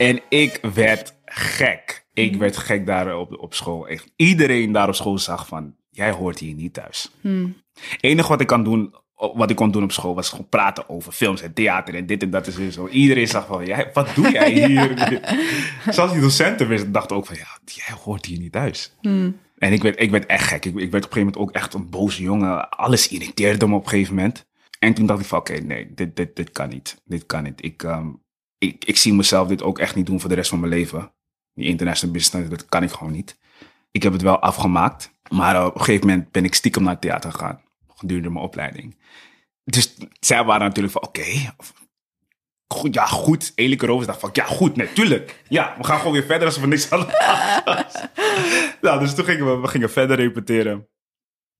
En 0.00 0.20
ik 0.28 0.58
werd 0.74 1.14
gek. 1.24 2.06
Ik 2.14 2.36
werd 2.36 2.56
gek 2.56 2.86
daar 2.86 3.16
op, 3.18 3.38
op 3.38 3.54
school. 3.54 3.88
Echt, 3.88 4.12
iedereen 4.16 4.72
daar 4.72 4.88
op 4.88 4.94
school 4.94 5.18
zag 5.18 5.46
van, 5.46 5.74
jij 5.90 6.10
hoort 6.10 6.38
hier 6.38 6.54
niet 6.54 6.74
thuis. 6.74 7.10
Het 7.90 8.02
enige 8.02 8.28
wat 8.28 8.40
ik, 8.40 8.46
kan 8.46 8.64
doen, 8.64 8.94
wat 9.34 9.50
ik 9.50 9.56
kon 9.56 9.70
doen 9.70 9.82
op 9.82 9.92
school 9.92 10.14
was 10.14 10.28
gewoon 10.28 10.48
praten 10.48 10.88
over 10.88 11.12
films 11.12 11.42
en 11.42 11.52
theater 11.52 11.94
en 11.94 12.06
dit 12.06 12.22
en 12.22 12.30
dat 12.30 12.46
en 12.46 12.72
zo. 12.72 12.88
Iedereen 12.88 13.26
zag 13.28 13.46
van, 13.46 13.66
jij, 13.66 13.90
wat 13.92 14.14
doe 14.14 14.30
jij 14.30 14.50
hier? 14.66 14.94
Zelfs 15.94 16.12
die 16.12 16.20
docenten 16.20 16.68
wisten- 16.68 16.92
dachten 16.92 17.16
ook 17.16 17.26
van, 17.26 17.36
ja, 17.36 17.58
jij 17.64 17.96
hoort 18.04 18.26
hier 18.26 18.38
niet 18.38 18.52
thuis. 18.52 18.96
En 19.58 19.72
ik 19.72 19.82
werd, 19.82 20.00
ik 20.00 20.10
werd 20.10 20.26
echt 20.26 20.44
gek. 20.48 20.64
Ik, 20.64 20.74
ik 20.74 20.90
werd 20.90 21.04
op 21.04 21.10
een 21.10 21.16
gegeven 21.16 21.18
moment 21.20 21.36
ook 21.36 21.50
echt 21.50 21.74
een 21.74 21.90
boze 21.90 22.22
jongen. 22.22 22.68
Alles 22.70 23.08
irriteerde 23.08 23.66
me 23.68 23.74
op 23.74 23.82
een 23.82 23.88
gegeven 23.88 24.14
moment. 24.14 24.46
En 24.78 24.94
toen 24.94 25.06
dacht 25.06 25.20
ik 25.20 25.26
van, 25.26 25.38
oké, 25.38 25.52
nee, 25.52 25.94
dit, 25.94 26.16
dit, 26.16 26.36
dit 26.36 26.52
kan 26.52 26.68
niet. 26.68 27.02
Dit 27.04 27.26
kan 27.26 27.42
niet. 27.42 27.64
Ik, 27.64 27.82
ehm, 27.82 28.08
ik, 28.60 28.84
ik 28.84 28.96
zie 28.96 29.14
mezelf 29.14 29.48
dit 29.48 29.62
ook 29.62 29.78
echt 29.78 29.94
niet 29.94 30.06
doen 30.06 30.20
voor 30.20 30.28
de 30.28 30.34
rest 30.34 30.50
van 30.50 30.60
mijn 30.60 30.72
leven. 30.72 31.12
Die 31.54 31.66
international 31.66 32.14
business, 32.14 32.48
dat 32.50 32.66
kan 32.66 32.82
ik 32.82 32.90
gewoon 32.90 33.12
niet. 33.12 33.38
Ik 33.90 34.02
heb 34.02 34.12
het 34.12 34.22
wel 34.22 34.38
afgemaakt. 34.38 35.18
Maar 35.30 35.66
op 35.66 35.74
een 35.74 35.80
gegeven 35.80 36.06
moment 36.06 36.30
ben 36.30 36.44
ik 36.44 36.54
stiekem 36.54 36.82
naar 36.82 36.92
het 36.92 37.00
theater 37.00 37.32
gegaan. 37.32 37.62
Gedurende 37.88 38.30
mijn 38.30 38.44
opleiding. 38.44 38.96
Dus 39.64 39.96
zij 40.20 40.44
waren 40.44 40.66
natuurlijk 40.66 40.92
van, 40.92 41.02
oké. 41.02 41.52
ja, 42.90 43.06
goed. 43.06 43.52
Eerlijk 43.54 43.82
erover 43.82 44.06
dacht 44.06 44.20
van, 44.20 44.30
ja, 44.32 44.44
goed, 44.44 44.76
natuurlijk. 44.76 45.42
Ja, 45.48 45.74
we 45.78 45.84
gaan 45.84 45.98
gewoon 45.98 46.12
weer 46.12 46.24
verder 46.24 46.46
als 46.46 46.58
we 46.58 46.66
niks 46.66 46.88
was. 46.88 47.06
nou, 48.80 49.00
dus 49.00 49.14
toen 49.14 49.24
gingen 49.24 49.46
we, 49.46 49.60
we 49.60 49.68
gingen 49.68 49.90
verder 49.90 50.16
repeteren. 50.16 50.88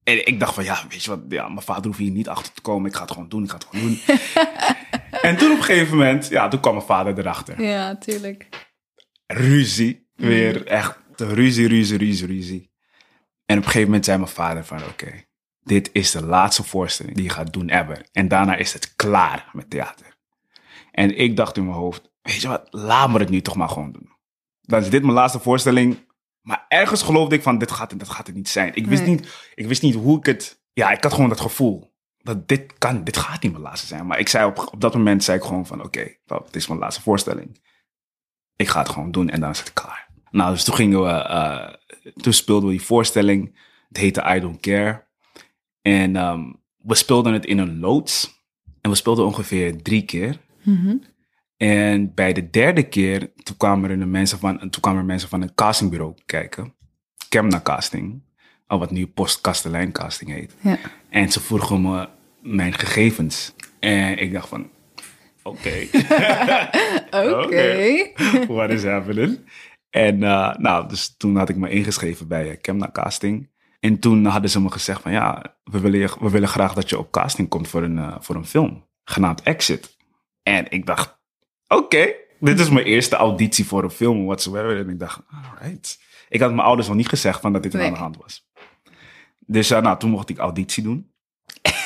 En 0.04 0.26
ik 0.26 0.40
dacht 0.40 0.54
van, 0.54 0.64
ja, 0.64 0.84
weet 0.88 1.04
je 1.04 1.10
wat, 1.10 1.20
ja, 1.28 1.48
mijn 1.48 1.62
vader 1.62 1.84
hoeft 1.84 1.98
hier 1.98 2.10
niet 2.10 2.28
achter 2.28 2.52
te 2.52 2.60
komen. 2.60 2.90
Ik 2.90 2.96
ga 2.96 3.02
het 3.02 3.10
gewoon 3.10 3.28
doen, 3.28 3.42
ik 3.44 3.50
ga 3.50 3.56
het 3.56 3.66
gewoon 3.70 3.86
doen. 3.86 4.00
en 5.22 5.37
toen 5.37 5.50
op 5.52 5.59
een 5.59 5.64
gegeven 5.64 5.96
moment, 5.96 6.28
ja, 6.28 6.48
toen 6.48 6.61
kwam 6.61 6.74
mijn 6.74 6.87
vader 6.87 7.18
erachter. 7.18 7.62
Ja, 7.62 7.96
tuurlijk. 7.96 8.48
Ruzie, 9.26 10.09
weer 10.14 10.66
echt 10.66 10.98
ruzie, 11.16 11.68
ruzie, 11.68 11.98
ruzie, 11.98 12.26
ruzie. 12.26 12.70
En 13.44 13.56
op 13.56 13.62
een 13.62 13.68
gegeven 13.70 13.87
moment 13.87 14.04
zei 14.04 14.18
mijn 14.18 14.30
vader 14.30 14.64
van, 14.64 14.78
oké, 14.85 15.24
dit 15.62 15.90
is 15.92 16.11
de 16.11 16.24
laatste 16.24 16.62
voorstelling 16.62 17.14
die 17.14 17.24
je 17.24 17.30
gaat 17.30 17.52
doen 17.52 17.68
ever. 17.68 18.06
En 18.12 18.28
daarna 18.28 18.56
is 18.56 18.72
het 18.72 18.96
klaar 18.96 19.48
met 19.52 19.70
theater. 19.70 20.18
En 20.90 21.18
ik 21.18 21.37
dacht 21.37 21.56
in 21.56 21.64
mijn 21.64 21.76
hoofd, 21.76 22.11
weet 22.22 22.40
je 22.40 22.48
wat, 22.48 22.66
laat 22.70 23.11
me 23.11 23.18
het 23.18 23.28
nu 23.30 23.40
toch 23.40 23.56
maar 23.56 23.68
gewoon 23.68 23.92
doen. 23.92 24.11
Dan 24.61 24.80
is 24.80 24.90
dit 24.90 25.02
mijn 25.02 25.14
laatste 25.14 25.38
voorstelling. 25.40 26.09
Maar 26.40 26.64
ergens 26.68 27.02
geloofde 27.02 27.35
ik 27.35 27.42
van, 27.42 27.59
dit 27.59 27.70
gaat, 27.70 27.98
dat 27.98 28.09
gaat 28.09 28.26
het 28.26 28.37
niet 28.37 28.48
zijn. 28.48 28.74
Ik 28.74 28.87
wist, 28.87 29.02
Nee. 29.02 29.11
niet, 29.11 29.50
ik 29.54 29.66
wist 29.66 29.83
niet 29.83 29.94
hoe 29.94 30.18
ik 30.18 30.26
het... 30.26 30.62
Ja, 30.72 30.90
ik 30.90 31.02
had 31.02 31.12
gewoon 31.12 31.28
dat 31.28 31.40
gevoel. 31.40 31.89
Dat 32.22 32.48
dit 32.48 32.78
kan, 32.78 33.04
dit 33.04 33.16
gaat 33.16 33.42
niet 33.42 33.52
mijn 33.52 33.64
laatste 33.64 33.87
zijn. 33.87 34.06
Maar 34.06 34.18
ik 34.18 34.28
zei 34.28 34.46
op, 34.46 34.68
op 34.72 34.80
dat 34.80 34.94
moment 34.94 35.24
zei 35.24 35.38
ik 35.38 35.44
gewoon 35.44 35.66
van, 35.66 35.83
oké, 35.83 36.14
pap, 36.26 36.46
het 36.46 36.56
is 36.56 36.66
mijn 36.66 36.80
laatste 36.80 37.02
voorstelling. 37.02 37.61
Ik 38.56 38.68
ga 38.68 38.78
het 38.78 38.88
gewoon 38.88 39.11
doen 39.11 39.28
en 39.28 39.40
dan 39.40 39.50
is 39.50 39.59
het 39.59 39.72
klaar. 39.72 40.09
Nou, 40.30 40.52
dus 40.52 40.64
toen 40.64 40.74
gingen 40.74 41.02
we, 41.02 41.11
eh, 41.11 41.74
toen 42.16 42.33
speelden 42.33 42.68
we 42.68 42.76
die 42.76 42.85
voorstelling. 42.85 43.59
Het 43.88 43.96
heette 43.96 44.35
I 44.37 44.40
Don't 44.40 44.61
Care. 44.61 45.06
En 45.83 46.16
ehm, 46.16 46.52
we 46.76 46.94
speelden 46.94 47.33
het 47.33 47.46
in 47.46 47.59
een 47.59 47.80
loods. 47.80 48.38
En 48.80 48.90
we 48.90 48.96
speelden 48.96 49.24
ongeveer 49.24 49.83
drie 49.83 50.02
keer. 50.02 50.40
En 51.56 52.14
bij 52.14 52.33
de 52.33 52.50
derde 52.50 52.83
keer, 52.88 53.33
toen 53.42 53.56
kwamen 53.56 53.90
er, 53.90 53.98
de 53.98 54.06
mensen 54.06 54.38
van, 54.38 54.59
toen 54.59 54.80
kwamen 54.80 55.00
er 55.00 55.06
mensen 55.06 55.28
van 55.28 55.42
een 55.42 55.54
castingbureau 55.54 56.14
kijken. 56.26 56.74
Kemna 57.28 57.61
Casting. 57.61 58.22
Al 58.70 58.78
wat 58.78 58.90
nu 58.90 59.06
Post 59.06 59.40
Kastelein 59.40 59.92
Casting 59.92 60.30
heet. 60.30 60.54
Ja. 60.61 60.78
En 61.09 61.33
ze 61.33 61.40
vroegen 61.40 61.83
me 61.83 62.09
mijn 62.42 62.72
gegevens. 62.72 63.54
En 63.80 64.18
ik 64.18 64.33
dacht 64.33 64.48
van, 64.48 64.70
oké. 65.42 65.72
Oké. 67.11 68.11
What 68.54 68.70
is 68.70 68.85
happening? 68.85 69.38
En 69.90 70.22
eh, 70.22 70.54
nou, 70.56 70.88
dus 70.88 71.14
toen 71.16 71.37
had 71.37 71.48
ik 71.48 71.56
me 71.56 71.70
ingeschreven 71.70 72.28
bij 72.28 72.50
uh, 72.50 72.56
Kemna 72.61 72.90
Casting. 72.92 73.50
En 73.80 73.98
toen 73.98 74.24
hadden 74.24 74.50
ze 74.50 74.61
me 74.61 74.70
gezegd 74.70 75.02
van 75.02 75.12
ja, 75.12 75.56
we 75.64 75.80
willen, 75.80 75.98
je- 75.98 76.16
we 76.20 76.30
willen 76.30 76.48
graag 76.48 76.74
dat 76.74 76.88
je 76.90 76.98
op 76.98 77.11
casting 77.11 77.48
komt 77.48 77.68
voor 77.68 77.83
een, 77.83 77.98
eh, 77.98 78.16
voor 78.20 78.35
een 78.37 78.46
film. 78.46 78.87
Genaamd 79.04 79.42
Exit. 79.42 79.96
En 80.42 80.70
ik 80.70 80.87
dacht, 80.87 81.18
oké, 81.68 82.12
dit 82.40 82.61
is 82.61 82.70
mijn 82.70 82.87
eerste 82.87 83.16
auditie 83.16 83.66
voor 83.66 83.83
een 83.85 83.90
film 83.90 84.24
whatsoever. 84.24 84.78
En 84.78 84.88
ik 84.88 84.98
dacht, 84.98 85.20
alright. 85.30 85.98
Ik 86.28 86.40
had 86.40 86.50
mijn 86.54 86.66
ouders 86.66 86.88
nog 86.88 86.96
niet 86.96 87.09
gezegd 87.09 87.40
van 87.40 87.52
dat 87.52 87.62
dit 87.62 87.72
Nee. 87.72 87.87
aan 87.87 87.92
de 87.92 87.98
hand 87.98 88.16
was. 88.16 88.48
Dus 89.50 89.70
eh, 89.70 89.80
nou, 89.80 89.98
toen 89.98 90.10
mocht 90.10 90.28
ik 90.28 90.38
auditie 90.38 90.82
doen. 90.82 91.12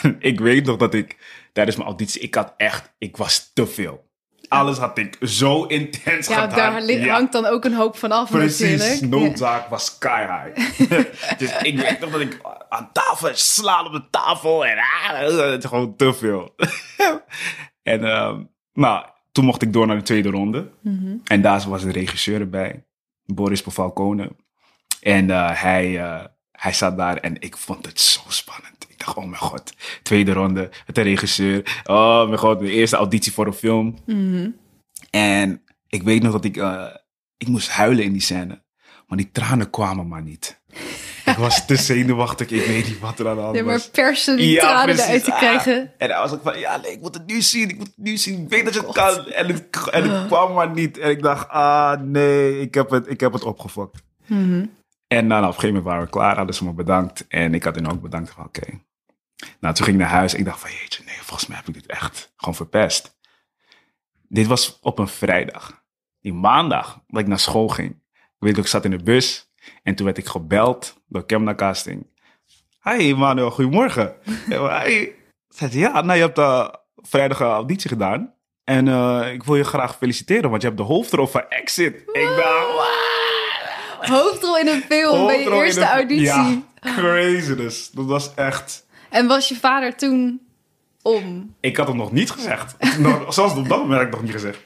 En 0.03 0.16
ik 0.31 0.40
weet 0.40 0.66
nog 0.66 0.77
dat 0.77 0.94
ik 0.94 1.16
tijdens 1.53 1.77
mijn 1.77 1.88
auditie, 1.88 2.20
ik 2.20 2.35
had 2.35 2.55
echt, 2.57 2.94
ik 2.98 3.16
was 3.16 3.50
te 3.53 3.66
veel. 3.66 4.12
Alles 4.48 4.79
had 4.79 4.98
ik 4.98 5.16
zo 5.20 5.64
intens 5.64 6.27
Ja, 6.29 6.40
gedaan. 6.40 6.57
daar 6.57 6.90
Ja. 6.90 7.12
hangt 7.14 7.33
dan 7.33 7.46
ook 7.46 7.64
een 7.64 7.74
hoop 7.74 7.96
van 7.96 8.12
af 8.12 8.31
Precies, 8.31 8.79
natuurlijk. 8.79 9.11
noodzaak 9.11 9.68
was 9.68 9.85
sky 9.85 10.27
high. 10.27 10.79
dus 11.38 11.62
ik 11.62 11.79
weet 11.79 12.00
nog 12.00 12.11
dat 12.11 12.20
ik 12.20 12.40
aan 12.68 12.92
tafel 12.92 13.31
slaan 13.33 13.87
op 13.87 13.92
de 13.92 14.05
tafel 14.11 14.66
en 14.66 14.79
ah, 14.79 15.18
het 15.50 15.62
is 15.64 15.68
gewoon 15.70 15.96
te 15.96 16.12
veel. 16.12 16.55
en 17.83 18.05
ehm, 18.05 18.42
nou, 18.72 19.07
toen 19.33 19.44
mocht 19.44 19.62
ik 19.62 19.72
door 19.72 19.87
naar 19.87 19.96
de 19.96 20.03
tweede 20.03 20.31
ronde. 20.31 20.70
En 21.24 21.42
daar 21.42 21.64
was 21.68 21.83
een 21.83 21.90
regisseur 21.92 22.40
erbij, 22.40 22.85
Boris 23.24 23.62
Pofalcone. 23.62 24.31
En 25.00 25.31
eh, 25.31 25.61
hij, 25.62 25.98
eh, 26.03 26.24
hij 26.59 26.73
zat 26.73 26.97
daar 26.97 27.17
en 27.17 27.40
ik 27.40 27.57
vond 27.57 27.87
het 27.87 28.01
zo 28.01 28.21
spannend. 28.29 28.87
Ik 28.88 28.99
dacht 28.99 29.17
oh 29.17 29.25
mijn 29.25 29.40
god, 29.43 29.73
tweede 30.03 30.33
ronde, 30.33 30.71
met 30.87 30.95
de 30.95 31.03
regisseur. 31.03 31.83
Oh 31.85 32.27
mijn 32.27 32.38
god, 32.38 32.59
de 32.61 32.71
eerste 32.71 32.97
auditie 32.97 33.33
voor 33.33 33.47
een 33.47 33.53
film. 33.53 33.97
En 35.11 35.62
ik 35.88 36.03
weet 36.03 36.23
nog 36.23 36.33
dat 36.33 36.45
ik, 36.45 36.57
eh, 36.57 36.85
ik 37.37 37.49
moest 37.49 37.69
huilen 37.71 38.05
in 38.05 38.12
die 38.12 38.23
scène. 38.23 38.62
Maar 39.07 39.19
die 39.19 39.31
tranen 39.33 39.71
kwamen 39.71 40.09
maar 40.09 40.23
niet. 40.23 40.61
ik 41.25 41.37
was 41.37 41.67
te 41.67 41.77
zenuwachtig, 41.77 42.51
ik 42.51 42.67
weet 42.67 42.87
niet 42.87 42.99
wat 42.99 43.19
er 43.19 43.29
aan 43.29 43.37
de 43.37 43.43
hand 43.43 43.57
Ja, 43.57 43.62
maar 43.62 43.73
was. 43.73 43.90
persen 43.90 44.37
die 44.37 44.51
Ja, 44.51 44.61
tranen 44.61 44.85
precies. 44.95 45.05
eruit 45.07 45.25
te 45.25 45.33
Ah. 45.33 45.38
krijgen. 45.38 45.93
En 45.99 46.11
hij 46.11 46.19
was 46.19 46.33
ook 46.33 46.43
van, 46.43 46.59
ja, 46.59 46.77
nee, 46.77 46.93
ik 46.93 47.01
moet 47.01 47.14
het 47.14 47.27
nu 47.27 47.40
zien, 47.43 47.69
ik 47.69 47.77
moet 47.79 47.87
het 47.87 47.97
nu 48.05 48.17
zien. 48.17 48.43
Ik 48.43 48.49
weet 48.49 48.64
dat 48.64 48.75
je 48.75 48.81
het 48.81 48.93
kan. 48.93 49.27
En 49.27 49.47
het, 49.47 49.88
en 49.90 50.11
het 50.11 50.27
kwam 50.27 50.53
maar 50.53 50.71
niet. 50.71 50.99
En 50.99 51.11
ik 51.11 51.23
dacht, 51.23 51.49
ah, 51.49 52.01
nee, 52.01 52.61
ik 52.61 52.75
heb 52.75 52.90
het, 52.90 53.11
ik 53.11 53.21
heb 53.21 53.33
het 53.33 53.45
opgefokt. 53.45 54.03
En 55.14 55.27
nou, 55.27 55.40
op 55.42 55.48
een 55.48 55.55
gegeven 55.55 55.74
moment 55.74 55.85
waren 55.85 56.05
we 56.05 56.11
klaar, 56.11 56.37
hadden 56.37 56.55
ze 56.55 56.64
me 56.64 56.72
bedankt. 56.72 57.27
En 57.29 57.55
ik 57.55 57.62
had 57.62 57.74
hen 57.74 57.90
ook 57.90 58.00
bedankt 58.00 58.31
van, 58.31 58.44
oké. 58.44 58.81
Nou, 59.61 59.74
toen 59.74 59.85
ging 59.85 59.96
ik 59.96 60.03
naar 60.03 60.12
huis. 60.12 60.35
Ik 60.35 60.44
dacht 60.44 60.61
van, 60.61 60.70
jeetje, 60.70 61.05
nee, 61.05 61.16
volgens 61.16 61.46
mij 61.46 61.57
heb 61.57 61.68
ik 61.68 61.74
dit 61.74 61.87
echt 61.87 62.33
gewoon 62.37 62.55
verpest. 62.55 63.18
Dit 64.29 64.46
was 64.46 64.79
op 64.81 64.98
een 64.98 65.09
vrijdag. 65.09 65.83
Die 66.20 66.33
maandag, 66.33 67.00
dat 67.07 67.20
ik 67.20 67.27
naar 67.27 67.38
school 67.38 67.68
ging. 67.68 67.90
Ik 68.12 68.35
weet 68.38 68.59
ook, 68.59 68.64
ik 68.64 68.70
zat 68.70 68.85
in 68.85 68.90
de 68.90 69.03
bus. 69.03 69.53
En 69.83 69.94
toen 69.94 70.07
werd 70.07 70.18
ik 70.18 70.27
gebeld 70.27 71.03
door 71.09 71.27
Camna 71.27 71.55
Casting. 71.55 72.07
Hi, 72.83 73.14
Manuel, 73.14 73.50
goedemorgen. 73.50 74.14
En, 74.50 74.83
Hi. 74.83 75.09
Zei 75.48 75.70
ze, 75.70 75.79
ja, 75.79 76.00
nou, 76.00 76.18
je 76.18 76.24
hebt 76.24 76.38
uh, 76.38 76.68
vrijdag 76.94 77.40
een 77.40 77.46
auditie 77.46 77.88
gedaan. 77.88 78.35
En 78.64 78.88
eh, 78.88 79.33
ik 79.33 79.42
wil 79.42 79.57
je 79.57 79.64
graag 79.64 79.96
feliciteren, 79.96 80.50
want 80.50 80.62
je 80.62 80.68
hebt 80.68 80.81
de 80.81 80.87
hoofdrol 80.87 81.27
van 81.27 81.48
Exit. 81.48 81.94
Ik 82.12 82.29
dacht, 82.37 82.73
Hoofdrol 84.09 84.59
in 84.59 84.69
een 84.69 84.83
film 84.83 85.27
bij 85.27 85.43
je 85.43 85.51
eerste 85.51 85.81
een- 85.81 85.87
auditie. 85.87 86.25
Ja, 86.25 86.62
crazy 86.81 87.55
dus. 87.55 87.90
Dat 87.90 88.05
was 88.05 88.35
echt... 88.35 88.87
En 89.11 89.27
was 89.27 89.49
je 89.49 89.57
vader 89.57 89.97
toen 89.97 90.40
om? 91.03 91.55
Ik 91.61 91.77
had 91.77 91.87
het 91.87 91.97
nog 91.97 92.12
niet 92.12 92.31
gezegd. 92.31 92.77
zelfs 93.29 93.55
op 93.55 93.69
dat 93.69 93.79
moment 93.79 93.93
had 93.99 94.07
ik 94.07 94.11
nog 94.11 94.23
niet 94.23 94.33
gezegd. 94.33 94.59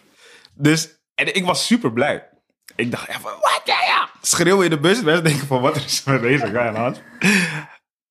Dus, 0.55 0.89
en 1.15 1.35
ik 1.35 1.45
was 1.45 1.67
super 1.67 1.93
blij. 1.93 2.29
Ik 2.77 2.91
dacht 2.91 3.23
wat, 3.23 3.63
ja, 3.65 3.81
ja. 3.87 4.09
Schreeuwen 4.21 4.65
in 4.65 4.71
de 4.71 4.79
bus. 4.81 5.03
Mensen 5.03 5.25
denken 5.25 5.47
van, 5.47 5.61
wat 5.61 5.77
is 5.77 6.03
er 6.05 6.13
met 6.13 6.23
deze 6.23 6.47
guy 6.47 6.57
aan? 6.57 6.97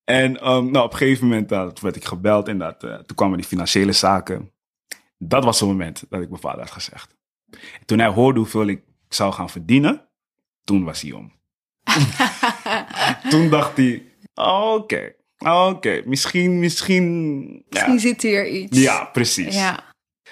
En 0.03 0.49
um, 0.51 0.71
nou, 0.71 0.85
op 0.85 0.91
een 0.91 0.97
gegeven 0.97 1.27
moment 1.27 1.51
uh, 1.51 1.61
toen 1.61 1.73
werd 1.81 1.95
ik 1.95 2.05
gebeld. 2.05 2.47
En 2.47 2.57
dat, 2.57 2.83
uh, 2.83 2.95
toen 2.95 3.15
kwamen 3.15 3.37
die 3.37 3.47
financiële 3.47 3.91
zaken. 3.91 4.51
Dat 5.17 5.43
was 5.43 5.59
het 5.59 5.69
moment 5.69 6.03
dat 6.09 6.21
ik 6.21 6.29
mijn 6.29 6.41
vader 6.41 6.59
had 6.59 6.71
gezegd. 6.71 7.15
Toen 7.85 7.99
hij 7.99 8.07
hoorde 8.07 8.39
hoeveel 8.39 8.67
ik 8.67 8.83
zou 9.09 9.33
gaan 9.33 9.49
verdienen, 9.49 10.06
toen 10.67 10.83
was 10.83 11.01
hij 11.01 11.11
om. 11.11 11.31
toen 13.29 13.49
dacht 13.49 13.77
hij, 13.77 14.03
oké, 14.33 15.13
oké, 15.37 16.01
misschien, 16.05 16.59
misschien... 16.59 17.41
Ja. 17.49 17.63
Misschien 17.69 17.99
zit 17.99 18.21
hier 18.21 18.47
iets. 18.47 18.79
Ja, 18.79 19.03
precies. 19.03 19.55
Ja. 19.55 19.79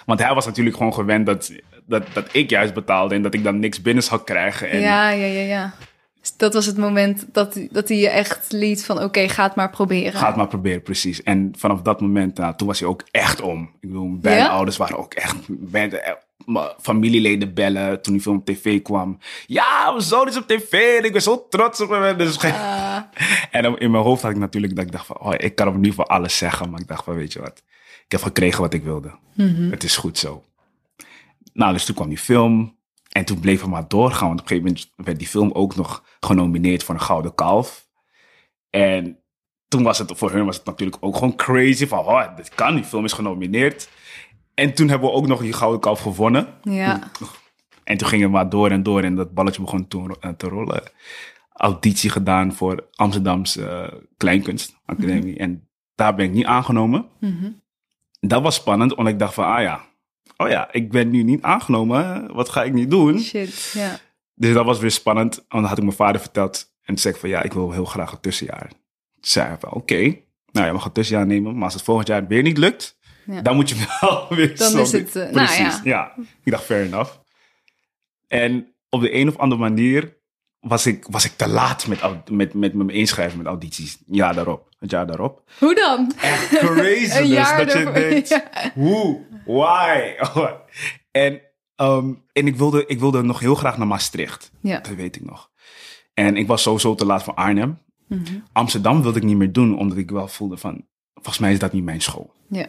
Want 0.05 0.19
hij 0.19 0.33
was 0.33 0.45
natuurlijk 0.45 0.77
gewoon 0.77 0.93
gewend 0.93 1.25
dat, 1.25 1.51
dat, 1.85 2.03
dat 2.13 2.27
ik 2.31 2.49
juist 2.49 2.73
betaalde 2.73 3.15
en 3.15 3.21
dat 3.21 3.33
ik 3.33 3.43
dan 3.43 3.59
niks 3.59 3.81
binnen 3.81 4.03
zou 4.03 4.23
krijgen. 4.23 4.69
En 4.69 4.79
Ja, 4.79 5.09
ja, 5.09 5.25
ja, 5.25 5.41
ja. 5.41 5.73
Dus 6.19 6.37
dat 6.37 6.53
was 6.53 6.65
het 6.65 6.77
moment 6.77 7.25
dat, 7.31 7.59
dat 7.71 7.87
hij 7.87 7.97
je 7.97 8.09
echt 8.09 8.51
liet 8.51 8.85
van... 8.85 9.03
oké, 9.03 9.29
ga 9.29 9.43
het 9.43 9.55
maar 9.55 9.69
proberen. 9.69 10.19
Ga 10.19 10.27
het 10.27 10.35
maar 10.35 10.47
proberen, 10.47 10.81
precies. 10.81 11.23
En 11.23 11.53
vanaf 11.57 11.81
dat 11.81 12.01
moment, 12.01 12.37
nou, 12.37 12.55
toen 12.55 12.67
was 12.67 12.79
hij 12.79 12.89
ook 12.89 13.03
echt 13.11 13.41
om. 13.41 13.61
Ik 13.79 13.89
bedoel, 13.89 14.17
Ja? 14.21 14.47
ouders 14.47 14.77
waren 14.77 14.97
ook 14.97 15.13
echt... 15.13 15.35
mijn 16.45 16.69
familieleden 16.81 17.53
bellen 17.53 18.01
toen 18.01 18.13
die 18.13 18.21
film 18.21 18.37
op 18.37 18.45
tv 18.45 18.81
kwam. 18.81 19.17
Ja, 19.45 19.91
mijn 19.91 20.03
zoon 20.03 20.27
is 20.27 20.37
op 20.37 20.47
tv 20.47 20.97
en 20.97 21.03
ik 21.03 21.11
ben 21.11 21.21
zo 21.21 21.47
trots 21.49 21.81
op 21.81 21.89
hem. 21.89 22.17
Dus 22.17 22.43
Ah. 22.43 22.97
En 23.51 23.63
dan 23.63 23.79
in 23.79 23.91
mijn 23.91 24.03
hoofd 24.03 24.21
had 24.21 24.31
ik 24.31 24.37
natuurlijk 24.37 24.75
dat 24.75 24.85
ik 24.85 24.91
dacht 24.91 25.05
van... 25.05 25.19
Oh, 25.19 25.33
ik 25.37 25.55
kan 25.55 25.79
nu 25.79 25.91
voor 25.91 26.05
alles 26.05 26.37
zeggen. 26.37 26.69
Maar 26.69 26.79
ik 26.79 26.87
dacht 26.87 27.03
van, 27.03 27.15
weet 27.15 27.33
je 27.33 27.39
wat? 27.39 27.63
Ik 28.05 28.11
heb 28.11 28.21
gekregen 28.21 28.61
wat 28.61 28.73
ik 28.73 28.83
wilde. 28.83 29.11
Het 29.71 29.83
is 29.83 29.97
goed 29.97 30.17
zo. 30.17 30.43
Nou, 31.53 31.73
dus 31.73 31.85
toen 31.85 31.95
kwam 31.95 32.09
die 32.09 32.17
film. 32.17 32.77
En 33.11 33.25
toen 33.25 33.39
bleef 33.39 33.61
het 33.61 33.69
maar 33.69 33.87
doorgaan. 33.87 34.27
Want 34.27 34.39
op 34.39 34.49
een 34.49 34.57
gegeven 34.57 34.71
moment 34.73 35.07
werd 35.07 35.19
die 35.19 35.27
film 35.27 35.51
ook 35.51 35.75
nog 35.75 36.03
genomineerd 36.19 36.83
voor 36.83 36.95
een 36.95 37.01
Gouden 37.01 37.35
Kalf. 37.35 37.87
En 38.69 39.19
toen 39.67 39.83
was 39.83 39.97
het, 39.97 40.11
voor 40.15 40.31
hun 40.31 40.45
was 40.45 40.55
het 40.55 40.65
natuurlijk 40.65 40.97
ook 40.99 41.15
gewoon 41.15 41.35
crazy. 41.35 41.87
Van, 41.87 41.99
oh, 41.99 42.35
dit 42.35 42.49
kan, 42.55 42.75
die 42.75 42.83
film 42.83 43.05
is 43.05 43.13
genomineerd. 43.13 43.89
En 44.55 44.73
toen 44.73 44.89
hebben 44.89 45.09
we 45.09 45.15
ook 45.15 45.27
nog 45.27 45.41
die 45.41 45.53
Gouden 45.53 45.79
Kalf 45.79 45.99
gewonnen. 45.99 46.47
Ja. 46.61 47.11
En 47.83 47.97
toen 47.97 48.07
ging 48.07 48.21
het 48.21 48.31
maar 48.31 48.49
door 48.49 48.69
en 48.69 48.83
door. 48.83 49.01
En 49.01 49.15
dat 49.15 49.33
balletje 49.33 49.61
begon 49.61 49.87
te, 49.87 50.15
eh, 50.19 50.29
te 50.29 50.47
rollen. 50.47 50.83
Auditie 51.51 52.09
gedaan 52.09 52.53
voor 52.53 52.87
Amsterdamse 52.91 53.67
eh, 53.67 53.99
Kleinkunstacademie. 54.17 55.37
En 55.37 55.67
daar 55.95 56.15
ben 56.15 56.25
ik 56.25 56.31
niet 56.31 56.45
aangenomen. 56.45 57.05
Dat 58.19 58.41
was 58.41 58.55
spannend, 58.55 58.95
omdat 58.95 59.13
ik 59.13 59.19
dacht 59.19 59.33
van, 59.33 59.45
ah 59.45 59.61
ja. 59.61 59.85
Oh 60.37 60.49
ja, 60.49 60.71
ik 60.71 60.91
ben 60.91 61.09
nu 61.09 61.23
niet 61.23 61.41
aangenomen. 61.41 62.33
Wat 62.33 62.49
ga 62.49 62.63
ik 62.63 62.73
nu 62.73 62.87
doen? 62.87 63.19
Shit, 63.19 63.71
ja. 63.73 63.99
Dus 64.35 64.53
dat 64.53 64.65
was 64.65 64.79
weer 64.79 64.91
spannend. 64.91 65.37
En 65.37 65.45
dan 65.49 65.63
had 65.63 65.77
ik 65.77 65.83
mijn 65.83 65.95
vader 65.95 66.21
verteld. 66.21 66.73
En 66.79 66.85
toen 66.85 66.97
zei 66.97 67.13
ik 67.13 67.19
van, 67.19 67.29
ja, 67.29 67.41
ik 67.41 67.53
wil 67.53 67.71
heel 67.71 67.85
graag 67.85 68.11
een 68.11 68.19
tussenjaar. 68.19 68.67
Toen 68.67 68.77
zei 69.19 69.47
hij 69.47 69.57
van, 69.59 69.71
oké. 69.71 70.17
Nou, 70.51 70.67
je 70.67 70.73
mag 70.73 70.85
een 70.85 70.91
tussenjaar 70.91 71.25
nemen. 71.25 71.53
Maar 71.53 71.63
als 71.63 71.73
het 71.73 71.83
volgend 71.83 72.07
jaar 72.07 72.27
weer 72.27 72.41
niet 72.41 72.57
lukt, 72.57 72.94
Ja. 73.25 73.41
dan 73.41 73.55
moet 73.55 73.69
je 73.69 73.75
wel 74.01 74.25
weer 74.29 74.57
Dan 74.57 74.79
is 74.79 74.91
het, 74.91 75.15
eh, 75.15 75.21
nou 75.21 75.31
Precies, 75.31 75.57
ja. 75.57 75.81
ja. 75.83 76.13
Ik 76.43 76.51
dacht, 76.51 76.63
fair 76.63 76.85
enough. 76.85 77.11
En 78.27 78.73
op 78.89 79.01
de 79.01 79.13
een 79.13 79.27
of 79.27 79.37
andere 79.37 79.61
manier 79.61 80.17
was 80.59 80.85
ik, 80.85 81.05
was 81.09 81.25
ik 81.25 81.31
te 81.35 81.47
laat 81.47 81.87
met, 81.87 82.01
met, 82.29 82.53
met, 82.53 82.73
met 82.73 82.73
me 82.73 82.93
inschrijven 82.93 83.37
met 83.37 83.47
audities. 83.47 83.97
Jaar 84.07 84.35
daarop. 84.35 84.69
Het 84.79 84.91
jaar 84.91 85.07
daarop. 85.07 85.43
Hoe 85.59 85.75
dan? 85.75 86.11
Echt 86.21 86.47
crazy 86.47 87.27
dus. 87.35 87.55
dat 87.57 87.71
je 87.71 87.91
denkt, 87.93 88.27
ja. 88.27 88.71
hoe? 88.73 89.25
Why? 89.45 90.15
en 91.11 91.41
ehm, 91.75 92.13
en 92.31 92.47
ik, 92.47 92.55
wilde, 92.55 92.85
ik 92.85 92.99
wilde 92.99 93.21
nog 93.21 93.39
heel 93.39 93.55
graag 93.55 93.77
naar 93.77 93.87
Maastricht. 93.87 94.51
Ja. 94.61 94.79
Dat 94.79 94.95
weet 94.95 95.15
ik 95.15 95.25
nog. 95.25 95.49
En 96.13 96.37
ik 96.37 96.47
was 96.47 96.61
sowieso 96.61 96.95
te 96.95 97.05
laat 97.05 97.23
voor 97.23 97.33
Arnhem. 97.33 97.77
Mhm. 98.07 98.39
Amsterdam 98.51 99.01
wilde 99.01 99.17
ik 99.17 99.23
niet 99.23 99.37
meer 99.37 99.51
doen, 99.51 99.77
omdat 99.77 99.97
ik 99.97 100.11
wel 100.11 100.27
voelde 100.27 100.57
van... 100.57 100.85
Volgens 101.13 101.39
mij 101.39 101.51
is 101.51 101.59
dat 101.59 101.73
niet 101.73 101.83
mijn 101.83 102.01
school. 102.01 102.33
Ja. 102.49 102.67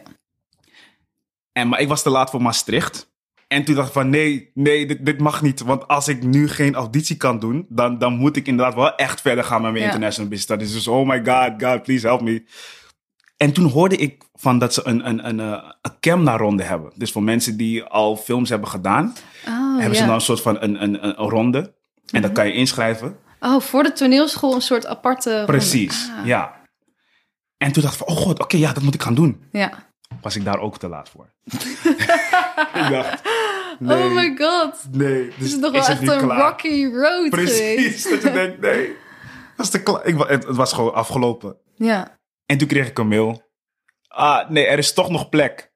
En, 1.57 1.69
maar 1.69 1.81
ik 1.81 1.89
was 1.89 2.03
te 2.03 2.11
laat 2.11 2.31
voor 2.31 2.43
Maastricht. 2.43 3.15
En 3.49 3.65
toen 3.65 3.75
dacht 3.75 3.87
ik 3.89 3.93
van 3.93 4.11
nee, 4.11 4.51
nee, 4.55 4.87
dit, 4.87 5.07
dit 5.07 5.21
mag 5.21 5.43
niet. 5.43 5.61
Want 5.61 5.89
als 5.89 6.09
ik 6.09 6.23
nu 6.23 6.49
geen 6.49 6.75
auditie 6.75 7.17
kan 7.17 7.39
doen, 7.39 7.67
dan, 7.69 7.99
dan 7.99 8.13
moet 8.17 8.37
ik 8.37 8.47
inderdaad 8.47 8.75
wel 8.75 8.95
echt 8.95 9.21
verder 9.21 9.45
gaan 9.45 9.63
met 9.63 9.71
mijn 9.71 9.83
Ja. 9.85 9.89
international 9.91 10.31
business. 10.31 10.59
Dat 10.59 10.69
is 10.69 10.73
dus, 10.73 10.89
oh 10.89 11.09
my 11.09 11.25
god, 11.25 11.63
God, 11.63 11.83
please 11.83 12.07
help 12.07 12.21
me. 12.21 12.45
En 13.37 13.53
toen 13.53 13.71
hoorde 13.71 13.97
ik 13.97 14.25
van 14.35 14.59
dat 14.59 14.75
ze 14.75 14.81
een, 14.85 15.09
een, 15.09 15.29
een, 15.29 15.41
eh, 15.41 15.71
een 15.83 15.93
Camna-ronde 16.01 16.63
hebben. 16.63 16.93
Dus 16.97 17.13
voor 17.13 17.23
mensen 17.23 17.57
die 17.57 17.83
al 17.85 18.17
films 18.17 18.49
hebben 18.49 18.69
gedaan, 18.69 19.15
Oh, 19.49 19.79
hebben 19.79 19.97
ze 19.99 20.05
dan 20.05 20.15
een 20.15 20.21
soort 20.21 20.41
van 20.41 20.57
een, 20.63 20.83
een, 20.83 21.05
een, 21.05 21.21
een 21.23 21.29
ronde. 21.29 21.75
En 22.11 22.23
dan 22.23 22.33
kan 22.33 22.47
je 22.47 22.53
inschrijven. 22.53 23.17
Oh, 23.41 23.61
voor 23.61 23.83
de 23.83 23.93
toneelschool 23.93 24.55
een 24.55 24.61
soort 24.61 24.87
aparte... 24.87 25.31
ronde. 25.31 25.47
Precies, 25.47 26.11
Ah, 26.21 26.27
ja. 26.27 26.55
En 27.57 27.73
toen 27.73 27.83
dacht 27.83 28.01
ik 28.01 28.07
van, 28.07 28.17
oh 28.17 28.23
god, 28.23 28.41
oké, 28.41 28.57
ja, 28.57 28.73
dat 28.73 28.83
moet 28.83 28.95
ik 28.95 29.03
gaan 29.03 29.15
doen. 29.15 29.43
ja. 29.53 29.85
Was 30.27 30.37
ik 30.37 30.45
daar 30.45 30.59
ook 30.59 30.79
te 30.79 30.89
laat 30.89 31.09
voor. 31.09 31.33
ik 32.83 32.87
dacht, 32.91 33.23
nee, 33.79 34.05
Oh 34.05 34.15
my 34.15 34.37
god. 34.39 34.75
nee. 34.91 35.25
Het 35.25 35.33
Dus 35.39 35.53
is 35.55 35.61
toch 35.61 35.73
wel 35.73 35.81
het 35.81 35.91
echt 35.91 36.09
een 36.09 36.19
klaar? 36.19 36.39
rocky 36.51 36.85
road 36.93 37.31
Precies, 37.31 37.59
geweest. 37.59 38.11
dat 38.11 38.23
je 38.23 38.31
denkt, 38.31 38.61
nee. 38.61 38.97
Dat 39.57 39.67
is 39.67 39.73
te 39.73 39.83
klaar. 39.83 40.07
Ik, 40.07 40.19
het, 40.19 40.47
het 40.47 40.57
was 40.57 40.73
gewoon 40.73 40.95
afgelopen. 40.95 41.57
Ja. 41.75 42.19
En 42.47 42.59
toen 42.59 42.69
kreeg 42.69 42.89
ik 42.89 42.99
een 42.99 43.09
mail. 43.09 43.43
Ah, 44.09 44.51
nee, 44.51 44.67
er 44.67 44.79
is 44.79 44.93
toch 44.93 45.11
nog 45.11 45.29
plek. 45.29 45.71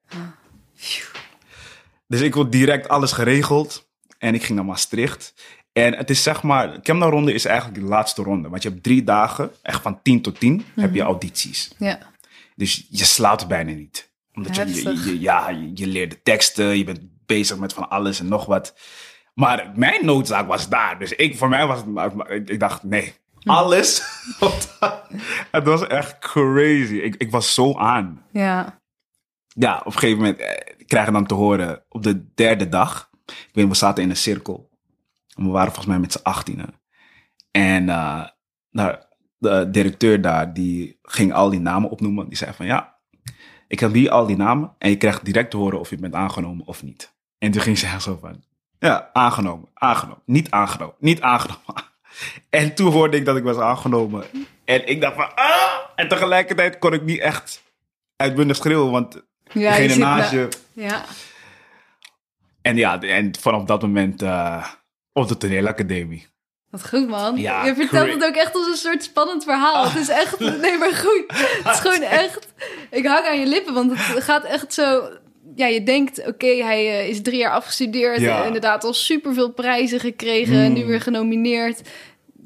Dus 2.07 2.21
ik 2.21 2.33
wil 2.33 2.49
direct 2.49 2.87
alles 2.87 3.11
geregeld. 3.11 3.89
En 4.17 4.33
ik 4.33 4.43
ging 4.43 4.55
naar 4.57 4.67
Maastricht. 4.67 5.33
En 5.73 5.95
het 5.97 6.09
is 6.09 6.23
zeg 6.23 6.43
maar, 6.43 6.79
Kemna 6.81 7.05
ronde 7.05 7.33
is 7.33 7.45
eigenlijk 7.45 7.79
de 7.81 7.85
laatste 7.87 8.23
ronde. 8.23 8.49
Want 8.49 8.63
je 8.63 8.69
hebt 8.69 8.83
drie 8.83 9.03
dagen, 9.03 9.51
echt 9.61 9.81
van 9.81 10.01
10 10.01 10.21
tot 10.21 10.39
10, 10.39 10.65
heb 10.75 10.93
je 10.93 11.01
audities. 11.01 11.71
Ja. 11.77 11.99
Dus 12.55 12.85
je 12.89 13.05
slaapt 13.05 13.47
bijna 13.47 13.71
niet. 13.71 14.10
Omdat 14.33 14.55
je, 14.55 14.65
je, 14.65 14.73
Heftig. 14.73 15.05
je- 15.05 15.19
ja, 15.19 15.49
je, 15.73 15.87
leert 15.87 16.11
de 16.11 16.21
teksten, 16.21 16.77
je 16.77 16.83
bent 16.83 16.99
bezig 17.25 17.57
met 17.57 17.73
van 17.73 17.89
alles 17.89 18.19
en 18.19 18.27
nog 18.27 18.45
wat. 18.45 18.75
Maar 19.33 19.71
mijn 19.75 20.05
noodzaak 20.05 20.47
was 20.47 20.69
daar. 20.69 20.99
Dus 20.99 21.11
ik, 21.13 21.37
voor 21.37 21.49
mij 21.49 21.67
was 21.67 21.79
het, 21.79 22.29
ik, 22.29 22.49
ik 22.49 22.59
dacht, 22.59 22.83
nee, 22.83 23.13
Hm. 23.39 23.49
alles. 23.49 24.01
het 25.51 25.63
was 25.63 25.87
echt 25.87 26.19
crazy. 26.19 26.95
Ik, 26.95 27.15
ik 27.15 27.31
was 27.31 27.53
zo 27.53 27.77
aan. 27.77 28.25
Ja. 28.31 28.81
Ja, 29.47 29.77
op 29.79 29.85
een 29.85 29.91
gegeven 29.91 30.17
moment 30.17 30.39
eh, 30.39 30.85
krijg 30.85 31.05
je 31.05 31.11
dan 31.11 31.25
te 31.25 31.33
horen 31.33 31.83
op 31.89 32.03
de 32.03 32.33
derde 32.33 32.69
dag. 32.69 33.09
Ik 33.25 33.49
weet, 33.53 33.67
we 33.67 33.75
zaten 33.75 34.03
in 34.03 34.09
een 34.09 34.15
cirkel. 34.15 34.69
En 35.35 35.43
we 35.43 35.49
waren 35.49 35.67
volgens 35.67 35.87
mij 35.87 35.99
met 35.99 36.11
z'n 36.11 36.23
achttienen. 36.23 36.73
En 37.51 37.85
nou, 38.71 38.95
de 39.37 39.69
directeur 39.71 40.21
daar, 40.21 40.53
die 40.53 40.99
ging 41.01 41.33
al 41.33 41.49
die 41.49 41.59
namen 41.59 41.89
opnoemen. 41.89 42.27
Die 42.27 42.37
zei 42.37 42.53
van 42.53 42.65
ja, 42.65 42.90
ik 43.71 43.79
heb 43.79 43.93
hier 43.93 44.09
al 44.09 44.25
die 44.25 44.37
namen. 44.37 44.73
En 44.77 44.89
je 44.89 44.97
krijgt 44.97 45.25
direct 45.25 45.51
te 45.51 45.57
horen 45.57 45.79
of 45.79 45.89
je 45.89 45.97
bent 45.97 46.13
aangenomen 46.13 46.65
of 46.65 46.83
niet. 46.83 47.13
En 47.37 47.51
toen 47.51 47.61
ging 47.61 47.77
ze 47.77 47.85
echt 47.85 48.01
zo 48.01 48.17
van, 48.21 48.43
ja, 48.79 49.09
aangenomen, 49.13 49.69
aangenomen, 49.73 50.21
niet 50.25 50.51
aangenomen, 50.51 50.95
niet 50.99 51.21
aangenomen. 51.21 51.59
En 52.49 52.75
toen 52.75 52.91
hoorde 52.91 53.17
ik 53.17 53.25
dat 53.25 53.37
ik 53.37 53.43
was 53.43 53.57
aangenomen. 53.57 54.23
En 54.65 54.87
ik 54.87 55.01
dacht 55.01 55.15
van, 55.15 55.35
ah! 55.35 55.71
en 55.95 56.07
tegelijkertijd 56.07 56.79
kon 56.79 56.93
ik 56.93 57.03
niet 57.03 57.19
echt 57.19 57.63
uitbundig 58.15 58.55
schreeuwen, 58.55 58.91
want 58.91 59.23
Ja, 59.51 59.75
degene 59.75 59.95
naast 59.95 60.31
je... 60.31 60.47
Ja. 60.73 61.05
En 62.61 62.75
ja, 62.75 63.01
en 63.01 63.35
vanaf 63.39 63.63
dat 63.63 63.81
moment 63.81 64.21
eh, 64.21 64.67
op 65.13 65.27
de 65.27 65.37
toneelacademie. 65.37 66.27
Wat 66.71 66.87
goed, 66.87 67.07
man. 67.07 67.37
Ja, 67.37 67.65
je 67.65 67.75
vertelt 67.75 68.03
great. 68.07 68.19
het 68.19 68.25
ook 68.29 68.35
echt 68.35 68.55
als 68.55 68.67
een 68.67 68.75
soort 68.75 69.03
spannend 69.03 69.43
verhaal. 69.43 69.83
Het 69.89 70.01
is 70.01 70.09
echt... 70.09 70.39
Nee, 70.61 70.77
maar 70.77 70.93
goed. 70.93 71.23
Het 71.63 71.73
is 71.73 71.79
gewoon 71.79 72.01
echt... 72.01 72.47
Ik 72.91 73.05
hang 73.05 73.25
aan 73.27 73.39
je 73.39 73.45
lippen, 73.45 73.73
want 73.73 73.91
het 73.91 74.23
gaat 74.23 74.43
echt 74.43 74.73
zo... 74.73 75.09
Ja, 75.55 75.65
je 75.65 75.83
denkt, 75.83 76.27
oké, 76.27 76.47
hij 76.47 76.99
eh, 76.99 77.09
is 77.09 77.21
drie 77.21 77.37
jaar 77.37 77.51
afgestudeerd. 77.51 78.19
Ja. 78.19 78.39
en 78.39 78.45
Inderdaad 78.45 78.83
al 78.83 78.93
superveel 78.93 79.51
prijzen 79.51 79.99
gekregen. 79.99 80.55
En 80.55 80.73
nu 80.73 80.81
Mm. 80.81 80.87
weer 80.87 81.01
genomineerd. 81.01 81.81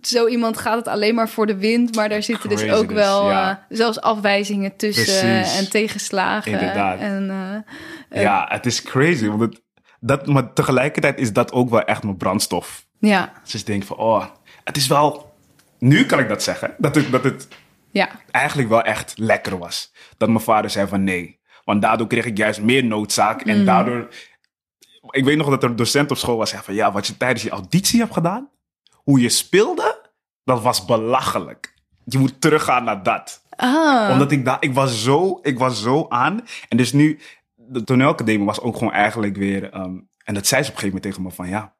Zo 0.01 0.27
iemand 0.27 0.57
gaat 0.57 0.75
het 0.77 0.87
alleen 0.87 1.15
maar 1.15 1.29
voor 1.29 1.45
de 1.45 1.57
wind. 1.57 1.95
Maar 1.95 2.09
daar 2.09 2.23
zitten 2.23 2.49
dus 2.49 2.69
ook 2.71 2.91
wel 2.91 3.29
ja. 3.29 3.49
eh, 3.69 3.77
zelfs 3.77 4.01
afwijzingen 4.01 4.75
tussen. 4.75 5.29
Precies. 5.35 5.57
En 5.59 5.69
tegenslagen. 5.69 6.51
Inderdaad. 6.51 6.99
En, 6.99 7.29
eh, 8.09 8.21
Ja, 8.21 8.45
het 8.49 8.65
is 8.65 8.81
crazy. 8.81 9.27
Want 9.27 9.41
het, 9.41 9.61
dat, 9.99 10.27
maar 10.27 10.53
tegelijkertijd 10.53 11.19
is 11.19 11.33
dat 11.33 11.51
ook 11.51 11.69
wel 11.69 11.81
echt 11.81 12.03
mijn 12.03 12.17
brandstof. 12.17 12.84
Ja, 13.05 13.33
Dus 13.43 13.53
ik 13.59 13.65
denk 13.65 13.83
van, 13.83 13.97
oh, 13.97 14.25
het 14.63 14.77
is 14.77 14.87
wel... 14.87 15.33
Nu 15.79 16.05
kan 16.05 16.19
ik 16.19 16.27
dat 16.27 16.43
zeggen. 16.43 16.75
Dat 16.77 16.95
het, 16.95 17.11
dat 17.11 17.23
het 17.23 17.47
ja. 17.91 18.09
eigenlijk 18.31 18.69
wel 18.69 18.81
echt 18.81 19.13
lekker 19.17 19.57
was. 19.57 19.93
Dat 20.17 20.29
mijn 20.29 20.41
vader 20.41 20.69
zei 20.69 20.87
van 20.87 21.03
nee. 21.03 21.39
Want 21.63 21.81
daardoor 21.81 22.07
kreeg 22.07 22.25
ik 22.25 22.37
juist 22.37 22.61
meer 22.61 22.83
noodzaak. 22.83 23.41
En 23.41 23.65
daardoor... 23.65 24.07
Ik 25.09 25.23
weet 25.23 25.37
nog 25.37 25.49
dat 25.49 25.63
er 25.63 25.69
een 25.69 25.75
docent 25.75 26.11
op 26.11 26.17
school 26.17 26.37
was. 26.37 26.49
Zei 26.49 26.61
van 26.63 26.73
ja, 26.73 26.91
wat 26.91 27.07
je 27.07 27.17
tijdens 27.17 27.43
je 27.43 27.49
auditie 27.49 27.99
hebt 27.99 28.13
gedaan. 28.13 28.49
Hoe 28.93 29.19
je 29.19 29.29
speelde. 29.29 30.09
Dat 30.43 30.61
was 30.61 30.85
belachelijk. 30.85 31.73
Je 32.05 32.17
moet 32.17 32.41
teruggaan 32.41 32.83
naar 32.83 33.03
dat. 33.03 33.43
Ah, 33.49 34.09
Omdat 34.11 34.31
ik 34.31 34.45
daar... 34.45 34.57
Ik 34.59 34.73
was 34.73 35.03
zo... 35.03 35.39
Ik 35.41 35.59
was 35.59 35.81
zo 35.81 36.05
aan. 36.09 36.41
En 36.69 36.77
dus 36.77 36.93
nu... 36.93 37.19
De 37.55 37.83
toneelacademie 37.83 38.45
was 38.45 38.61
ook 38.61 38.77
gewoon 38.77 38.93
eigenlijk 38.93 39.37
weer... 39.37 39.71
ehm, 39.71 39.97
en 40.23 40.33
dat 40.33 40.47
zei 40.47 40.63
ze 40.63 40.69
op 40.69 40.75
een 40.75 40.81
gegeven 40.81 40.85
moment 40.85 41.03
tegen 41.03 41.21
me 41.21 41.31
van 41.31 41.49
ja... 41.49 41.75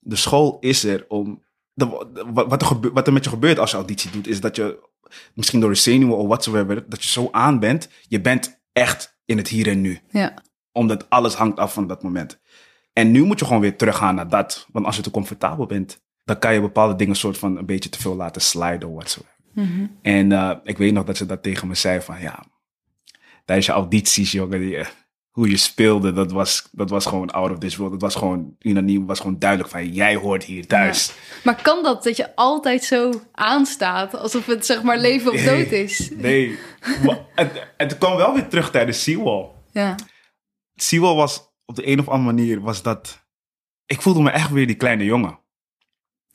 De 0.00 0.16
school 0.16 0.56
is 0.60 0.84
er 0.84 1.04
om... 1.08 1.42
De, 1.72 1.86
wat, 2.32 2.48
wat, 2.48 2.60
er 2.60 2.66
gebe- 2.66 2.92
wat 2.92 3.06
er 3.06 3.12
met 3.12 3.24
je 3.24 3.30
gebeurt 3.30 3.58
als 3.58 3.70
je 3.70 3.76
auditie 3.76 4.10
doet... 4.10 4.26
is 4.26 4.40
dat 4.40 4.56
je 4.56 4.88
misschien 5.34 5.60
door 5.60 5.70
de 5.70 5.76
zenuwen 5.76 6.16
of 6.16 6.26
whatsoever... 6.26 6.88
dat 6.88 7.02
je 7.02 7.08
zo 7.08 7.28
aan 7.30 7.58
bent. 7.58 7.88
Je 8.08 8.20
bent 8.20 8.60
echt 8.72 9.18
in 9.24 9.36
het 9.36 9.48
hier 9.48 9.68
en 9.68 9.80
nu 9.80 10.00
ja. 10.10 10.34
omdat 10.72 11.10
alles 11.10 11.34
hangt 11.34 11.58
af 11.58 11.72
van 11.72 11.86
dat 11.86 12.02
moment. 12.02 12.40
En 12.92 13.10
nu 13.10 13.24
moet 13.24 13.38
je 13.38 13.44
gewoon 13.44 13.60
weer 13.60 13.76
teruggaan 13.76 14.14
naar 14.14 14.28
dat. 14.28 14.66
Want 14.72 14.86
als 14.86 14.96
je 14.96 15.02
te 15.02 15.10
comfortabel 15.10 15.66
bent, 15.66 16.02
dan 16.24 16.38
kan 16.38 16.54
je 16.54 16.60
bepaalde 16.60 16.96
dingen 16.96 17.16
soort 17.16 17.38
van 17.38 17.56
een 17.56 17.66
beetje 17.66 17.88
te 17.88 18.00
veel 18.00 18.16
laten 18.16 18.42
sliden 18.42 18.88
of 18.88 18.94
whatsoever. 18.94 19.34
En 20.02 20.32
eh, 20.32 20.56
ik 20.62 20.78
weet 20.78 20.92
nog 20.92 21.04
dat 21.04 21.16
ze 21.16 21.26
dat 21.26 21.42
tegen 21.42 21.68
me 21.68 21.74
zei 21.74 22.00
van 22.00 22.20
ja, 22.20 22.44
tijdens 23.44 23.66
je 23.66 23.72
audities, 23.72 24.32
jongen, 24.32 24.60
die, 24.60 24.76
eh, 24.76 24.86
hoe 25.40 25.50
je 25.50 25.56
speelde, 25.56 26.12
dat 26.12 26.32
was, 26.32 26.68
dat 26.72 26.90
was 26.90 27.06
gewoon 27.06 27.30
out 27.30 27.50
of 27.50 27.58
this 27.58 27.76
world. 27.76 27.92
Dat 27.92 28.00
was 28.00 28.14
gewoon, 28.14 28.56
unaniem, 28.58 29.06
was 29.06 29.20
gewoon 29.20 29.38
duidelijk 29.38 29.70
van 29.70 29.92
jij 29.92 30.16
hoort 30.16 30.44
hier 30.44 30.66
thuis. 30.66 31.12
Maar 31.44 31.62
kan 31.62 31.82
dat 31.82 32.02
dat 32.02 32.16
je 32.16 32.36
altijd 32.36 32.84
zo 32.84 33.12
aanstaat? 33.32 34.14
Alsof 34.14 34.46
het 34.46 34.66
zeg 34.66 34.82
maar 34.82 34.98
leven 34.98 35.32
of 35.32 35.42
dood 35.42 35.70
is? 35.70 36.10
Nee, 36.10 36.58
maar 37.04 37.24
het, 37.34 37.66
het 37.76 37.98
kwam 37.98 38.16
wel 38.16 38.34
weer 38.34 38.48
terug 38.48 38.70
tijdens 38.70 39.02
Seawall. 39.02 39.48
Ja. 39.72 39.94
Siwel 40.74 41.16
was 41.16 41.52
op 41.64 41.76
de 41.76 41.86
een 41.86 42.00
of 42.00 42.08
andere 42.08 42.34
manier 42.34 42.60
was 42.60 42.82
dat. 42.82 43.26
Ik 43.86 44.02
voelde 44.02 44.22
me 44.22 44.30
echt 44.30 44.50
weer 44.50 44.66
die 44.66 44.76
kleine 44.76 45.04
jongen. 45.04 45.38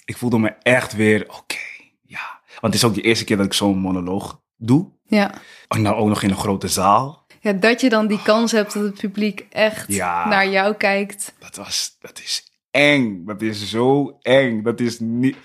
Ik 0.06 0.18
voelde 0.18 0.38
me 0.38 0.50
echt 0.50 0.94
weer, 0.94 1.26
oké, 1.28 1.58
ja. 2.02 2.42
Want 2.60 2.74
het 2.74 2.84
is 2.84 2.84
ook 2.84 2.96
de 2.96 3.02
eerste 3.02 3.26
keer 3.26 3.38
dat 3.38 3.46
ik 3.46 3.54
zo'n 3.54 3.78
monoloog 3.78 4.42
doe. 4.58 4.92
Ja. 5.04 5.34
En 5.68 5.84
dan 5.84 5.96
ook 5.96 6.08
nog 6.08 6.24
in 6.24 6.30
een 6.30 6.38
grote 6.38 6.68
zaal. 6.68 7.25
Ja, 7.46 7.54
dat 7.54 7.82
je 7.82 7.90
dan 7.90 8.08
die 8.08 8.22
kans 8.24 8.52
hebt 8.52 8.74
dat 8.74 8.84
het 8.84 9.00
publiek 9.00 9.46
echt 9.50 9.94
Ja. 9.94 10.28
naar 10.28 10.48
jou 10.50 10.76
kijkt. 10.76 11.34
Dat 11.40 11.56
was, 11.56 11.96
dat 12.00 12.20
is 12.24 12.44
eng. 12.72 13.26
Dat 13.26 13.42
is 13.42 13.70
zo 13.70 14.18
eng. 14.22 14.64
Dat 14.64 14.80
is 14.80 15.00
niet. 15.00 15.36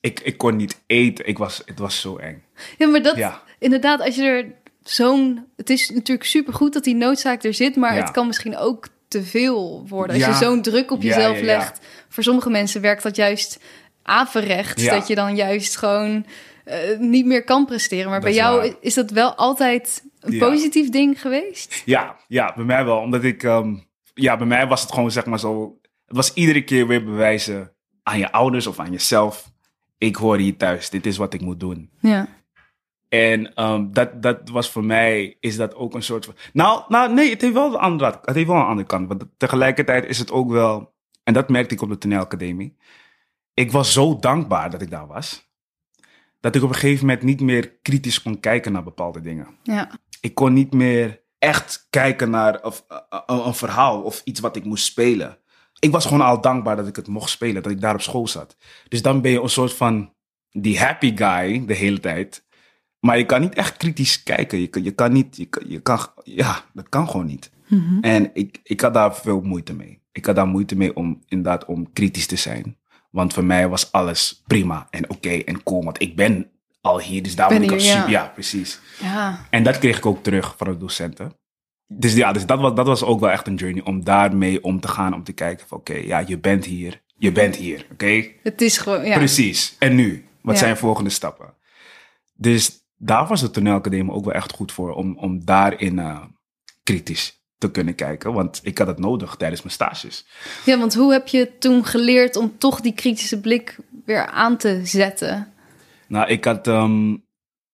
Ik, 0.00 0.20
ik 0.20 0.38
kon 0.38 0.56
niet 0.56 0.80
eten. 0.86 1.26
Ik 1.26 1.38
was, 1.38 1.62
het 1.64 1.78
was 1.78 2.00
zo 2.00 2.16
eng. 2.16 2.42
Ja, 2.78 2.86
maar 2.88 3.02
dat 3.02 3.16
Ja. 3.16 3.42
inderdaad, 3.58 4.00
als 4.00 4.14
je 4.16 4.22
er 4.22 4.52
zo'n... 4.82 5.46
Het 5.56 5.70
is 5.70 5.90
natuurlijk 5.90 6.28
supergoed 6.28 6.72
dat 6.72 6.84
die 6.84 6.94
noodzaak 6.94 7.42
er 7.42 7.54
zit, 7.54 7.76
maar 7.76 7.94
Ja. 7.94 8.00
het 8.00 8.10
kan 8.10 8.26
misschien 8.26 8.56
ook 8.56 8.88
te 9.08 9.22
veel 9.22 9.84
worden. 9.88 10.16
Als 10.16 10.38
je 10.38 10.44
zo'n 10.44 10.62
druk 10.62 10.90
op 10.90 11.02
jezelf 11.02 11.40
legt. 11.40 11.80
Voor 12.08 12.22
sommige 12.22 12.50
mensen 12.50 12.80
werkt 12.80 13.02
dat 13.02 13.16
juist 13.16 13.58
averechts. 14.02 14.82
Ja. 14.82 14.94
Dat 14.94 15.06
je 15.06 15.14
dan 15.14 15.36
juist 15.36 15.76
gewoon 15.76 16.26
eh, 16.64 16.98
niet 16.98 17.26
meer 17.26 17.44
kan 17.44 17.66
presteren. 17.66 18.10
Maar 18.10 18.20
Dat 18.20 18.28
bij 18.28 18.38
jou 18.38 18.74
is 18.80 18.94
dat 18.94 19.10
wel 19.10 19.34
altijd 19.34 20.02
een 20.26 20.32
Ja. 20.32 20.48
positief 20.48 20.88
ding 20.90 21.20
geweest? 21.20 21.82
Ja, 21.84 22.16
ja, 22.28 22.52
bij 22.56 22.64
mij 22.64 22.84
wel. 22.84 22.98
Omdat 22.98 23.24
ik, 23.24 23.42
ehm, 23.42 23.76
ja, 24.14 24.36
bij 24.36 24.46
mij 24.46 24.66
was 24.66 24.82
het 24.82 24.92
gewoon 24.92 25.10
zeg 25.10 25.26
maar 25.26 25.38
zo. 25.38 25.78
Het 26.06 26.16
was 26.16 26.34
iedere 26.34 26.64
keer 26.64 26.86
weer 26.86 27.04
bewijzen 27.04 27.72
aan 28.02 28.18
je 28.18 28.32
ouders 28.32 28.66
of 28.66 28.78
aan 28.78 28.90
jezelf. 28.90 29.52
Ik 29.98 30.16
hoor 30.16 30.36
hier 30.36 30.56
thuis. 30.56 30.90
Dit 30.90 31.06
is 31.06 31.16
wat 31.16 31.34
ik 31.34 31.40
moet 31.40 31.60
doen. 31.60 31.90
Ja. 32.00 32.28
En 33.08 33.54
ehm, 33.54 33.90
dat, 33.90 34.22
dat 34.22 34.48
was 34.48 34.70
voor 34.70 34.84
mij, 34.84 35.36
is 35.40 35.56
dat 35.56 35.74
ook 35.74 35.94
een 35.94 36.02
soort 36.02 36.24
van... 36.24 36.34
Nou, 36.52 36.82
nou 36.88 37.12
nee, 37.12 37.30
het 37.30 37.40
heeft 37.40 37.52
wel 37.52 37.66
een 37.74 37.80
andere, 37.80 38.18
het 38.22 38.34
heeft 38.34 38.46
wel 38.48 38.56
een 38.56 38.66
andere 38.66 38.86
kant. 38.86 39.08
Want 39.08 39.24
tegelijkertijd 39.36 40.04
is 40.04 40.18
het 40.18 40.30
ook 40.30 40.50
wel... 40.50 40.94
En 41.24 41.32
dat 41.32 41.48
merkte 41.48 41.74
ik 41.74 41.82
op 41.82 41.88
de 41.88 41.98
toneelacademie. 41.98 42.76
Ik 43.54 43.72
was 43.72 43.92
zo 43.92 44.18
dankbaar 44.18 44.70
dat 44.70 44.82
ik 44.82 44.90
daar 44.90 45.06
was. 45.06 45.48
Dat 46.40 46.54
ik 46.54 46.62
op 46.62 46.68
een 46.68 46.74
gegeven 46.74 47.06
moment 47.06 47.24
niet 47.24 47.40
meer 47.40 47.72
kritisch 47.82 48.22
kon 48.22 48.40
kijken 48.40 48.72
naar 48.72 48.82
bepaalde 48.82 49.20
dingen. 49.20 49.46
Ja. 49.62 49.90
Ik 50.20 50.34
kon 50.34 50.52
niet 50.52 50.72
meer 50.72 51.22
echt 51.38 51.86
kijken 51.90 52.30
naar 52.30 52.62
of, 52.62 52.84
eh, 52.88 52.98
eh, 53.26 53.46
een 53.46 53.54
verhaal 53.54 54.02
of 54.02 54.20
iets 54.24 54.40
wat 54.40 54.56
ik 54.56 54.64
moest 54.64 54.84
spelen. 54.84 55.38
Ik 55.78 55.90
was 55.90 56.04
gewoon 56.06 56.26
al 56.26 56.40
dankbaar 56.40 56.76
dat 56.76 56.86
ik 56.86 56.96
het 56.96 57.06
mocht 57.06 57.30
spelen, 57.30 57.62
dat 57.62 57.72
ik 57.72 57.80
daar 57.80 57.94
op 57.94 58.00
school 58.00 58.28
zat. 58.28 58.56
Dus 58.88 59.02
dan 59.02 59.20
ben 59.20 59.30
je 59.30 59.42
een 59.42 59.48
soort 59.48 59.74
van 59.74 60.14
die 60.50 60.78
happy 60.78 61.16
guy 61.16 61.66
de 61.66 61.74
hele 61.74 62.00
tijd. 62.00 62.44
Maar 63.00 63.18
je 63.18 63.26
kan 63.26 63.40
niet 63.40 63.54
echt 63.54 63.76
kritisch 63.76 64.22
kijken. 64.22 64.60
Je 64.60 64.66
kan, 64.66 64.82
je 64.82 64.90
kan 64.90 65.12
niet, 65.12 65.36
je 65.36 65.46
kan, 65.46 65.62
je 65.68 65.80
kan, 65.80 65.98
ja, 66.22 66.64
dat 66.72 66.88
kan 66.88 67.08
gewoon 67.08 67.26
niet. 67.26 67.50
En 68.00 68.30
ik, 68.34 68.60
ik 68.62 68.80
had 68.80 68.94
daar 68.94 69.14
veel 69.16 69.40
moeite 69.40 69.74
mee. 69.74 70.02
Ik 70.12 70.26
had 70.26 70.34
daar 70.34 70.46
moeite 70.46 70.76
mee 70.76 70.96
om 70.96 71.22
inderdaad 71.28 71.64
om 71.64 71.92
kritisch 71.92 72.26
te 72.26 72.36
zijn. 72.36 72.76
Want 73.10 73.32
voor 73.32 73.44
mij 73.44 73.68
was 73.68 73.92
alles 73.92 74.42
prima 74.46 74.86
en 74.90 75.10
oké 75.10 75.30
en 75.30 75.62
cool. 75.62 75.84
Want 75.84 76.02
ik 76.02 76.16
ben 76.16 76.50
al 76.86 77.00
hier, 77.00 77.22
dus 77.22 77.36
daar 77.36 77.48
Ben 77.48 77.62
ik 77.62 77.70
hier, 77.70 77.80
super. 77.80 78.10
Ja, 78.10 78.30
precies. 78.34 78.80
Ja. 79.02 79.46
En 79.50 79.62
dat 79.62 79.78
kreeg 79.78 79.96
ik 79.96 80.06
ook 80.06 80.22
terug 80.22 80.54
van 80.56 80.66
de 80.66 80.78
docenten. 80.78 81.32
Dus 81.88 82.14
ja, 82.14 82.32
dus 82.32 82.46
dat, 82.46 82.60
was, 82.60 82.74
dat 82.74 82.86
was 82.86 83.02
ook 83.02 83.20
wel 83.20 83.30
echt 83.30 83.46
een 83.46 83.54
journey 83.54 83.84
om 83.84 84.04
daarmee 84.04 84.64
om 84.64 84.80
te 84.80 84.88
gaan. 84.88 85.14
Om 85.14 85.24
te 85.24 85.32
kijken 85.32 85.66
van 85.68 85.78
oké, 85.78 85.94
ja, 85.94 86.18
je 86.26 86.38
bent 86.38 86.64
hier. 86.64 87.02
Je 87.18 87.32
bent 87.32 87.56
hier, 87.56 87.86
oké? 87.92 88.26
Het 88.42 88.60
is 88.60 88.78
gewoon... 88.78 89.04
Ja. 89.04 89.16
Precies. 89.16 89.76
En 89.78 89.94
nu? 89.94 90.26
Wat 90.42 90.54
Ja. 90.54 90.60
zijn 90.60 90.76
volgende 90.76 91.10
stappen? 91.10 91.54
Dus 92.34 92.70
daar 92.96 93.26
was 93.26 93.40
de 93.40 93.50
toneelacademie 93.50 94.12
ook 94.12 94.24
wel 94.24 94.34
echt 94.34 94.52
goed 94.52 94.72
voor. 94.72 94.94
Om, 94.94 95.18
om 95.18 95.44
daarin 95.44 95.98
eh, 95.98 96.22
kritisch 96.82 97.40
te 97.58 97.70
kunnen 97.70 97.94
kijken. 97.94 98.32
Want 98.32 98.60
ik 98.62 98.78
had 98.78 98.86
het 98.86 98.98
nodig 98.98 99.34
tijdens 99.36 99.62
mijn 99.62 99.74
stages. 99.74 100.26
Ja, 100.64 100.78
want 100.78 100.94
hoe 100.94 101.12
heb 101.12 101.26
je 101.28 101.58
toen 101.58 101.84
geleerd 101.84 102.36
om 102.36 102.58
toch 102.58 102.80
die 102.80 102.92
kritische 102.94 103.40
blik 103.40 103.76
weer 104.04 104.26
aan 104.26 104.56
te 104.56 104.80
zetten? 104.84 105.52
Nou, 106.08 106.28
ik 106.28 106.44
had, 106.44 106.66
ehm, 106.66 107.12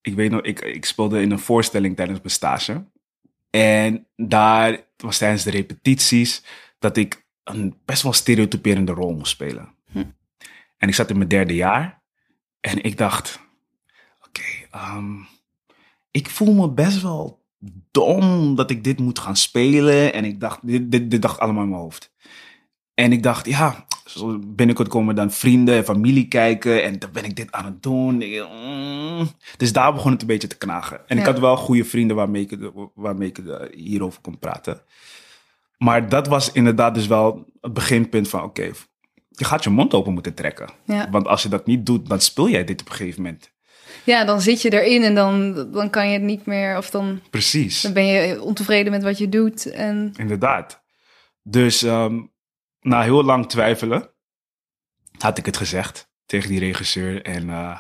ik 0.01 0.15
weet 0.15 0.31
nog, 0.31 0.43
ik, 0.43 0.61
ik 0.61 0.85
speelde 0.85 1.21
in 1.21 1.31
een 1.31 1.39
voorstelling 1.39 1.97
tijdens 1.97 2.19
mijn 2.19 2.31
stage. 2.31 2.85
En 3.51 4.07
daar 4.17 4.87
was 4.97 5.19
tijdens 5.19 5.43
de 5.43 5.51
repetities 5.51 6.45
dat 6.79 6.97
ik 6.97 7.27
een 7.45 7.77
best 7.85 8.03
wel 8.03 8.13
stereotyperende 8.13 8.93
rol 8.93 9.15
moest 9.15 9.33
spelen. 9.33 9.75
En 10.83 10.89
ik 10.89 10.95
zat 10.95 11.11
in 11.11 11.17
mijn 11.17 11.29
derde 11.29 11.55
jaar 11.55 12.03
en 12.61 12.83
ik 12.83 12.99
dacht, 12.99 13.41
oké, 14.27 14.43
ehm, 14.71 15.15
ik 16.11 16.31
voel 16.31 16.55
me 16.55 16.71
best 16.71 17.03
wel 17.03 17.45
dom 17.91 18.55
dat 18.55 18.71
ik 18.71 18.85
dit 18.85 18.99
moet 18.99 19.19
gaan 19.19 19.37
spelen. 19.37 20.13
En 20.13 20.25
ik 20.25 20.41
dacht, 20.41 20.67
dit, 20.67 20.91
dit, 20.91 21.11
dit 21.11 21.23
dacht 21.23 21.39
allemaal 21.39 21.63
in 21.63 21.69
mijn 21.69 21.81
hoofd. 21.81 22.13
En 22.95 23.13
ik 23.13 23.23
dacht, 23.23 23.47
ja, 23.47 23.87
binnenkort 24.47 24.89
komen 24.89 25.15
dan 25.15 25.31
vrienden 25.31 25.75
en 25.75 25.85
familie 25.85 26.29
kijken. 26.29 26.83
En 26.83 26.99
dan 26.99 27.11
ben 27.13 27.25
ik 27.25 27.37
dit 27.37 27.53
aan 27.53 27.65
het 27.65 27.83
doen. 27.83 28.19
Dus 29.57 29.73
daar 29.73 29.93
begon 29.93 30.13
het 30.13 30.21
een 30.21 30.27
beetje 30.27 30.49
te 30.49 30.59
knagen. 30.59 31.01
En 31.07 31.19
ik 31.19 31.25
had 31.25 31.39
wel 31.39 31.57
goede 31.57 31.85
vrienden 31.85 32.17
waarmee 32.17 32.47
ik, 32.49 32.71
waarmee 32.95 33.29
ik 33.29 33.39
eh, 33.39 33.57
hierover 33.71 34.21
kon 34.21 34.39
praten. 34.39 34.81
Maar 35.79 36.09
dat 36.09 36.29
was 36.29 36.53
inderdaad 36.53 36.95
dus 36.95 37.07
wel 37.07 37.45
het 37.61 37.73
beginpunt 37.73 38.29
van, 38.29 38.43
oké, 38.43 38.71
je 39.29 39.45
gaat 39.45 39.65
je 39.65 39.71
mond 39.71 39.95
open 39.95 40.13
moeten 40.13 40.35
trekken. 40.35 40.71
Ja. 40.85 41.11
Want 41.11 41.27
als 41.27 41.43
je 41.43 41.49
dat 41.49 41.67
niet 41.67 41.87
doet, 41.87 42.09
dan 42.09 42.21
speel 42.21 42.49
jij 42.49 42.65
dit 42.65 42.81
op 42.81 42.89
een 42.89 42.95
gegeven 42.95 43.23
moment. 43.23 43.51
Ja, 44.05 44.25
dan 44.25 44.41
zit 44.41 44.63
je 44.63 44.83
erin 44.83 45.03
en 45.03 45.15
dan, 45.15 45.55
dan 45.73 45.91
kan 45.91 46.07
je 46.07 46.13
het 46.13 46.23
niet 46.23 46.47
meer... 46.47 46.77
Of 46.77 46.91
dan, 46.91 47.21
Precies. 47.31 47.81
dan 47.81 47.93
ben 47.93 48.05
je 48.05 48.43
ontevreden 48.43 48.93
met 48.93 49.03
wat 49.03 49.19
je 49.19 49.29
doet. 49.29 49.71
En 49.71 50.13
Inderdaad. 50.17 50.83
Dus 51.43 51.83
ehm, 51.83 52.21
na 52.83 53.03
heel 53.03 53.25
lang 53.25 53.49
twijfelen 53.49 54.11
had 55.19 55.39
ik 55.39 55.47
het 55.47 55.57
gezegd 55.57 56.11
tegen 56.27 56.49
die 56.49 56.59
regisseur. 56.61 57.23
En 57.25 57.51
eh, 57.51 57.79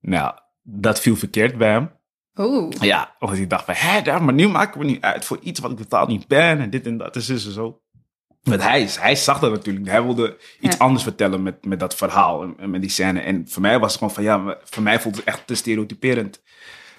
nou, 0.00 0.34
dat 0.62 1.00
viel 1.00 1.16
verkeerd 1.16 1.58
bij 1.58 1.70
hem. 1.70 1.90
Oeh. 2.36 2.72
Ja, 2.80 3.14
omdat 3.18 3.36
ik 3.38 3.50
dacht 3.50 3.64
van, 3.64 3.74
hè, 3.76 4.02
daar, 4.02 4.22
maar 4.22 4.34
nu 4.34 4.48
maken 4.48 4.80
we 4.80 4.86
niet 4.86 5.00
uit 5.02 5.24
voor 5.24 5.38
iets 5.40 5.60
wat 5.60 5.70
ik 5.70 5.76
totaal 5.76 6.06
niet 6.06 6.26
ben 6.26 6.60
en 6.60 6.70
dit 6.70 6.86
en 6.86 6.96
dat 6.96 7.14
en 7.16 7.22
zo 7.22 7.32
en 7.32 7.38
zo. 7.38 7.80
Want 8.42 8.62
hij, 8.62 8.88
hij 8.98 9.16
zag 9.16 9.38
dat 9.38 9.50
natuurlijk. 9.50 9.86
Hij 9.86 10.02
wilde 10.02 10.36
iets 10.60 10.76
Ja. 10.76 10.84
anders 10.84 11.02
vertellen 11.02 11.42
met, 11.42 11.64
met 11.64 11.80
dat 11.80 11.94
verhaal 11.94 12.42
en, 12.42 12.54
en 12.58 12.70
met 12.70 12.80
die 12.80 12.90
scène. 12.90 13.20
En 13.20 13.48
voor 13.48 13.62
mij 13.62 13.78
was 13.78 13.88
het 13.88 13.98
gewoon 13.98 14.14
van, 14.14 14.22
ja, 14.24 14.58
voor 14.64 14.82
mij 14.82 15.00
voelt 15.00 15.16
het 15.16 15.24
echt 15.24 15.46
te 15.46 15.54
stereotyperend. 15.54 16.42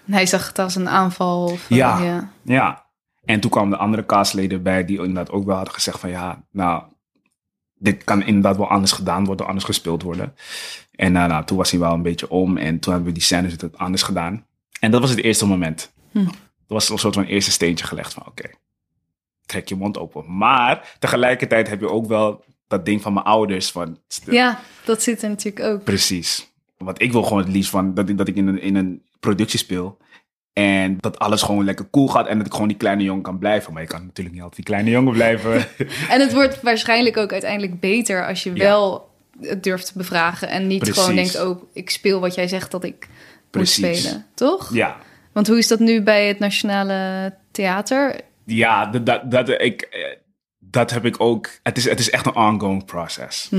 En 0.05 0.13
hij 0.13 0.25
zag 0.25 0.47
het 0.47 0.59
als 0.59 0.75
een 0.75 0.89
aanval. 0.89 1.43
Of, 1.43 1.69
eh, 1.71 1.77
Ja. 1.77 1.97
ja. 2.03 2.31
Ja. 2.43 2.85
En 3.25 3.39
toen 3.39 3.51
kwamen 3.51 3.69
de 3.69 3.77
andere 3.77 4.05
castleden 4.05 4.63
bij 4.63 4.85
die 4.85 4.97
inderdaad 4.97 5.31
ook 5.31 5.45
wel 5.45 5.55
hadden 5.55 5.73
gezegd 5.73 5.99
van, 5.99 6.09
ja, 6.09 6.45
nou, 6.51 6.83
dit 7.80 8.03
kan 8.03 8.23
inderdaad 8.23 8.57
wel 8.57 8.69
anders 8.69 8.91
gedaan 8.91 9.25
worden, 9.25 9.47
anders 9.47 9.65
gespeeld 9.65 10.01
worden. 10.01 10.36
En 10.91 11.15
eh, 11.15 11.25
nou, 11.25 11.45
toen 11.45 11.57
was 11.57 11.71
hij 11.71 11.80
wel 11.80 11.93
een 11.93 12.01
beetje 12.01 12.30
om 12.30 12.57
en 12.57 12.80
toen 12.80 12.93
hebben 12.93 13.11
we 13.11 13.17
die 13.17 13.28
scènes 13.28 13.51
het 13.51 13.78
anders 13.78 14.03
gedaan. 14.03 14.45
En 14.80 14.91
dat 14.91 15.01
was 15.01 15.09
het 15.09 15.19
eerste 15.19 15.45
moment. 15.45 15.93
Hm. 16.11 16.25
Dat 16.25 16.36
was 16.67 16.89
een 16.89 16.97
soort 16.97 17.15
van 17.15 17.23
eerste 17.23 17.51
steentje 17.51 17.86
gelegd 17.86 18.13
van, 18.13 18.25
oké, 18.28 18.49
trek 19.45 19.69
je 19.69 19.75
mond 19.75 19.97
open. 19.97 20.38
Maar 20.38 20.95
tegelijkertijd 20.99 21.69
heb 21.69 21.80
je 21.80 21.89
ook 21.89 22.07
wel 22.07 22.43
dat 22.67 22.86
ding 22.86 23.01
van 23.01 23.13
mijn 23.13 23.25
ouders 23.25 23.71
van, 23.71 23.97
ja, 24.25 24.59
dat 24.86 25.03
zit 25.03 25.23
er 25.23 25.30
natuurlijk 25.30 25.65
ook. 25.65 25.84
Precies. 25.84 26.51
Want 26.78 27.01
ik 27.01 27.11
wil 27.11 27.23
gewoon 27.23 27.43
het 27.43 27.51
liefst 27.51 27.69
van 27.69 27.93
dat 27.93 28.09
ik, 28.09 28.17
dat 28.17 28.28
ik 28.28 28.36
in, 28.36 28.47
een, 28.47 28.61
in 28.61 28.75
een 28.75 29.03
productie 29.19 29.59
speel. 29.59 29.97
En 30.58 30.97
dat 30.99 31.20
alles 31.20 31.41
gewoon 31.41 31.66
lekker 31.66 31.89
cool 31.91 32.08
gaat. 32.08 32.28
En 32.28 32.38
dat 32.38 32.45
ik 32.47 32.51
gewoon 32.53 32.68
die 32.68 32.78
kleine 32.78 33.03
jongen 33.03 33.24
kan 33.24 33.38
blijven. 33.38 33.74
Maar 33.74 33.82
je 33.82 33.88
kan 33.88 34.05
natuurlijk 34.05 34.36
niet 34.36 34.43
altijd 34.43 34.66
die 34.66 34.74
kleine 34.76 34.89
jongen 34.89 35.14
blijven. 35.14 35.53
En 36.10 36.22
het 36.22 36.34
wordt 36.34 36.62
waarschijnlijk 36.62 37.18
ook 37.18 37.32
uiteindelijk 37.32 37.80
beter 37.80 38.28
als 38.28 38.43
je 38.43 38.51
Ja. 38.53 38.64
wel 38.64 39.10
het 39.41 39.64
durft 39.64 39.86
te 39.86 39.91
bevragen. 39.95 40.49
En 40.49 40.68
niet 40.68 40.80
Precies. 40.80 40.99
gewoon 40.99 41.16
denkt, 41.16 41.41
oh, 41.41 41.64
ik 41.74 41.89
speel 41.89 42.20
wat 42.20 42.36
jij 42.36 42.47
zegt 42.47 42.72
dat 42.72 42.84
ik 42.84 43.08
Precies. 43.49 43.86
moet 43.86 43.95
spelen. 43.97 44.26
Toch? 44.34 44.74
ja. 44.74 44.97
Want 45.32 45.47
hoe 45.47 45.58
is 45.58 45.68
dat 45.68 45.80
nu 45.80 46.01
bij 46.01 46.28
het 46.28 46.39
Nationale 46.39 47.34
Theater? 47.51 48.16
Ja, 48.45 48.86
dat, 48.86 49.05
dat, 49.05 49.32
dat, 49.32 49.49
ik, 49.49 49.82
eh, 49.82 50.16
dat 50.60 50.91
heb 50.91 51.05
ik 51.05 51.22
ook. 51.22 51.49
Het 51.64 51.78
is, 51.78 51.89
het 51.89 51.99
is 51.99 52.10
echt 52.10 52.26
een 52.26 52.36
ongoing 52.36 52.86
process. 52.86 53.49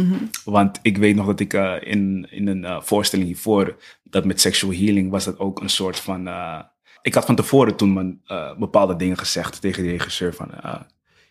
Want 0.45 0.79
ik 0.83 0.97
weet 0.97 1.15
nog 1.15 1.27
dat 1.27 1.41
ik 1.41 1.53
eh, 1.55 1.75
in, 1.81 2.27
in 2.31 2.47
een 2.47 2.65
eh, 2.65 2.81
voorstelling 2.81 3.29
hiervoor, 3.29 3.77
dat 4.03 4.25
met 4.25 4.41
sexual 4.41 4.73
healing, 4.73 5.11
was 5.11 5.25
dat 5.25 5.39
ook 5.39 5.61
een 5.61 5.71
soort 5.71 6.01
van. 6.01 6.29
Ik 7.03 7.15
had 7.15 7.25
van 7.25 7.35
tevoren 7.35 7.77
toen 7.77 7.93
mijn, 7.93 8.21
eh, 8.27 8.57
bepaalde 8.57 8.97
dingen 8.97 9.19
gezegd 9.19 9.61
tegen 9.61 9.83
de 9.83 9.91
regisseur 9.91 10.35
van. 10.35 10.55
eh, 10.55 10.81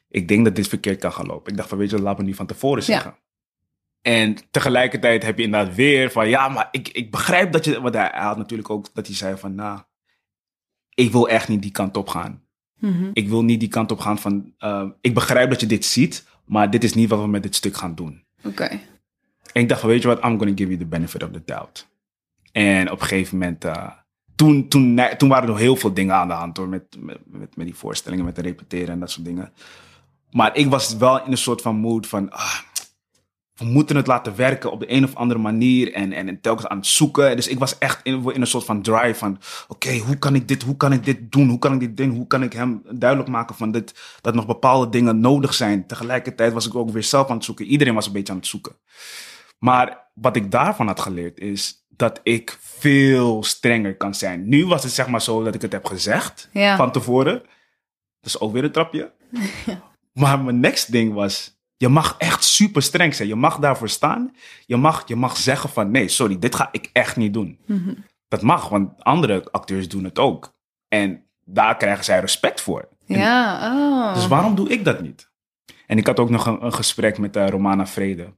ik 0.09 0.27
denk 0.27 0.45
dat 0.45 0.55
dit 0.55 0.67
verkeerd 0.67 0.99
kan 0.99 1.13
gaan 1.13 1.25
lopen. 1.25 1.51
Ik 1.51 1.57
dacht 1.57 1.69
van, 1.69 1.77
weet 1.77 1.89
je, 1.89 2.01
laat 2.01 2.17
me 2.17 2.23
nu 2.23 2.33
van 2.33 2.45
tevoren 2.45 2.83
zeggen. 2.83 3.15
En 4.01 4.35
tegelijkertijd 4.51 5.23
heb 5.23 5.37
je 5.37 5.43
inderdaad 5.43 5.75
weer 5.75 6.11
van, 6.11 6.29
ja, 6.29 6.47
maar 6.49 6.67
ik, 6.71 6.87
ik 6.87 7.11
begrijp 7.11 7.51
dat 7.51 7.65
je, 7.65 7.81
want 7.81 7.93
hij, 7.93 8.09
hij 8.13 8.23
had 8.23 8.37
natuurlijk 8.37 8.69
ook 8.69 8.89
dat 8.93 9.07
hij 9.07 9.15
zei 9.15 9.37
van, 9.37 9.55
nou, 9.55 9.79
ik 10.93 11.11
wil 11.11 11.29
echt 11.29 11.47
niet 11.47 11.61
die 11.61 11.71
kant 11.71 11.97
op 11.97 12.09
gaan. 12.09 12.43
Mhm. 12.79 13.09
Ik 13.13 13.29
wil 13.29 13.43
niet 13.43 13.59
die 13.59 13.69
kant 13.69 13.91
op 13.91 13.99
gaan 13.99 14.19
van, 14.19 14.53
eh, 14.57 14.85
ik 15.01 15.13
begrijp 15.13 15.49
dat 15.49 15.59
je 15.59 15.65
dit 15.67 15.85
ziet, 15.85 16.25
maar 16.45 16.69
dit 16.69 16.83
is 16.83 16.93
niet 16.93 17.09
wat 17.09 17.19
we 17.19 17.27
met 17.27 17.43
dit 17.43 17.55
stuk 17.55 17.75
gaan 17.77 17.95
doen. 17.95 18.25
Oké. 18.43 18.63
En 19.53 19.61
ik 19.61 19.69
dacht 19.69 19.81
van, 19.81 19.89
weet 19.89 20.01
je 20.01 20.07
wat, 20.07 20.23
I'm 20.23 20.37
gonna 20.37 20.53
give 20.55 20.67
you 20.67 20.77
the 20.77 20.85
benefit 20.85 21.23
of 21.23 21.31
the 21.31 21.41
doubt. 21.45 21.87
En 22.51 22.91
op 22.91 23.01
een 23.01 23.07
gegeven 23.07 23.37
moment, 23.37 23.65
toen, 24.37 24.67
toen, 24.67 24.99
toen 25.17 25.29
waren 25.29 25.43
er 25.43 25.49
nog 25.49 25.57
heel 25.57 25.75
veel 25.75 25.93
dingen 25.93 26.15
aan 26.15 26.27
de 26.27 26.33
hand 26.33 26.57
hoor, 26.57 26.69
met, 26.69 26.83
met, 26.99 27.17
met, 27.25 27.55
met 27.55 27.65
die 27.65 27.75
voorstellingen, 27.75 28.25
met 28.25 28.35
de 28.35 28.41
repeteren 28.41 28.87
en 28.87 28.99
dat 28.99 29.11
soort 29.11 29.25
dingen. 29.25 29.51
Maar 30.31 30.55
ik 30.55 30.69
was 30.69 30.97
wel 30.97 31.25
in 31.25 31.31
een 31.31 31.37
soort 31.37 31.61
van 31.61 31.75
mood 31.75 32.07
van, 32.07 32.31
ah, 32.31 32.59
we 33.53 33.65
moeten 33.65 33.95
het 33.95 34.07
laten 34.07 34.35
werken 34.35 34.71
op 34.71 34.79
de 34.79 34.91
een 34.91 35.03
of 35.03 35.15
andere 35.15 35.39
manier 35.39 35.93
en, 35.93 36.13
en, 36.13 36.27
en 36.27 36.41
telkens 36.41 36.67
aan 36.67 36.77
het 36.77 36.87
zoeken. 36.87 37.35
Dus 37.35 37.47
ik 37.47 37.59
was 37.59 37.77
echt 37.77 37.99
in, 38.03 38.33
in 38.33 38.41
een 38.41 38.47
soort 38.47 38.65
van 38.65 38.81
drive 38.81 39.13
van, 39.13 39.39
oké, 39.67 39.97
hoe 39.97 40.17
kan 40.17 40.35
ik 40.35 40.47
dit, 40.47 40.63
hoe 40.63 40.77
kan 40.77 40.93
ik 40.93 41.05
dit 41.05 41.31
doen? 41.31 41.49
Hoe 41.49 41.59
kan 41.59 41.73
ik 41.73 41.79
dit 41.79 41.97
doen? 41.97 42.09
Hoe 42.09 42.27
kan 42.27 42.43
ik 42.43 42.53
hem 42.53 42.81
duidelijk 42.91 43.29
maken 43.29 43.55
van 43.55 43.71
dit, 43.71 44.17
dat 44.21 44.33
nog 44.33 44.45
bepaalde 44.45 44.89
dingen 44.89 45.19
nodig 45.19 45.53
zijn? 45.53 45.87
Tegelijkertijd 45.87 46.53
was 46.53 46.67
ik 46.67 46.75
ook 46.75 46.89
weer 46.89 47.03
zelf 47.03 47.29
aan 47.29 47.35
het 47.35 47.45
zoeken. 47.45 47.65
Iedereen 47.65 47.93
was 47.93 48.05
een 48.05 48.13
beetje 48.13 48.33
aan 48.33 48.39
het 48.39 48.47
zoeken. 48.47 48.75
Maar 49.59 50.09
wat 50.13 50.35
ik 50.35 50.51
daarvan 50.51 50.87
had 50.87 50.99
geleerd 50.99 51.39
is 51.39 51.86
dat 51.97 52.19
ik 52.23 52.57
veel 52.61 53.43
strenger 53.43 53.97
kan 53.97 54.15
zijn. 54.15 54.49
Nu 54.49 54.65
was 54.65 54.83
het 54.83 54.91
zeg 54.91 55.07
maar 55.07 55.21
zo 55.21 55.43
dat 55.43 55.55
ik 55.55 55.61
het 55.61 55.71
heb 55.71 55.85
gezegd 55.85 56.49
Ja. 56.51 56.75
van 56.75 56.91
tevoren. 56.91 57.33
Dat 58.19 58.25
is 58.35 58.39
ook 58.39 58.53
weer 58.53 58.63
een 58.63 58.71
trapje. 58.71 59.11
Maar 60.13 60.39
mijn 60.39 60.59
next 60.59 60.91
ding 60.91 61.13
was, 61.13 61.59
je 61.75 61.87
mag 61.87 62.15
echt 62.17 62.43
super 62.43 62.81
streng 62.81 63.15
zijn. 63.15 63.27
Je 63.27 63.35
mag 63.35 63.57
daarvoor 63.59 63.89
staan. 63.89 64.35
Je 64.65 64.77
mag, 64.77 65.03
je 65.07 65.15
mag 65.15 65.37
zeggen 65.37 65.69
van, 65.69 65.91
nee, 65.91 66.07
sorry, 66.07 66.39
dit 66.39 66.55
ga 66.55 66.69
ik 66.71 66.89
echt 66.93 67.15
niet 67.15 67.33
doen. 67.33 67.59
Mhm. 67.65 67.93
Dat 68.27 68.41
mag, 68.41 68.69
want 68.69 69.03
andere 69.03 69.47
acteurs 69.51 69.87
doen 69.87 70.03
het 70.03 70.19
ook. 70.19 70.53
En 70.87 71.23
daar 71.45 71.77
krijgen 71.77 72.03
zij 72.03 72.19
respect 72.19 72.61
voor. 72.61 72.87
En 73.07 73.17
Ja, 73.19 73.73
oh. 73.75 74.13
dus 74.13 74.27
waarom 74.27 74.55
doe 74.55 74.69
ik 74.69 74.85
dat 74.85 75.01
niet? 75.01 75.29
En 75.87 75.97
ik 75.97 76.07
had 76.07 76.19
ook 76.19 76.29
nog 76.29 76.45
een, 76.45 76.65
een 76.65 76.73
gesprek 76.73 77.17
met 77.17 77.35
eh, 77.35 77.47
Romana 77.49 77.87
Vrede. 77.87 78.33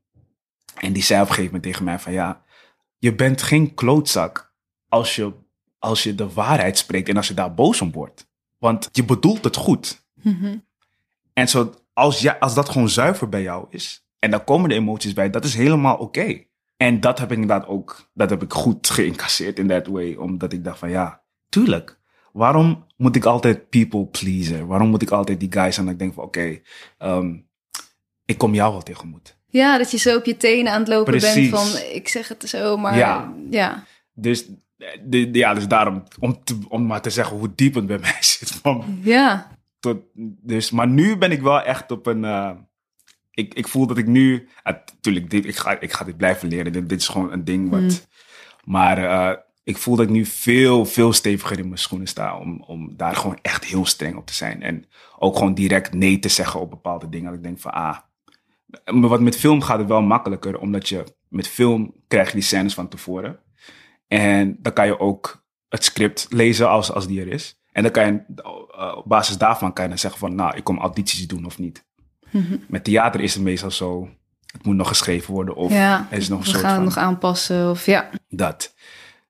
En 0.76 0.94
die 0.94 1.04
zei 1.04 1.22
op 1.22 1.28
een 1.28 1.34
gegeven 1.34 1.54
moment 1.56 1.72
tegen 1.72 1.86
mij 1.86 2.00
van 2.00 2.14
ja, 2.14 2.42
je 3.00 3.16
bent 3.16 3.42
geen 3.42 3.74
klootzak 3.74 4.54
als 4.90 5.16
je, 5.16 5.34
als 5.80 6.04
je 6.04 6.16
de 6.16 6.34
waarheid 6.34 6.78
spreekt 6.78 7.10
en 7.10 7.18
als 7.18 7.28
je 7.28 7.34
daar 7.34 7.54
boos 7.54 7.82
om 7.82 7.92
wordt. 7.92 8.28
Want 8.58 8.90
je 8.92 9.06
bedoelt 9.06 9.44
het 9.44 9.56
goed. 9.56 10.06
Mhm. 10.14 10.58
En 11.34 11.48
zo, 11.48 11.74
als, 11.94 12.20
ja, 12.20 12.38
als 12.40 12.54
dat 12.54 12.70
gewoon 12.70 12.90
zuiver 12.90 13.30
bij 13.30 13.42
jou 13.42 13.66
is, 13.70 14.08
en 14.20 14.32
daar 14.32 14.44
komen 14.44 14.70
de 14.70 14.76
emoties 14.76 15.14
bij, 15.14 15.30
dat 15.30 15.44
is 15.46 15.56
helemaal 15.56 15.98
oké. 15.98 16.44
En 16.78 17.00
dat 17.00 17.20
heb 17.20 17.32
ik 17.32 17.38
inderdaad 17.38 17.68
ook, 17.68 18.10
dat 18.14 18.30
heb 18.30 18.44
ik 18.44 18.54
goed 18.54 18.90
geïncasseerd 18.96 19.60
in 19.60 19.68
that 19.68 19.88
way, 19.88 20.16
omdat 20.16 20.54
ik 20.54 20.64
dacht 20.64 20.80
van 20.80 20.90
ja, 20.90 21.24
tuurlijk. 21.50 22.00
Waarom 22.34 22.86
moet 22.98 23.16
ik 23.16 23.26
altijd 23.26 23.70
people 23.70 24.06
pleaser? 24.06 24.68
Waarom 24.68 24.90
moet 24.90 25.02
ik 25.02 25.12
altijd 25.12 25.40
die 25.40 25.52
guy 25.52 25.72
zijn 25.72 25.86
dat 25.86 25.94
ik 25.94 26.00
denk 26.00 26.14
van 26.14 26.24
oké, 26.24 26.62
ehm, 26.98 27.38
ik 28.26 28.38
kom 28.38 28.54
jou 28.54 28.72
wel 28.72 28.82
tegemoet. 28.82 29.39
Ja, 29.50 29.78
dat 29.78 29.92
je 29.92 29.98
zo 29.98 30.18
op 30.18 30.26
je 30.26 30.38
tenen 30.38 30.72
aan 30.74 30.80
het 30.80 30.88
lopen 30.88 31.18
Precies. 31.18 31.50
bent 31.50 31.62
van, 31.70 31.82
ik 31.94 32.08
zeg 32.08 32.28
het 32.28 32.50
zo, 32.50 32.78
maar 32.78 32.98
Ja. 32.98 33.34
ja. 33.50 33.84
Dus, 34.14 34.46
eh, 34.78 34.88
de, 35.04 35.30
ja, 35.32 35.54
dus 35.54 35.68
daarom, 35.68 36.04
om, 36.20 36.44
te, 36.44 36.58
om 36.68 36.86
maar 36.86 37.02
te 37.02 37.10
zeggen 37.10 37.38
hoe 37.38 37.52
diep 37.56 37.74
het 37.74 37.88
bij 37.88 37.98
mij 38.08 38.18
zit. 38.20 38.52
Van, 38.52 39.00
Ja. 39.04 39.52
tot, 39.80 39.98
dus, 40.42 40.72
maar 40.72 40.88
nu 40.88 41.18
ben 41.18 41.32
ik 41.32 41.42
wel 41.42 41.62
echt 41.62 41.92
op 41.92 42.06
een. 42.06 42.24
eh, 42.26 42.52
ik, 43.32 43.54
ik 43.54 43.68
voel 43.68 43.88
dat 43.88 43.98
ik 43.98 44.08
nu. 44.08 44.48
Natuurlijk, 44.64 45.30
dit, 45.30 45.46
ik, 45.46 45.56
ga, 45.56 45.80
ik 45.80 45.94
ga 45.94 46.06
dit 46.06 46.18
blijven 46.18 46.48
leren. 46.48 46.72
Dit, 46.74 46.90
dit 46.90 47.00
is 47.00 47.08
gewoon 47.08 47.32
een 47.32 47.44
ding 47.44 47.70
wat. 47.70 47.80
Mm. 47.80 47.90
Maar 48.64 48.98
eh, 49.04 49.38
ik 49.64 49.78
voel 49.78 49.96
dat 49.96 50.06
ik 50.06 50.12
nu 50.12 50.26
veel, 50.26 50.86
veel 50.86 51.14
steviger 51.14 51.60
in 51.60 51.66
mijn 51.66 51.78
schoenen 51.80 52.08
sta. 52.08 52.38
Om, 52.38 52.64
om 52.68 52.94
daar 52.98 53.16
gewoon 53.16 53.38
echt 53.42 53.66
heel 53.66 53.86
streng 53.86 54.16
op 54.16 54.26
te 54.28 54.34
zijn. 54.34 54.62
En 54.64 54.86
ook 55.20 55.36
gewoon 55.38 55.54
direct 55.54 55.94
nee 55.94 56.20
te 56.20 56.30
zeggen 56.30 56.60
op 56.60 56.70
bepaalde 56.70 57.10
dingen. 57.10 57.26
Dat 57.28 57.38
ik 57.38 57.44
denk 57.44 57.60
van 57.60 57.72
ah. 57.72 57.98
Maar 58.86 59.10
wat 59.10 59.22
met 59.22 59.38
film 59.38 59.62
gaat 59.62 59.80
het 59.80 59.88
wel 59.88 60.02
makkelijker. 60.02 60.60
Omdat 60.60 60.90
je 60.90 61.04
met 61.28 61.48
film 61.48 61.94
krijg 62.08 62.28
je 62.28 62.34
die 62.34 62.44
scènes 62.44 62.74
van 62.74 62.88
tevoren. 62.88 63.40
En 64.08 64.58
dan 64.60 64.74
kan 64.74 64.86
je 64.86 65.00
ook 65.00 65.44
het 65.68 65.84
script 65.84 66.28
lezen 66.30 66.70
als, 66.70 66.92
als 66.92 67.08
die 67.08 67.22
er 67.22 67.28
is. 67.28 67.60
En 67.72 67.84
dan 67.84 67.92
kan 67.92 68.06
je 68.06 68.42
eh, 68.78 68.98
op 68.98 69.06
basis 69.08 69.38
daarvan 69.38 69.74
kan 69.74 69.84
je 69.84 69.90
dan 69.90 70.00
zeggen 70.00 70.20
van, 70.20 70.36
nou, 70.36 70.56
ik 70.58 70.64
kom 70.64 70.80
audities 70.80 71.28
doen 71.28 71.46
of 71.46 71.58
niet. 71.58 71.86
Mhm. 72.32 72.58
Met 72.68 72.84
theater 72.84 73.22
is 73.22 73.34
het 73.34 73.44
meestal 73.44 73.72
zo, 73.72 74.10
het 74.46 74.66
moet 74.66 74.76
nog 74.76 74.88
geschreven 74.88 75.34
worden 75.34 75.56
of 75.56 75.72
ja. 75.72 76.08
er 76.10 76.18
is 76.18 76.30
nog 76.30 76.40
een 76.40 76.46
we 76.46 76.50
soort 76.50 76.62
gaan 76.62 76.76
van 76.76 76.86
het 76.86 76.96
nog 76.96 77.04
aanpassen 77.04 77.70
of 77.70 77.86
ja. 77.86 78.10
dat. 78.28 78.74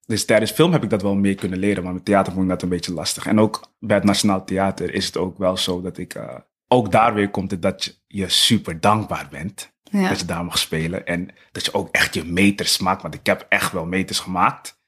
Dus 0.06 0.26
tijdens 0.26 0.52
film 0.52 0.72
heb 0.72 0.84
ik 0.84 0.90
dat 0.90 1.02
wel 1.02 1.16
meer 1.16 1.36
kunnen 1.36 1.60
leren, 1.60 1.84
maar 1.84 1.94
met 1.94 2.06
theater 2.06 2.32
vond 2.34 2.44
ik 2.44 2.50
dat 2.50 2.62
een 2.62 2.70
beetje 2.70 2.94
lastig. 2.94 3.26
En 3.26 3.40
ook 3.40 3.72
bij 3.80 3.96
het 3.96 4.06
Nationaal 4.06 4.46
Theater 4.46 4.94
is 4.94 5.06
het 5.06 5.18
ook 5.18 5.38
wel 5.38 5.58
zo 5.58 5.82
dat 5.82 5.98
ik, 5.98 6.14
eh, 6.14 6.36
ook 6.72 6.92
daar 6.92 7.14
weer 7.14 7.30
komt 7.30 7.52
het 7.52 7.62
dat 7.62 8.02
je, 8.08 8.30
super 8.30 8.80
dankbaar 8.80 9.28
bent 9.30 9.74
ja. 9.84 10.10
dat 10.10 10.20
je 10.20 10.26
daar 10.26 10.46
mag 10.46 10.58
spelen. 10.58 11.06
En 11.06 11.30
dat 11.52 11.66
je 11.66 11.74
ook 11.74 11.90
echt 11.92 12.14
je 12.14 12.24
meters 12.24 12.78
maakt. 12.78 13.02
Want 13.02 13.14
ik 13.14 13.26
heb 13.26 13.46
echt 13.50 13.72
wel 13.72 13.86
meters 13.86 14.20
gemaakt. 14.20 14.80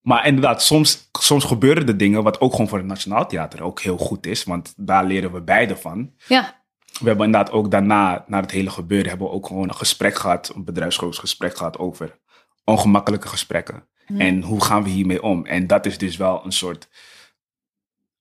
Maar 0.00 0.26
inderdaad, 0.26 0.62
soms, 0.62 1.08
soms 1.12 1.44
gebeuren 1.44 1.86
er 1.86 1.96
dingen 1.96 2.22
wat 2.22 2.40
ook 2.40 2.50
gewoon 2.50 2.68
voor 2.68 2.78
het 2.78 2.86
Nationaal 2.86 3.26
Theater 3.26 3.62
ook 3.62 3.80
heel 3.80 3.98
goed 3.98 4.26
is. 4.26 4.44
Want 4.44 4.74
daar 4.76 5.04
leren 5.04 5.32
we 5.32 5.40
beide 5.40 5.76
van. 5.76 6.12
Ja. 6.26 6.62
We 7.00 7.06
hebben 7.06 7.26
inderdaad 7.26 7.52
ook 7.52 7.70
daarna, 7.70 8.24
na 8.26 8.40
het 8.40 8.50
hele 8.50 8.70
gebeuren, 8.70 9.08
hebben 9.08 9.26
we 9.26 9.32
ook 9.32 9.46
gewoon 9.46 9.68
een 9.68 9.74
gesprek 9.74 10.14
gehad. 10.14 10.52
Een 10.54 10.64
bedrijfsgroot 10.64 11.18
gesprek 11.18 11.56
gehad 11.56 11.78
over 11.78 12.18
ongemakkelijke 12.64 13.28
gesprekken. 13.28 13.88
En 14.16 14.42
hoe 14.42 14.64
gaan 14.64 14.82
we 14.82 14.88
hiermee 14.88 15.22
om? 15.22 15.46
En 15.46 15.66
dat 15.66 15.86
is 15.86 15.98
dus 15.98 16.16
wel 16.16 16.44
een 16.44 16.52
soort, 16.52 16.88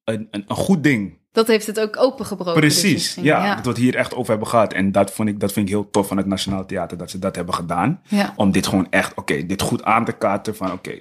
een, 0.03 0.27
een, 0.31 0.43
een 0.47 0.55
goed 0.55 0.83
ding. 0.83 1.19
Dat 1.37 1.47
heeft 1.47 1.67
het 1.67 1.79
ook 1.79 1.97
opengebroken. 1.97 2.61
dus 2.61 2.79
Precies, 2.79 3.15
ja, 3.15 3.45
ja. 3.45 3.55
Dat 3.55 3.63
we 3.63 3.69
het 3.69 3.77
hier 3.77 3.95
echt 3.95 4.13
over 4.13 4.29
hebben 4.29 4.47
gehad. 4.47 4.73
En 4.73 4.91
dat, 4.91 5.11
vond 5.11 5.29
ik, 5.29 5.39
dat 5.39 5.53
vind 5.53 5.67
ik 5.67 5.73
heel 5.73 5.89
tof 5.89 6.07
van 6.07 6.17
het 6.17 6.25
Nationaal 6.25 6.65
Theater, 6.65 6.97
dat 6.97 7.09
ze 7.09 7.19
dat 7.19 7.35
hebben 7.35 7.53
gedaan. 7.53 8.01
Ja. 8.07 8.33
Om 8.35 8.51
dit 8.51 8.67
gewoon 8.67 8.87
echt, 8.89 9.13
oké, 9.13 9.45
dit 9.45 9.61
goed 9.61 9.83
aan 9.83 10.05
te 10.05 10.11
kaarten 10.11 10.55
van, 10.55 10.71
oké, 10.71 10.99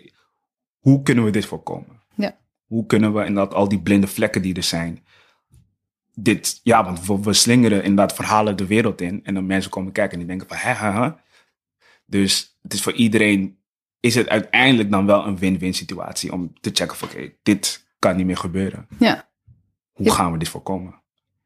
hoe 0.79 1.03
kunnen 1.03 1.25
we 1.25 1.31
dit 1.31 1.47
voorkomen? 1.47 2.03
Ja. 2.15 2.37
Hoe 2.67 2.87
kunnen 2.87 3.15
we 3.15 3.25
inderdaad 3.25 3.55
al 3.55 3.69
die 3.69 3.81
blinde 3.81 4.07
vlekken 4.07 4.43
die 4.43 4.55
er 4.55 4.63
zijn, 4.63 5.05
dit, 6.15 6.61
ja, 6.63 6.85
want 6.85 7.07
we, 7.07 7.21
we 7.21 7.33
slingeren 7.33 7.83
inderdaad 7.83 8.15
verhalen 8.15 8.57
de 8.57 8.67
wereld 8.67 9.01
in. 9.01 9.21
En 9.25 9.35
dan 9.35 9.47
mensen 9.47 9.71
komen 9.71 9.93
kijken 9.93 10.13
en 10.13 10.19
die 10.19 10.29
denken 10.29 10.49
van, 10.49 10.57
hè, 10.57 10.73
hè, 10.73 11.03
hè. 11.03 11.11
Dus 12.07 12.59
het 12.63 12.73
is 12.73 12.83
voor 12.83 12.93
iedereen 12.93 13.59
is 14.01 14.15
het 14.15 14.29
uiteindelijk 14.29 14.91
dan 14.91 15.07
wel 15.07 15.27
een 15.27 15.39
win-win 15.39 15.75
situatie 15.75 16.33
om 16.33 16.53
te 16.61 16.71
checken 16.73 16.97
van 16.97 17.09
oké, 17.09 17.33
dit 17.43 17.87
kan 17.99 18.17
niet 18.17 18.27
meer 18.27 18.37
gebeuren. 18.37 18.87
Ja. 18.99 19.29
Hoe 19.97 20.11
gaan 20.13 20.33
we 20.33 20.39
dit 20.39 20.49
voorkomen? 20.49 20.95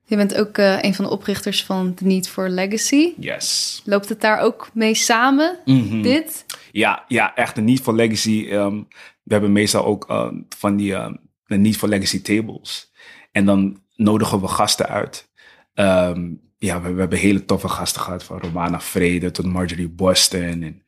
Je 0.05 0.17
bent 0.17 0.35
ook 0.37 0.59
eh, 0.59 0.83
een 0.83 0.95
van 0.95 1.05
de 1.05 1.11
oprichters 1.11 1.65
van 1.65 1.95
The 1.95 2.05
Need 2.05 2.29
for 2.29 2.49
Legacy. 2.49 3.13
Yes. 3.19 3.83
Loopt 3.85 4.09
het 4.09 4.21
daar 4.21 4.39
ook 4.41 4.71
mee 4.75 4.95
samen, 4.95 5.59
Mhm. 5.65 6.03
dit? 6.03 6.45
Ja, 6.73 7.05
ja, 7.09 7.35
echt 7.35 7.57
een 7.57 7.65
Need 7.65 7.81
for 7.81 7.95
Legacy. 7.95 8.47
ehm, 8.51 8.77
we 9.23 9.33
hebben 9.33 9.53
meestal 9.53 9.85
ook 9.85 10.09
ehm, 10.09 10.35
van 10.49 10.77
die 10.77 10.95
ehm, 10.95 11.15
de 11.47 11.57
Need 11.57 11.77
for 11.77 11.89
Legacy 11.89 12.23
tables. 12.23 12.93
En 13.33 13.45
dan 13.45 13.83
nodigen 13.97 14.41
we 14.41 14.49
gasten 14.49 14.89
uit. 14.89 15.29
Ehm, 15.75 16.29
ja, 16.59 16.81
we, 16.81 16.93
we 16.93 17.01
hebben 17.01 17.19
hele 17.19 17.45
toffe 17.45 17.69
gasten 17.69 18.01
gehad. 18.01 18.25
Van 18.25 18.39
Romana 18.41 18.81
Vrede 18.81 19.31
tot 19.31 19.47
Marjorie 19.47 19.89
Boston. 19.89 20.41
En 20.63 20.83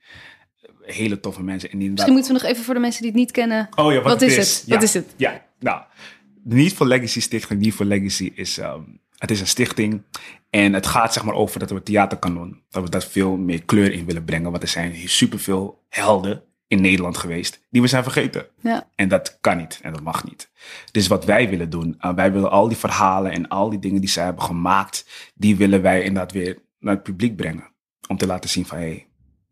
hele 0.83 1.21
toffe 1.21 1.43
mensen. 1.43 1.69
En 1.71 1.81
inderdaad, 1.81 1.93
Misschien 1.97 2.15
moeten 2.15 2.33
we 2.35 2.41
nog 2.41 2.51
even 2.51 2.65
voor 2.65 2.75
de 2.75 2.81
mensen 2.81 3.03
die 3.03 3.11
het 3.11 3.21
niet 3.21 3.31
kennen. 3.31 3.69
Oh 3.75 3.93
ja, 3.93 4.01
wat, 4.01 4.13
Wat 4.13 4.21
het 4.21 4.31
is 4.31 4.37
het? 4.37 4.63
Ja. 4.67 4.75
Wat 4.75 4.83
is 4.83 4.95
het? 4.95 5.15
Ja, 5.17 5.43
nou, 5.59 5.83
de 6.43 6.55
Need 6.57 6.72
for 6.72 6.86
Legacy 6.86 7.20
stichting, 7.20 7.61
Need 7.61 7.74
for 7.74 7.86
Legacy 7.86 8.32
is, 8.34 8.59
ehm, 8.59 8.82
het 9.18 9.30
is 9.30 9.40
een 9.40 9.47
stichting 9.47 10.03
en 10.51 10.72
het 10.72 10.86
gaat 10.86 11.12
zeg 11.12 11.24
maar 11.24 11.34
over 11.34 11.61
dat 11.61 11.70
we 11.70 11.82
theaterkanon, 11.82 12.62
dat 12.70 12.82
we 12.82 12.90
daar 12.90 13.03
veel 13.03 13.36
meer 13.36 13.62
kleur 13.64 13.93
in 13.93 14.05
willen 14.05 14.24
brengen, 14.24 14.51
want 14.51 14.62
er 14.62 14.68
zijn 14.68 14.93
hier 14.93 15.09
superveel 15.09 15.84
helden 15.88 16.43
in 16.66 16.80
Nederland 16.80 17.16
geweest 17.16 17.61
die 17.70 17.82
we 17.82 17.88
zijn 17.88 18.03
vergeten. 18.03 18.47
Ja. 18.61 18.88
En 18.95 19.09
dat 19.09 19.38
kan 19.40 19.57
niet 19.57 19.78
en 19.82 19.93
dat 19.93 20.03
mag 20.03 20.24
niet. 20.24 20.51
Dus 20.90 21.07
wat 21.07 21.24
wij 21.24 21.49
willen 21.49 21.70
doen, 21.70 21.99
uh, 22.01 22.14
wij 22.14 22.32
willen 22.32 22.51
al 22.51 22.68
die 22.68 22.76
verhalen 22.76 23.32
en 23.32 23.49
al 23.49 23.70
die 23.70 23.78
dingen 23.78 24.01
die 24.01 24.11
zij 24.11 24.24
hebben 24.24 24.43
gemaakt, 24.43 25.30
die 25.34 25.57
willen 25.57 25.82
wij 25.82 26.03
inderdaad 26.03 26.32
weer 26.32 26.59
naar 26.78 26.95
het 26.95 27.03
publiek 27.03 27.36
brengen. 27.36 27.70
Om 28.09 28.16
te 28.16 28.26
laten 28.26 28.51
zien 28.51 28.66
van, 28.66 28.78
hé, 28.78 28.84
hey, 28.84 29.07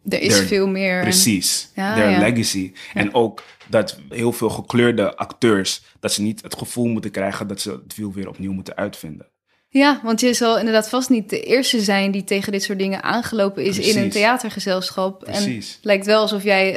Er 0.09 0.21
is 0.21 0.41
veel 0.41 0.69
meer. 0.69 1.01
Precies. 1.01 1.71
Ja, 1.75 1.95
Their 1.95 2.11
ja. 2.11 2.19
legacy. 2.19 2.73
En 2.95 3.15
ook 3.15 3.43
dat 3.69 3.99
heel 4.09 4.33
veel 4.33 4.49
gekleurde 4.49 5.17
acteurs, 5.17 5.83
dat 6.01 6.13
ze 6.13 6.23
niet 6.23 6.43
het 6.43 6.57
gevoel 6.57 6.87
moeten 6.87 7.11
krijgen 7.11 7.47
dat 7.47 7.61
ze 7.61 7.71
het 7.71 7.97
wiel 7.97 8.13
weer 8.13 8.29
opnieuw 8.29 8.53
moeten 8.53 8.77
uitvinden. 8.77 9.27
Ja, 9.73 10.01
want 10.03 10.21
je 10.21 10.35
zal 10.35 10.59
inderdaad 10.59 10.89
vast 10.89 11.11
niet 11.11 11.31
de 11.31 11.43
eerste 11.43 11.81
zijn 11.81 12.11
die 12.11 12.25
tegen 12.25 12.53
dit 12.53 12.63
soort 12.63 12.79
dingen 12.79 13.03
aangelopen 13.03 13.65
is 13.65 13.79
in 13.79 13.87
een 13.87 13.93
Precies. 13.93 14.13
theatergezelschap. 14.13 15.23
En 15.25 15.33
Precies. 15.33 15.75
het 15.75 15.85
lijkt 15.85 16.07
wel 16.07 16.21
alsof 16.21 16.43
jij 16.43 16.73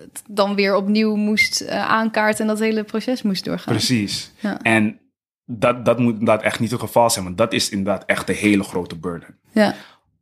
het 0.00 0.22
dan 0.28 0.54
weer 0.54 0.74
opnieuw 0.76 1.14
moest 1.14 1.60
eh, 1.60 1.88
aankaarten 1.88 2.40
en 2.40 2.46
dat 2.46 2.58
hele 2.58 2.84
proces 2.84 3.22
moest 3.22 3.44
doorgaan. 3.44 3.74
Precies. 3.74 4.32
Ja. 4.40 4.60
En 4.62 5.00
dat, 5.44 5.84
dat 5.84 5.98
moet 5.98 6.12
inderdaad 6.12 6.42
echt 6.42 6.60
niet 6.60 6.70
het 6.70 6.80
geval 6.80 7.10
zijn, 7.10 7.24
want 7.24 7.38
dat 7.38 7.52
is 7.52 7.68
inderdaad 7.68 8.04
echt 8.04 8.26
de 8.26 8.32
hele 8.32 8.62
grote 8.62 8.96
burden. 8.96 9.38
Ja, 9.52 9.74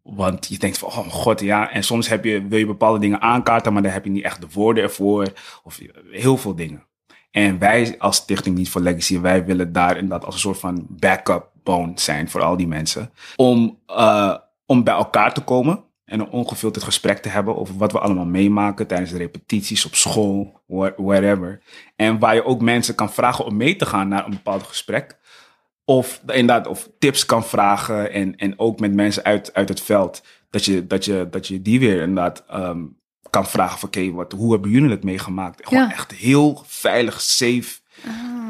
Want 0.02 0.48
je 0.48 0.58
denkt 0.58 0.78
van, 0.78 0.88
oh 0.88 0.98
mijn 0.98 1.10
god, 1.10 1.40
ja. 1.40 1.70
En 1.70 1.82
soms 1.84 2.08
heb 2.08 2.24
je, 2.24 2.46
wil 2.46 2.58
je 2.58 2.66
bepaalde 2.66 2.98
dingen 2.98 3.20
aankaarten, 3.20 3.72
maar 3.72 3.82
dan 3.82 3.92
heb 3.92 4.04
je 4.04 4.10
niet 4.10 4.24
echt 4.24 4.40
de 4.40 4.46
woorden 4.52 4.82
ervoor. 4.82 5.26
Of 5.62 5.80
heel 6.10 6.36
veel 6.36 6.54
dingen. 6.54 6.86
En 7.30 7.58
wij 7.58 7.94
als 7.98 8.16
Stichting 8.16 8.56
Niet 8.56 8.70
voor 8.70 8.80
Legacy, 8.80 9.20
wij 9.20 9.44
willen 9.44 9.72
daar 9.72 9.96
inderdaad 9.96 10.24
als 10.24 10.34
een 10.34 10.40
soort 10.40 10.58
van 10.58 10.86
backup 10.88 11.50
bone 11.62 11.92
zijn 11.94 12.30
voor 12.30 12.42
al 12.42 12.56
die 12.56 12.66
mensen. 12.66 13.10
Om, 13.36 13.78
eh, 13.86 14.34
om 14.66 14.84
bij 14.84 14.94
elkaar 14.94 15.34
te 15.34 15.40
komen 15.40 15.84
en 16.04 16.20
een 16.20 16.30
ongefilterd 16.30 16.84
gesprek 16.84 17.18
te 17.18 17.28
hebben 17.28 17.56
over 17.56 17.76
wat 17.76 17.92
we 17.92 17.98
allemaal 17.98 18.24
meemaken 18.24 18.86
tijdens 18.86 19.10
de 19.10 19.16
repetities 19.16 19.84
op 19.86 19.94
school, 19.94 20.60
wha- 20.66 20.94
wherever. 20.96 21.62
En 21.96 22.18
waar 22.18 22.34
je 22.34 22.44
ook 22.44 22.60
mensen 22.60 22.94
kan 22.94 23.12
vragen 23.12 23.44
om 23.44 23.56
mee 23.56 23.76
te 23.76 23.86
gaan 23.86 24.08
naar 24.08 24.24
een 24.24 24.30
bepaald 24.30 24.62
gesprek. 24.62 25.18
Of 25.84 26.22
inderdaad, 26.26 26.66
of 26.66 26.88
tips 26.98 27.26
kan 27.26 27.44
vragen 27.44 28.12
en, 28.12 28.36
en 28.36 28.58
ook 28.58 28.80
met 28.80 28.94
mensen 28.94 29.24
uit, 29.24 29.54
uit 29.54 29.68
het 29.68 29.80
veld. 29.80 30.22
Dat 30.50 30.64
je, 30.64 30.86
dat, 30.86 31.04
je, 31.04 31.26
dat 31.30 31.46
je 31.46 31.62
die 31.62 31.80
weer 31.80 32.00
inderdaad 32.00 32.44
ehm, 32.48 32.82
kan 33.30 33.46
vragen 33.46 33.78
van 33.78 33.88
oké, 33.88 34.10
wat 34.10 34.32
hoe 34.32 34.52
hebben 34.52 34.70
jullie 34.70 34.90
het 34.90 35.04
meegemaakt? 35.04 35.66
Gewoon 35.68 35.82
Ja. 35.82 35.92
echt 35.92 36.12
heel 36.12 36.62
veilig, 36.66 37.20
safe. 37.20 37.80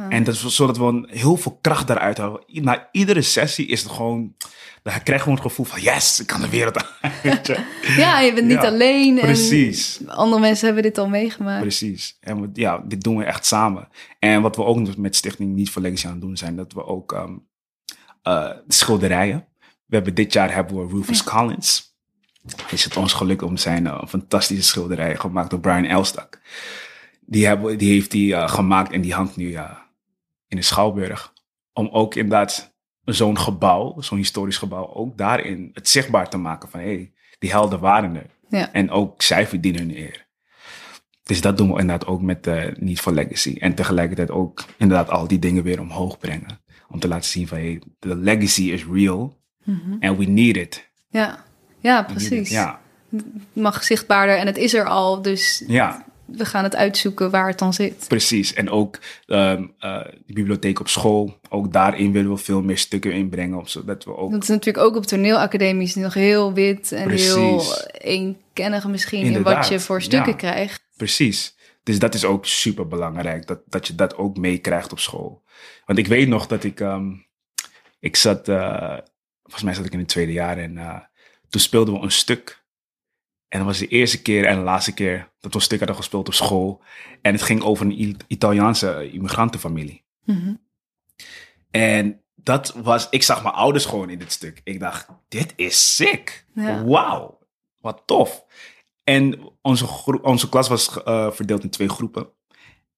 En 0.09 0.25
dat 0.25 0.35
is 0.35 0.57
zodat 0.57 0.79
we 0.79 1.05
heel 1.07 1.37
veel 1.37 1.59
kracht 1.61 1.87
daaruit 1.87 2.19
halen. 2.19 2.43
Na 2.47 2.89
iedere 2.93 3.23
sessie 3.23 3.67
is 3.67 3.83
het 3.83 3.93
gewoon, 3.93 4.35
dan 4.83 5.03
krijg 5.03 5.07
je 5.07 5.19
gewoon 5.19 5.35
het 5.35 5.47
gevoel 5.47 5.67
van 5.67 5.81
yes, 5.81 6.21
ik 6.21 6.27
kan 6.27 6.41
de 6.41 6.49
wereld 6.49 6.75
je? 7.23 7.65
ja 8.03 8.21
je 8.21 8.33
bent 8.33 8.47
niet 8.47 8.63
Ja, 8.63 8.67
alleen. 8.67 9.19
Precies. 9.19 10.01
En 10.01 10.09
andere 10.09 10.41
mensen 10.41 10.65
hebben 10.65 10.83
dit 10.83 10.99
al 10.99 11.09
meegemaakt. 11.09 11.61
Precies. 11.61 12.17
En 12.21 12.41
we, 12.41 12.51
ja, 12.53 12.79
dit 12.79 13.03
doen 13.03 13.17
we 13.17 13.25
echt 13.25 13.47
samen. 13.47 13.89
En 14.19 14.43
wat 14.43 14.57
we 14.57 14.65
ook 14.65 14.97
met 14.97 15.17
Stichting 15.17 15.55
Niet 15.55 15.71
voor 15.71 15.83
Legacy 15.83 16.07
aan 16.07 16.13
het 16.13 16.21
doen 16.21 16.37
zijn, 16.37 16.57
dat 16.57 16.73
we 16.73 16.85
ook 16.85 17.13
ehm, 17.13 17.37
eh, 18.23 18.51
schilderijen. 18.69 19.47
We 19.87 19.95
hebben 19.95 20.15
dit 20.15 20.33
jaar 20.33 20.55
hebben 20.55 20.77
we 20.77 20.95
Rufus 20.97 21.25
Collins. 21.25 21.97
Is 22.71 22.85
het 22.85 22.97
ons 22.97 23.13
gelukt 23.13 23.43
om 23.43 23.57
zijn 23.57 23.87
eh, 23.87 24.07
fantastische 24.09 24.63
schilderijen 24.63 25.21
gemaakt 25.21 25.51
door 25.51 25.61
Brian 25.61 25.85
Elstak. 25.85 26.41
Die, 27.21 27.47
hebben, 27.47 27.79
die 27.79 27.93
heeft 27.93 28.11
die 28.11 28.35
eh, 28.35 28.49
gemaakt 28.49 28.93
en 28.93 29.01
die 29.01 29.15
hangt 29.15 29.37
nu 29.37 29.51
ja, 29.51 29.87
in 30.49 30.57
de 30.57 30.63
Schouwburg. 30.63 31.33
Om 31.73 31.89
ook 31.89 32.15
inderdaad 32.15 32.72
zo'n 33.05 33.39
gebouw, 33.39 34.01
zo'n 34.01 34.19
historisch 34.19 34.59
gebouw, 34.59 34.95
ook 34.95 35.19
daarin 35.19 35.71
het 35.73 35.89
zichtbaar 35.89 36.29
te 36.29 36.37
maken 36.37 36.69
van 36.69 36.81
hé, 36.81 36.87
hey, 36.87 37.13
die 37.39 37.51
helden 37.51 37.81
waren 37.81 38.17
er. 38.17 38.31
Ja. 38.49 38.73
En 38.73 38.91
ook 38.91 39.23
zij 39.23 39.47
verdienen 39.47 39.81
hun 39.81 39.97
eer. 39.97 40.27
Dus 41.23 41.41
dat 41.41 41.57
doen 41.57 41.73
we 41.73 41.81
inderdaad 41.81 42.07
ook 42.07 42.23
met 42.23 42.47
uh, 42.47 42.65
Niet 42.79 43.01
voor 43.01 43.13
Legacy. 43.13 43.57
En 43.59 43.75
tegelijkertijd 43.75 44.31
ook 44.31 44.65
inderdaad 44.77 45.11
al 45.11 45.29
die 45.29 45.39
dingen 45.39 45.63
weer 45.63 45.81
omhoog 45.81 46.19
brengen. 46.19 46.61
Om 46.89 47.01
te 47.01 47.09
laten 47.09 47.31
zien 47.31 47.49
van, 47.49 47.59
hey, 47.59 47.83
de 47.99 48.17
legacy 48.17 48.63
is 48.63 48.85
real. 48.85 49.41
And 50.01 50.19
we 50.19 50.25
need 50.25 50.57
it. 50.57 50.91
Ja, 51.09 51.45
ja 51.81 52.01
it. 52.01 52.07
precies. 52.07 52.51
Ja, 52.51 52.81
Het 53.11 53.25
mag 53.53 53.85
zichtbaarder 53.85 54.37
en 54.37 54.47
het 54.47 54.57
is 54.57 54.75
er 54.75 54.85
al. 54.85 55.23
Dus 55.23 55.65
ja, 55.67 56.05
we 56.37 56.45
gaan 56.45 56.65
het 56.65 56.77
uitzoeken 56.77 57.31
waar 57.31 57.49
het 57.49 57.59
dan 57.59 57.73
zit. 57.73 58.05
precies. 58.09 58.55
En 58.55 58.71
ook 58.71 58.99
ehm, 59.27 59.67
eh, 59.79 60.05
de 60.27 60.33
bibliotheek 60.33 60.81
op 60.81 60.89
school. 60.89 61.41
Ook 61.49 61.73
daarin 61.73 62.13
willen 62.13 62.31
we 62.31 62.37
veel 62.37 62.63
meer 62.63 62.79
stukken 62.79 63.13
inbrengen. 63.13 63.69
Zodat 63.69 64.05
we 64.05 64.17
ook 64.17 64.31
Dat 64.31 64.43
is 64.43 64.49
natuurlijk 64.49 64.85
ook 64.85 64.97
op 64.97 65.07
toneelacademies 65.07 65.95
nog 65.95 66.15
heel 66.15 66.53
wit 66.53 66.93
en 66.93 67.07
Precies. 67.07 67.35
heel 67.35 67.63
eenkennig 67.93 68.87
misschien 68.87 69.25
in 69.25 69.43
wat 69.43 69.69
je 69.69 69.81
voor 69.81 70.03
stukken 70.03 70.33
ja. 70.33 70.39
krijgt. 70.39 70.83
Precies. 70.97 71.57
Dus 71.83 71.99
dat 71.99 72.15
is 72.15 72.25
ook 72.25 72.47
super 72.47 72.89
belangrijk, 72.89 73.47
dat, 73.47 73.61
dat 73.67 73.87
je 73.87 73.95
dat 73.95 74.17
ook 74.17 74.37
meekrijgt 74.37 74.93
op 74.93 74.99
school. 74.99 75.43
Want 75.87 75.99
ik 75.99 76.07
weet 76.07 76.29
nog 76.29 76.47
dat 76.47 76.65
ik, 76.65 76.81
ehm, 76.81 77.11
ik 78.01 78.17
zat, 78.17 78.49
eh, 78.49 78.99
volgens 79.43 79.63
mij 79.63 79.75
zat 79.75 79.85
ik 79.85 79.93
in 79.93 79.99
het 79.99 80.09
tweede 80.09 80.33
jaar 80.33 80.59
en 80.59 80.79
eh, 80.79 80.99
toen 81.49 81.61
speelden 81.61 81.95
we 81.95 82.01
een 82.01 82.11
stuk. 82.11 82.62
En 83.53 83.59
dat 83.59 83.67
was 83.67 83.79
de 83.79 83.89
eerste 83.89 84.23
keer 84.23 84.45
en 84.45 84.57
de 84.57 84.63
laatste 84.63 84.95
keer 84.95 85.19
dat 85.41 85.53
we 85.53 85.59
een 85.59 85.65
stuk 85.65 85.79
hadden 85.79 85.97
gespeeld 85.97 86.27
op 86.27 86.35
school. 86.35 86.83
En 87.23 87.33
het 87.33 87.43
ging 87.43 87.63
over 87.63 87.87
een 87.87 88.17
Italiaanse 88.27 89.11
immigrantenfamilie. 89.11 90.05
Mhm. 90.25 90.55
En 91.71 92.21
dat 92.35 92.75
was, 92.83 93.07
ik 93.11 93.23
zag 93.23 93.43
mijn 93.43 93.55
ouders 93.55 93.85
gewoon 93.85 94.11
in 94.11 94.19
dit 94.19 94.33
stuk. 94.33 94.61
Ik 94.65 94.81
dacht, 94.81 95.09
dit 95.29 95.53
is 95.57 95.97
sick. 95.97 96.47
Ja. 96.55 96.85
Wauw, 96.85 97.39
wat 97.81 98.03
tof. 98.07 98.45
En 99.05 99.39
onze, 99.63 99.87
onze 100.23 100.49
klas 100.49 100.69
was 100.69 101.03
eh, 101.03 101.31
verdeeld 101.31 101.63
in 101.63 101.71
twee 101.71 101.89
groepen. 101.89 102.29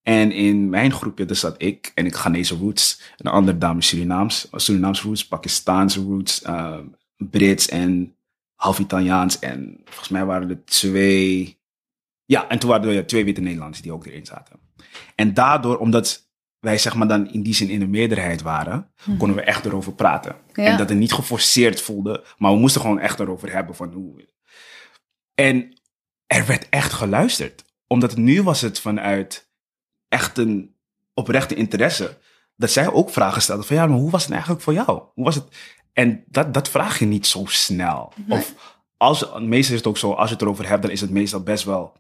En 0.03 0.33
in 0.33 0.69
mijn 0.69 0.93
groepje, 0.93 1.25
daar 1.25 1.37
zat 1.37 1.63
ik 1.63 1.93
en 1.95 2.07
ik 2.07 2.15
Ghanese 2.15 2.57
roots. 2.57 3.03
Een 3.17 3.31
andere 3.31 3.59
dame 3.59 3.83
Surinaams, 3.83 4.49
Surinaams 4.53 5.03
roots, 5.03 5.27
Pakistaanse 5.27 6.01
roots, 6.01 6.43
eh, 6.43 6.79
Brits 7.17 7.69
en 7.69 8.14
half 8.65 8.79
Italiaans. 8.79 9.39
En 9.39 9.81
volgens 9.85 10.09
mij 10.09 10.25
waren 10.25 10.51
er 10.51 10.65
twee... 10.65 11.59
Ja, 12.25 12.49
en 12.49 12.59
toen 12.59 12.71
waren 12.71 12.95
er 12.95 13.07
twee 13.07 13.25
witte 13.25 13.41
Nederlanders 13.41 13.83
die 13.83 13.93
ook 13.93 14.07
erin 14.07 14.27
zaten. 14.27 14.61
En 15.15 15.35
daardoor, 15.35 15.79
omdat 15.79 16.29
wij 16.61 16.79
zeg 16.79 16.95
maar 16.95 17.09
dan 17.09 17.33
in 17.33 17.43
die 17.43 17.55
zin 17.55 17.69
in 17.69 17.79
de 17.79 17.87
meerderheid 17.87 18.43
waren, 18.43 18.91
konden 19.19 19.37
we 19.37 19.43
echt 19.43 19.65
erover 19.65 19.95
praten. 19.95 20.37
Ja. 20.53 20.65
En 20.65 20.77
dat 20.77 20.89
het 20.89 20.99
niet 20.99 21.13
geforceerd 21.13 21.81
voelde, 21.81 22.25
maar 22.39 22.53
we 22.53 22.59
moesten 22.59 22.81
gewoon 22.81 22.99
echt 22.99 23.21
erover 23.21 23.53
hebben 23.53 23.75
van 23.75 23.93
hoe... 23.93 24.33
En 25.35 25.81
er 26.27 26.47
werd 26.47 26.69
echt 26.69 26.93
geluisterd. 26.93 27.65
Omdat 27.87 28.17
nu 28.17 28.43
was 28.43 28.61
het 28.61 28.81
vanuit 28.81 29.51
echt 30.09 30.39
een 30.39 30.75
oprechte 31.15 31.55
interesse. 31.55 32.19
Dat 32.57 32.71
zij 32.71 32.93
ook 32.93 33.11
vragen 33.11 33.43
stelden 33.43 33.67
van 33.67 33.77
ja, 33.77 33.87
maar 33.87 33.99
hoe 33.99 34.11
was 34.11 34.23
het 34.23 34.33
eigenlijk 34.33 34.63
voor 34.63 34.73
jou? 34.73 35.03
Hoe 35.15 35.25
was 35.25 35.35
het? 35.35 35.49
En 35.95 36.25
dat, 36.27 36.55
dat 36.55 36.69
vraag 36.69 36.99
je 36.99 37.05
niet 37.07 37.27
zo 37.27 37.43
snel. 37.47 38.13
Of 38.29 38.55
als, 38.97 39.21
meestal 39.39 39.75
is 39.75 39.81
het 39.81 39.87
ook 39.87 39.99
zo, 39.99 40.13
als 40.13 40.29
je 40.29 40.35
het 40.35 40.43
erover 40.43 40.69
hebt, 40.69 40.83
dan 40.83 40.91
is 40.91 41.01
het 41.01 41.11
meestal 41.11 41.41
best 41.43 41.65
wel 41.65 41.93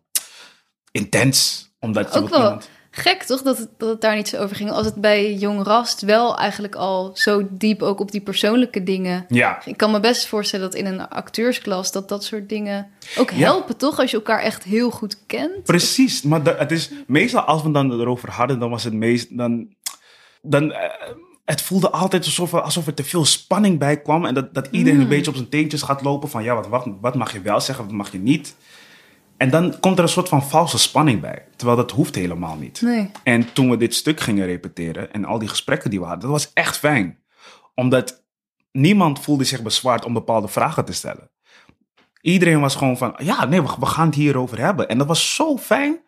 intens. 0.92 1.68
Omdat 1.80 2.14
je 2.14 2.20
Ook 2.20 2.28
wel 2.28 2.38
iemand- 2.42 2.68
gek 2.90 3.22
toch 3.22 3.42
dat 3.42 3.58
het, 3.58 3.68
dat 3.78 3.88
het 3.88 4.00
daar 4.00 4.16
niet 4.16 4.28
zo 4.28 4.36
over 4.42 4.56
ging. 4.56 4.70
Als 4.70 4.86
het 4.86 4.94
bij 4.94 5.34
Jong 5.34 5.62
Rast 5.62 6.00
wel 6.00 6.36
eigenlijk 6.38 6.74
al 6.74 7.10
zo 7.14 7.46
diep 7.50 7.82
ook 7.82 8.00
op 8.00 8.10
die 8.10 8.20
persoonlijke 8.20 8.82
dingen. 8.82 9.24
Ja, 9.28 9.62
Ik 9.64 9.76
kan 9.76 9.90
me 9.90 10.00
best 10.00 10.26
voorstellen 10.26 10.70
dat 10.70 10.74
in 10.80 10.86
een 10.86 11.08
acteursklas 11.08 11.92
dat 11.92 12.08
dat 12.08 12.24
soort 12.24 12.48
dingen 12.48 12.90
ook 13.18 13.30
Ja. 13.30 13.36
helpen 13.36 13.76
toch? 13.76 13.98
Als 13.98 14.10
je 14.10 14.16
elkaar 14.16 14.40
echt 14.40 14.62
heel 14.64 14.90
goed 14.90 15.26
kent. 15.26 15.62
Precies, 15.62 16.22
maar 16.22 16.58
het 16.58 16.70
is 16.72 16.90
meestal 17.06 17.40
als 17.42 17.62
we 17.62 17.70
dan 17.70 17.92
erover 18.00 18.30
hadden, 18.30 18.58
dan 18.58 18.70
was 18.70 18.84
het 18.84 18.94
meest 18.94 19.36
dan, 19.38 19.74
dan 20.42 20.72
eh, 20.72 21.10
het 21.44 21.62
voelde 21.62 21.90
altijd 21.90 22.24
alsof, 22.24 22.52
er- 22.52 22.60
alsof 22.60 22.86
er 22.86 22.94
te 22.94 23.04
veel 23.04 23.24
spanning 23.24 23.78
bij 23.78 24.00
kwam 24.02 24.24
en 24.24 24.34
dat, 24.34 24.54
dat 24.54 24.68
iedereen 24.70 24.94
Mm. 24.98 25.02
een 25.02 25.08
beetje 25.08 25.30
op 25.30 25.36
zijn 25.36 25.48
teentjes 25.48 25.82
gaat 25.82 26.02
lopen 26.02 26.28
van 26.30 26.42
ja, 26.42 26.54
wat, 26.54 26.68
wat, 26.68 26.86
wat 27.00 27.14
mag 27.14 27.32
je 27.32 27.40
wel 27.40 27.60
zeggen, 27.60 27.84
wat 27.84 27.94
mag 27.94 28.12
je 28.12 28.18
niet. 28.18 28.54
En 29.36 29.50
dan 29.50 29.80
komt 29.80 29.96
er 29.98 30.02
een 30.04 30.08
soort 30.10 30.28
van 30.28 30.42
valse 30.42 30.78
spanning 30.78 31.20
bij. 31.20 31.46
Terwijl 31.56 31.78
dat 31.78 31.90
hoeft 31.90 32.14
helemaal 32.14 32.56
niet. 32.56 32.82
Nee. 32.82 33.10
En 33.22 33.52
toen 33.52 33.70
we 33.70 33.76
dit 33.76 33.94
stuk 33.94 34.20
gingen 34.20 34.46
repeteren 34.46 35.12
en 35.12 35.24
al 35.24 35.38
die 35.38 35.48
gesprekken 35.48 35.90
die 35.90 35.98
we 36.00 36.04
hadden, 36.06 36.22
dat 36.22 36.30
was 36.42 36.50
echt 36.54 36.78
fijn. 36.78 37.18
Omdat 37.74 38.24
niemand 38.72 39.20
voelde 39.20 39.44
zich 39.44 39.62
bezwaard 39.62 40.04
om 40.04 40.12
bepaalde 40.12 40.48
vragen 40.48 40.84
te 40.84 40.92
stellen. 40.92 41.30
Iedereen 42.20 42.60
was 42.60 42.74
gewoon 42.76 42.96
van, 42.96 43.14
ja, 43.16 43.44
nee, 43.44 43.62
we, 43.62 43.74
we 43.80 43.86
gaan 43.86 44.06
het 44.06 44.14
hierover 44.14 44.58
hebben. 44.58 44.88
En 44.88 44.98
dat 44.98 45.06
was 45.06 45.34
zo 45.34 45.56
fijn, 45.56 45.98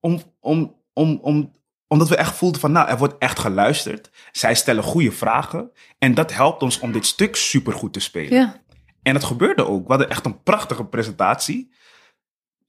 om, 0.00 0.20
om, 0.40 0.74
om, 0.92 1.18
om, 1.22 1.52
omdat 1.86 2.08
we 2.08 2.16
echt 2.16 2.36
voelden 2.36 2.60
van, 2.60 2.72
nou, 2.72 2.88
er 2.88 2.98
wordt 2.98 3.14
echt 3.18 3.38
geluisterd. 3.38 4.10
Zij 4.32 4.54
stellen 4.54 4.82
goede 4.82 5.12
vragen. 5.12 5.70
En 5.98 6.14
dat 6.14 6.32
helpt 6.32 6.62
ons 6.62 6.80
om 6.80 6.92
dit 6.92 7.06
stuk 7.06 7.36
supergoed 7.36 7.92
te 7.92 8.00
spelen. 8.00 8.38
Ja. 8.38 8.62
En 9.02 9.12
dat 9.12 9.24
gebeurde 9.24 9.66
ook. 9.66 9.82
We 9.82 9.88
hadden 9.88 10.10
echt 10.10 10.24
een 10.24 10.42
prachtige 10.42 10.84
presentatie. 10.84 11.72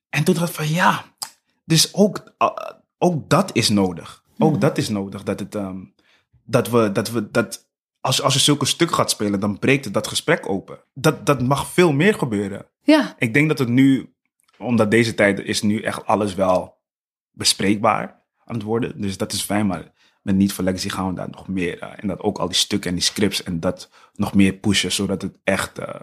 En 0.10 0.24
toen 0.24 0.36
dacht 0.36 0.50
ik 0.50 0.56
van 0.56 0.70
ja, 0.70 1.04
dus 1.66 1.94
ook, 1.94 2.36
uh, 2.38 2.50
ook 2.98 3.30
dat 3.30 3.50
is 3.54 3.70
nodig. 3.70 4.24
Ook 4.38 4.62
dat 4.62 4.78
is 4.78 4.90
nodig. 4.90 5.24
Dat, 5.24 5.40
het, 5.40 5.56
ehm, 5.56 5.84
dat 6.44 6.70
we, 6.70 6.92
dat 6.92 7.10
we, 7.10 7.32
dat 7.32 7.70
als, 8.02 8.22
als 8.22 8.34
je 8.34 8.40
zulke 8.40 8.66
stuk 8.66 8.92
gaat 8.92 9.10
spelen, 9.10 9.40
dan 9.40 9.60
breekt 9.60 9.86
het 9.86 9.94
dat 9.94 10.08
gesprek 10.08 10.50
open. 10.50 10.80
Dat, 10.94 11.26
dat 11.26 11.42
mag 11.42 11.68
veel 11.68 11.92
meer 11.92 12.14
gebeuren. 12.14 12.66
Ja. 12.82 13.16
Ik 13.18 13.34
denk 13.34 13.48
dat 13.48 13.60
het 13.60 13.68
nu, 13.68 14.14
omdat 14.58 14.92
deze 14.92 15.14
tijd 15.14 15.40
is 15.40 15.62
nu 15.62 15.82
echt 15.82 16.06
alles 16.06 16.36
wel 16.36 16.78
bespreekbaar 17.32 18.25
aan 18.46 18.56
het 18.56 18.64
worden. 18.64 19.02
Dus 19.02 19.18
dat 19.18 19.32
is 19.34 19.42
fijn, 19.42 19.68
maar 19.68 19.92
met 20.22 20.36
Niet 20.36 20.54
voor 20.54 20.64
Legacy 20.64 20.90
gaan 20.90 21.08
we 21.08 21.14
daar 21.16 21.30
nog 21.32 21.48
meer. 21.48 21.80
eh, 21.80 21.90
en 21.96 22.08
dat 22.08 22.20
ook 22.20 22.38
al 22.38 22.48
die 22.48 22.56
stukken 22.58 22.90
en 22.90 22.96
die 22.96 23.06
scripts 23.06 23.44
en 23.44 23.60
dat 23.60 23.90
nog 24.14 24.34
meer 24.34 24.54
pushen, 24.54 24.92
zodat 24.92 25.22
het 25.22 25.38
echt... 25.44 25.80
eh, 25.80 25.96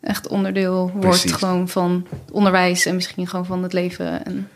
Echt 0.00 0.28
onderdeel 0.28 0.90
wordt 0.94 1.32
gewoon 1.32 1.68
van 1.68 2.06
het 2.10 2.30
onderwijs 2.30 2.86
en 2.86 2.94
misschien 2.94 3.26
gewoon 3.26 3.46
van 3.46 3.62
het 3.62 3.72
leven. 3.72 4.24
En... 4.24 4.48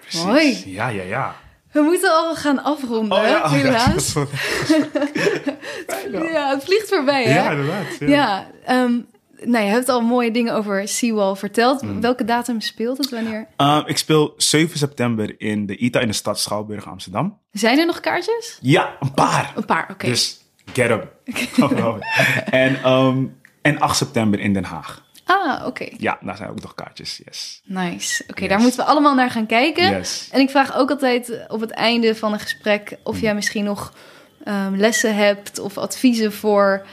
precies. 0.00 0.24
Mooi. 0.24 0.62
Ja, 0.66 0.88
ja, 0.88 1.02
ja. 1.02 1.34
We 1.72 1.80
moeten 1.80 2.10
al 2.10 2.34
gaan 2.34 2.62
afronden, 2.62 3.18
Oh 3.18 3.24
ja, 3.24 3.44
oh 3.44 3.50
ja, 3.56 3.56
helaas. 3.56 4.14
Ja, 6.32 6.48
het 6.50 6.64
vliegt 6.64 6.88
voorbij, 6.88 7.24
hè? 7.24 7.34
Ja, 7.34 7.50
inderdaad. 7.50 7.86
Ja. 7.98 8.06
Ja, 8.08 8.46
ehm, 8.64 9.00
nou, 9.46 9.64
je 9.64 9.70
hebt 9.70 9.88
al 9.88 10.00
mooie 10.00 10.30
dingen 10.30 10.54
over 10.54 10.88
Seawall 10.88 11.34
verteld. 11.34 11.82
Mm. 11.82 12.00
Welke 12.00 12.24
datum 12.24 12.60
speelt 12.60 12.98
het? 12.98 13.10
Wanneer? 13.10 13.46
Uh, 13.56 13.82
ik 13.86 13.98
speel 13.98 14.34
7 14.36 14.78
september 14.78 15.40
in 15.40 15.66
de 15.66 15.76
ITA 15.76 16.00
in 16.00 16.06
de 16.06 16.12
stad 16.12 16.40
Schouwburg, 16.40 16.88
Amsterdam. 16.88 17.38
Zijn 17.52 17.78
er 17.78 17.86
nog 17.86 18.00
kaartjes? 18.00 18.58
Ja, 18.60 18.96
een 19.00 19.12
paar. 19.14 19.52
Een 19.56 19.64
paar, 19.64 19.88
oké. 19.90 20.06
Dus 20.06 20.40
get 20.72 20.88
hem. 20.88 21.02
en, 22.50 22.82
ehm, 22.82 23.24
en 23.62 23.78
8 23.78 23.96
september 23.96 24.40
in 24.40 24.52
Den 24.52 24.64
Haag. 24.64 25.02
Ah, 25.24 25.66
oké. 25.66 25.88
Ja, 25.98 26.18
daar 26.20 26.36
zijn 26.36 26.50
ook 26.50 26.60
nog 26.60 26.74
kaartjes. 26.74 27.20
Yes. 27.24 27.60
Nice. 27.64 28.24
Oké, 28.28 28.40
Yes. 28.40 28.48
daar 28.48 28.60
moeten 28.60 28.78
we 28.78 28.84
allemaal 28.90 29.14
naar 29.14 29.30
gaan 29.30 29.46
kijken. 29.46 29.90
Yes. 29.90 30.28
En 30.32 30.40
ik 30.40 30.50
vraag 30.50 30.76
ook 30.76 30.90
altijd 30.90 31.44
op 31.48 31.60
het 31.60 31.70
einde 31.70 32.14
van 32.14 32.32
een 32.32 32.40
gesprek 32.40 32.96
of 33.02 33.20
jij 33.20 33.34
misschien 33.34 33.64
nog 33.64 33.92
ehm, 34.44 34.74
lessen 34.74 35.16
hebt 35.16 35.58
of 35.58 35.78
adviezen 35.78 36.32
voor 36.32 36.86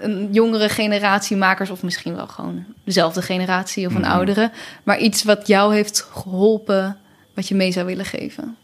een 0.00 0.32
jongere 0.32 0.68
generatie 0.68 1.36
makers, 1.36 1.70
of 1.70 1.82
misschien 1.82 2.14
wel 2.14 2.26
gewoon 2.26 2.64
dezelfde 2.84 3.22
generatie 3.22 3.86
of 3.86 3.94
een 3.94 4.00
Mhm. 4.00 4.10
oudere, 4.10 4.52
maar 4.84 4.98
iets 4.98 5.22
wat 5.24 5.46
jou 5.46 5.74
heeft 5.74 6.00
geholpen, 6.00 6.96
wat 7.34 7.48
je 7.48 7.54
mee 7.54 7.72
zou 7.72 7.86
willen 7.86 8.04
geven. 8.04 8.56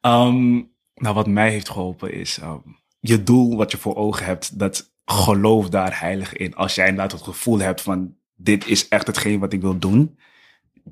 Ehm, 0.00 0.52
nou, 0.94 1.14
wat 1.14 1.26
mij 1.26 1.50
heeft 1.50 1.68
geholpen 1.68 2.12
is 2.12 2.38
ehm, 2.38 2.58
je 3.00 3.22
doel 3.22 3.56
wat 3.56 3.70
je 3.70 3.76
voor 3.78 3.96
ogen 3.96 4.24
hebt, 4.26 4.58
dat 4.58 4.92
geloof 5.04 5.68
daar 5.68 6.00
heilig 6.00 6.32
in. 6.32 6.54
Als 6.54 6.74
jij 6.74 6.88
inderdaad 6.88 7.12
het 7.12 7.22
gevoel 7.22 7.58
hebt 7.58 7.80
van 7.80 8.14
dit 8.36 8.66
is 8.66 8.88
echt 8.88 9.06
hetgeen 9.06 9.40
wat 9.40 9.52
ik 9.52 9.60
wil 9.60 9.78
doen, 9.78 10.18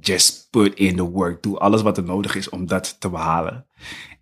just 0.01 0.49
put 0.51 0.75
in 0.75 0.97
the 0.97 1.03
work. 1.11 1.43
Doe 1.43 1.59
alles 1.59 1.83
wat 1.83 1.97
er 1.97 2.05
nodig 2.05 2.35
is 2.35 2.49
om 2.49 2.67
dat 2.67 3.01
te 3.01 3.09
behalen. 3.11 3.67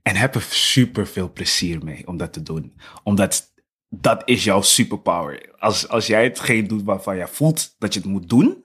En 0.02 0.16
heb 0.16 0.34
er 0.34 0.42
super 0.48 1.06
veel 1.06 1.32
plezier 1.32 1.84
mee 1.84 2.06
om 2.06 2.16
dat 2.16 2.32
te 2.32 2.42
doen. 2.42 2.74
Omdat 3.02 3.49
dat 3.90 4.22
is 4.24 4.44
jouw 4.44 4.62
superpower. 4.62 5.50
Als, 5.58 5.88
als 5.88 6.06
jij 6.06 6.22
hetgeen 6.22 6.66
doet 6.66 6.82
waarvan 6.82 7.16
jij 7.16 7.28
voelt 7.28 7.74
dat 7.78 7.94
je 7.94 8.00
het 8.00 8.08
moet 8.08 8.28
doen, 8.28 8.64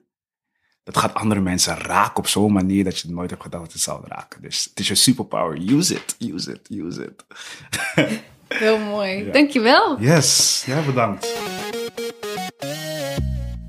dat 0.83 0.97
gaat 0.97 1.13
andere 1.13 1.41
mensen 1.41 1.77
raken 1.77 2.17
op 2.17 2.27
zo'n 2.27 2.53
manier 2.53 2.83
dat 2.83 2.99
je 2.99 3.07
het 3.07 3.15
nooit 3.15 3.29
hebt 3.29 3.41
gedacht 3.41 3.63
dat 3.63 3.73
het 3.73 3.81
zou 3.81 4.03
raken. 4.07 4.41
Dus 4.41 4.63
het 4.63 4.79
is 4.79 4.87
je 4.87 4.95
superpower. 4.95 5.57
Use 5.57 5.93
it, 5.95 6.15
use 6.19 6.51
it, 6.51 6.69
use 6.69 7.03
it. 7.03 7.25
Heel 8.47 8.77
mooi. 8.77 9.25
Ja. 9.25 9.31
Dankjewel. 9.31 9.99
Yes, 9.99 10.63
ja, 10.65 10.81
bedankt. 10.81 11.35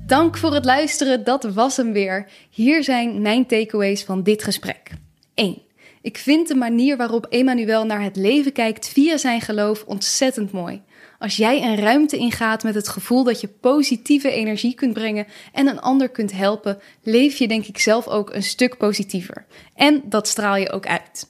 Dank 0.05 0.37
voor 0.37 0.53
het 0.53 0.65
luisteren, 0.65 1.23
dat 1.23 1.43
was 1.43 1.77
hem 1.77 1.93
weer. 1.93 2.29
Hier 2.49 2.83
zijn 2.83 3.21
mijn 3.21 3.45
takeaways 3.45 4.03
van 4.03 4.23
dit 4.23 4.43
gesprek. 4.43 4.91
1. 5.33 5.61
Ik 6.01 6.17
vind 6.17 6.47
de 6.47 6.55
manier 6.55 6.97
waarop 6.97 7.25
Emmanuel 7.25 7.85
naar 7.85 8.01
het 8.01 8.15
leven 8.15 8.51
kijkt 8.51 8.87
via 8.87 9.17
zijn 9.17 9.41
geloof 9.41 9.83
ontzettend 9.83 10.51
mooi. 10.51 10.81
Als 11.19 11.37
jij 11.37 11.63
een 11.63 11.75
ruimte 11.75 12.17
ingaat 12.17 12.63
met 12.63 12.75
het 12.75 12.87
gevoel 12.87 13.23
dat 13.23 13.41
je 13.41 13.47
positieve 13.47 14.31
energie 14.31 14.73
kunt 14.73 14.93
brengen 14.93 15.27
en 15.53 15.67
een 15.67 15.79
ander 15.79 16.09
kunt 16.09 16.31
helpen, 16.31 16.79
leef 17.03 17.37
je 17.37 17.47
denk 17.47 17.65
ik 17.65 17.79
zelf 17.79 18.07
ook 18.07 18.33
een 18.33 18.43
stuk 18.43 18.77
positiever. 18.77 19.45
En 19.75 20.01
dat 20.05 20.27
straal 20.27 20.55
je 20.55 20.71
ook 20.71 20.87
uit. 20.87 21.27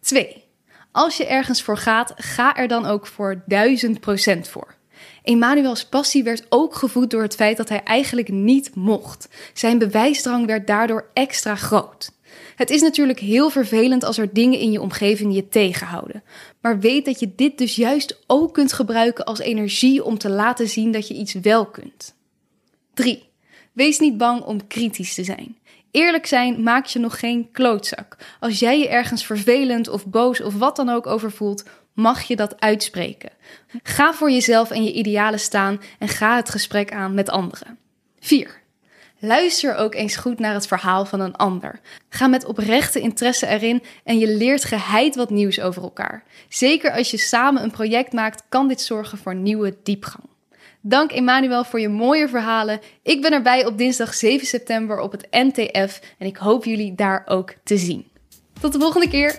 2. 0.00 0.44
Als 0.92 1.16
je 1.16 1.26
ergens 1.26 1.62
voor 1.62 1.76
gaat, 1.78 2.12
ga 2.16 2.56
er 2.56 2.68
dan 2.68 2.86
ook 2.86 3.06
voor 3.06 3.44
1000% 4.36 4.40
voor. 4.40 4.74
Emanuels 5.22 5.84
passie 5.84 6.24
werd 6.24 6.46
ook 6.48 6.74
gevoed 6.74 7.10
door 7.10 7.22
het 7.22 7.34
feit 7.34 7.56
dat 7.56 7.68
hij 7.68 7.82
eigenlijk 7.82 8.28
niet 8.28 8.74
mocht. 8.74 9.28
Zijn 9.54 9.78
bewijsdrang 9.78 10.46
werd 10.46 10.66
daardoor 10.66 11.10
extra 11.12 11.54
groot. 11.54 12.10
Het 12.54 12.70
is 12.70 12.82
natuurlijk 12.82 13.18
heel 13.18 13.50
vervelend 13.50 14.04
als 14.04 14.18
er 14.18 14.32
dingen 14.32 14.58
in 14.58 14.72
je 14.72 14.80
omgeving 14.80 15.34
je 15.34 15.48
tegenhouden. 15.48 16.22
Maar 16.60 16.78
weet 16.80 17.04
dat 17.04 17.20
je 17.20 17.32
dit 17.36 17.58
dus 17.58 17.76
juist 17.76 18.18
ook 18.26 18.54
kunt 18.54 18.72
gebruiken 18.72 19.24
als 19.24 19.38
energie 19.38 20.04
om 20.04 20.18
te 20.18 20.30
laten 20.30 20.68
zien 20.68 20.92
dat 20.92 21.08
je 21.08 21.14
iets 21.14 21.32
wel 21.32 21.66
kunt. 21.66 22.14
3. 22.94 23.28
Wees 23.72 23.98
niet 23.98 24.16
bang 24.16 24.42
om 24.42 24.66
kritisch 24.66 25.14
te 25.14 25.24
zijn. 25.24 25.58
Eerlijk 25.90 26.26
zijn 26.26 26.62
maakt 26.62 26.90
je 26.90 26.98
nog 26.98 27.18
geen 27.18 27.50
klootzak. 27.52 28.16
Als 28.40 28.58
jij 28.58 28.78
je 28.78 28.88
ergens 28.88 29.26
vervelend 29.26 29.88
of 29.88 30.06
boos 30.06 30.40
of 30.40 30.54
wat 30.54 30.76
dan 30.76 30.88
ook 30.88 31.06
over 31.06 31.30
voelt, 31.32 31.64
mag 31.92 32.22
je 32.22 32.36
dat 32.36 32.60
uitspreken. 32.60 33.30
Ga 33.82 34.12
voor 34.12 34.30
jezelf 34.30 34.70
en 34.70 34.84
je 34.84 34.92
idealen 34.92 35.40
staan 35.40 35.80
en 35.98 36.08
ga 36.08 36.36
het 36.36 36.50
gesprek 36.50 36.92
aan 36.92 37.14
met 37.14 37.30
anderen. 37.30 37.78
4. 38.20 38.62
Luister 39.26 39.76
ook 39.76 39.94
eens 39.94 40.16
goed 40.16 40.38
naar 40.38 40.54
het 40.54 40.66
verhaal 40.66 41.04
van 41.04 41.20
een 41.20 41.36
ander. 41.36 41.80
Ga 42.08 42.26
met 42.26 42.44
oprechte 42.44 43.00
interesse 43.00 43.46
erin 43.46 43.82
en 44.04 44.18
je 44.18 44.36
leert 44.36 44.64
geheid 44.64 45.16
wat 45.16 45.30
nieuws 45.30 45.60
over 45.60 45.82
elkaar. 45.82 46.24
Zeker 46.48 46.92
als 46.92 47.10
je 47.10 47.16
samen 47.16 47.62
een 47.62 47.70
project 47.70 48.12
maakt, 48.12 48.42
kan 48.48 48.68
dit 48.68 48.80
zorgen 48.80 49.18
voor 49.18 49.34
nieuwe 49.34 49.76
diepgang. 49.82 50.24
Dank 50.80 51.12
Emmanuel 51.12 51.64
voor 51.64 51.80
je 51.80 51.88
mooie 51.88 52.28
verhalen. 52.28 52.80
Ik 53.02 53.22
ben 53.22 53.32
erbij 53.32 53.66
op 53.66 53.78
dinsdag 53.78 54.14
7 54.14 54.46
september 54.46 55.00
op 55.00 55.12
het 55.12 55.26
NTF 55.30 56.00
en 56.18 56.26
ik 56.26 56.36
hoop 56.36 56.64
jullie 56.64 56.94
daar 56.94 57.22
ook 57.26 57.54
te 57.62 57.76
zien. 57.76 58.06
Tot 58.60 58.72
de 58.72 58.78
volgende 58.78 59.08
keer. 59.08 59.38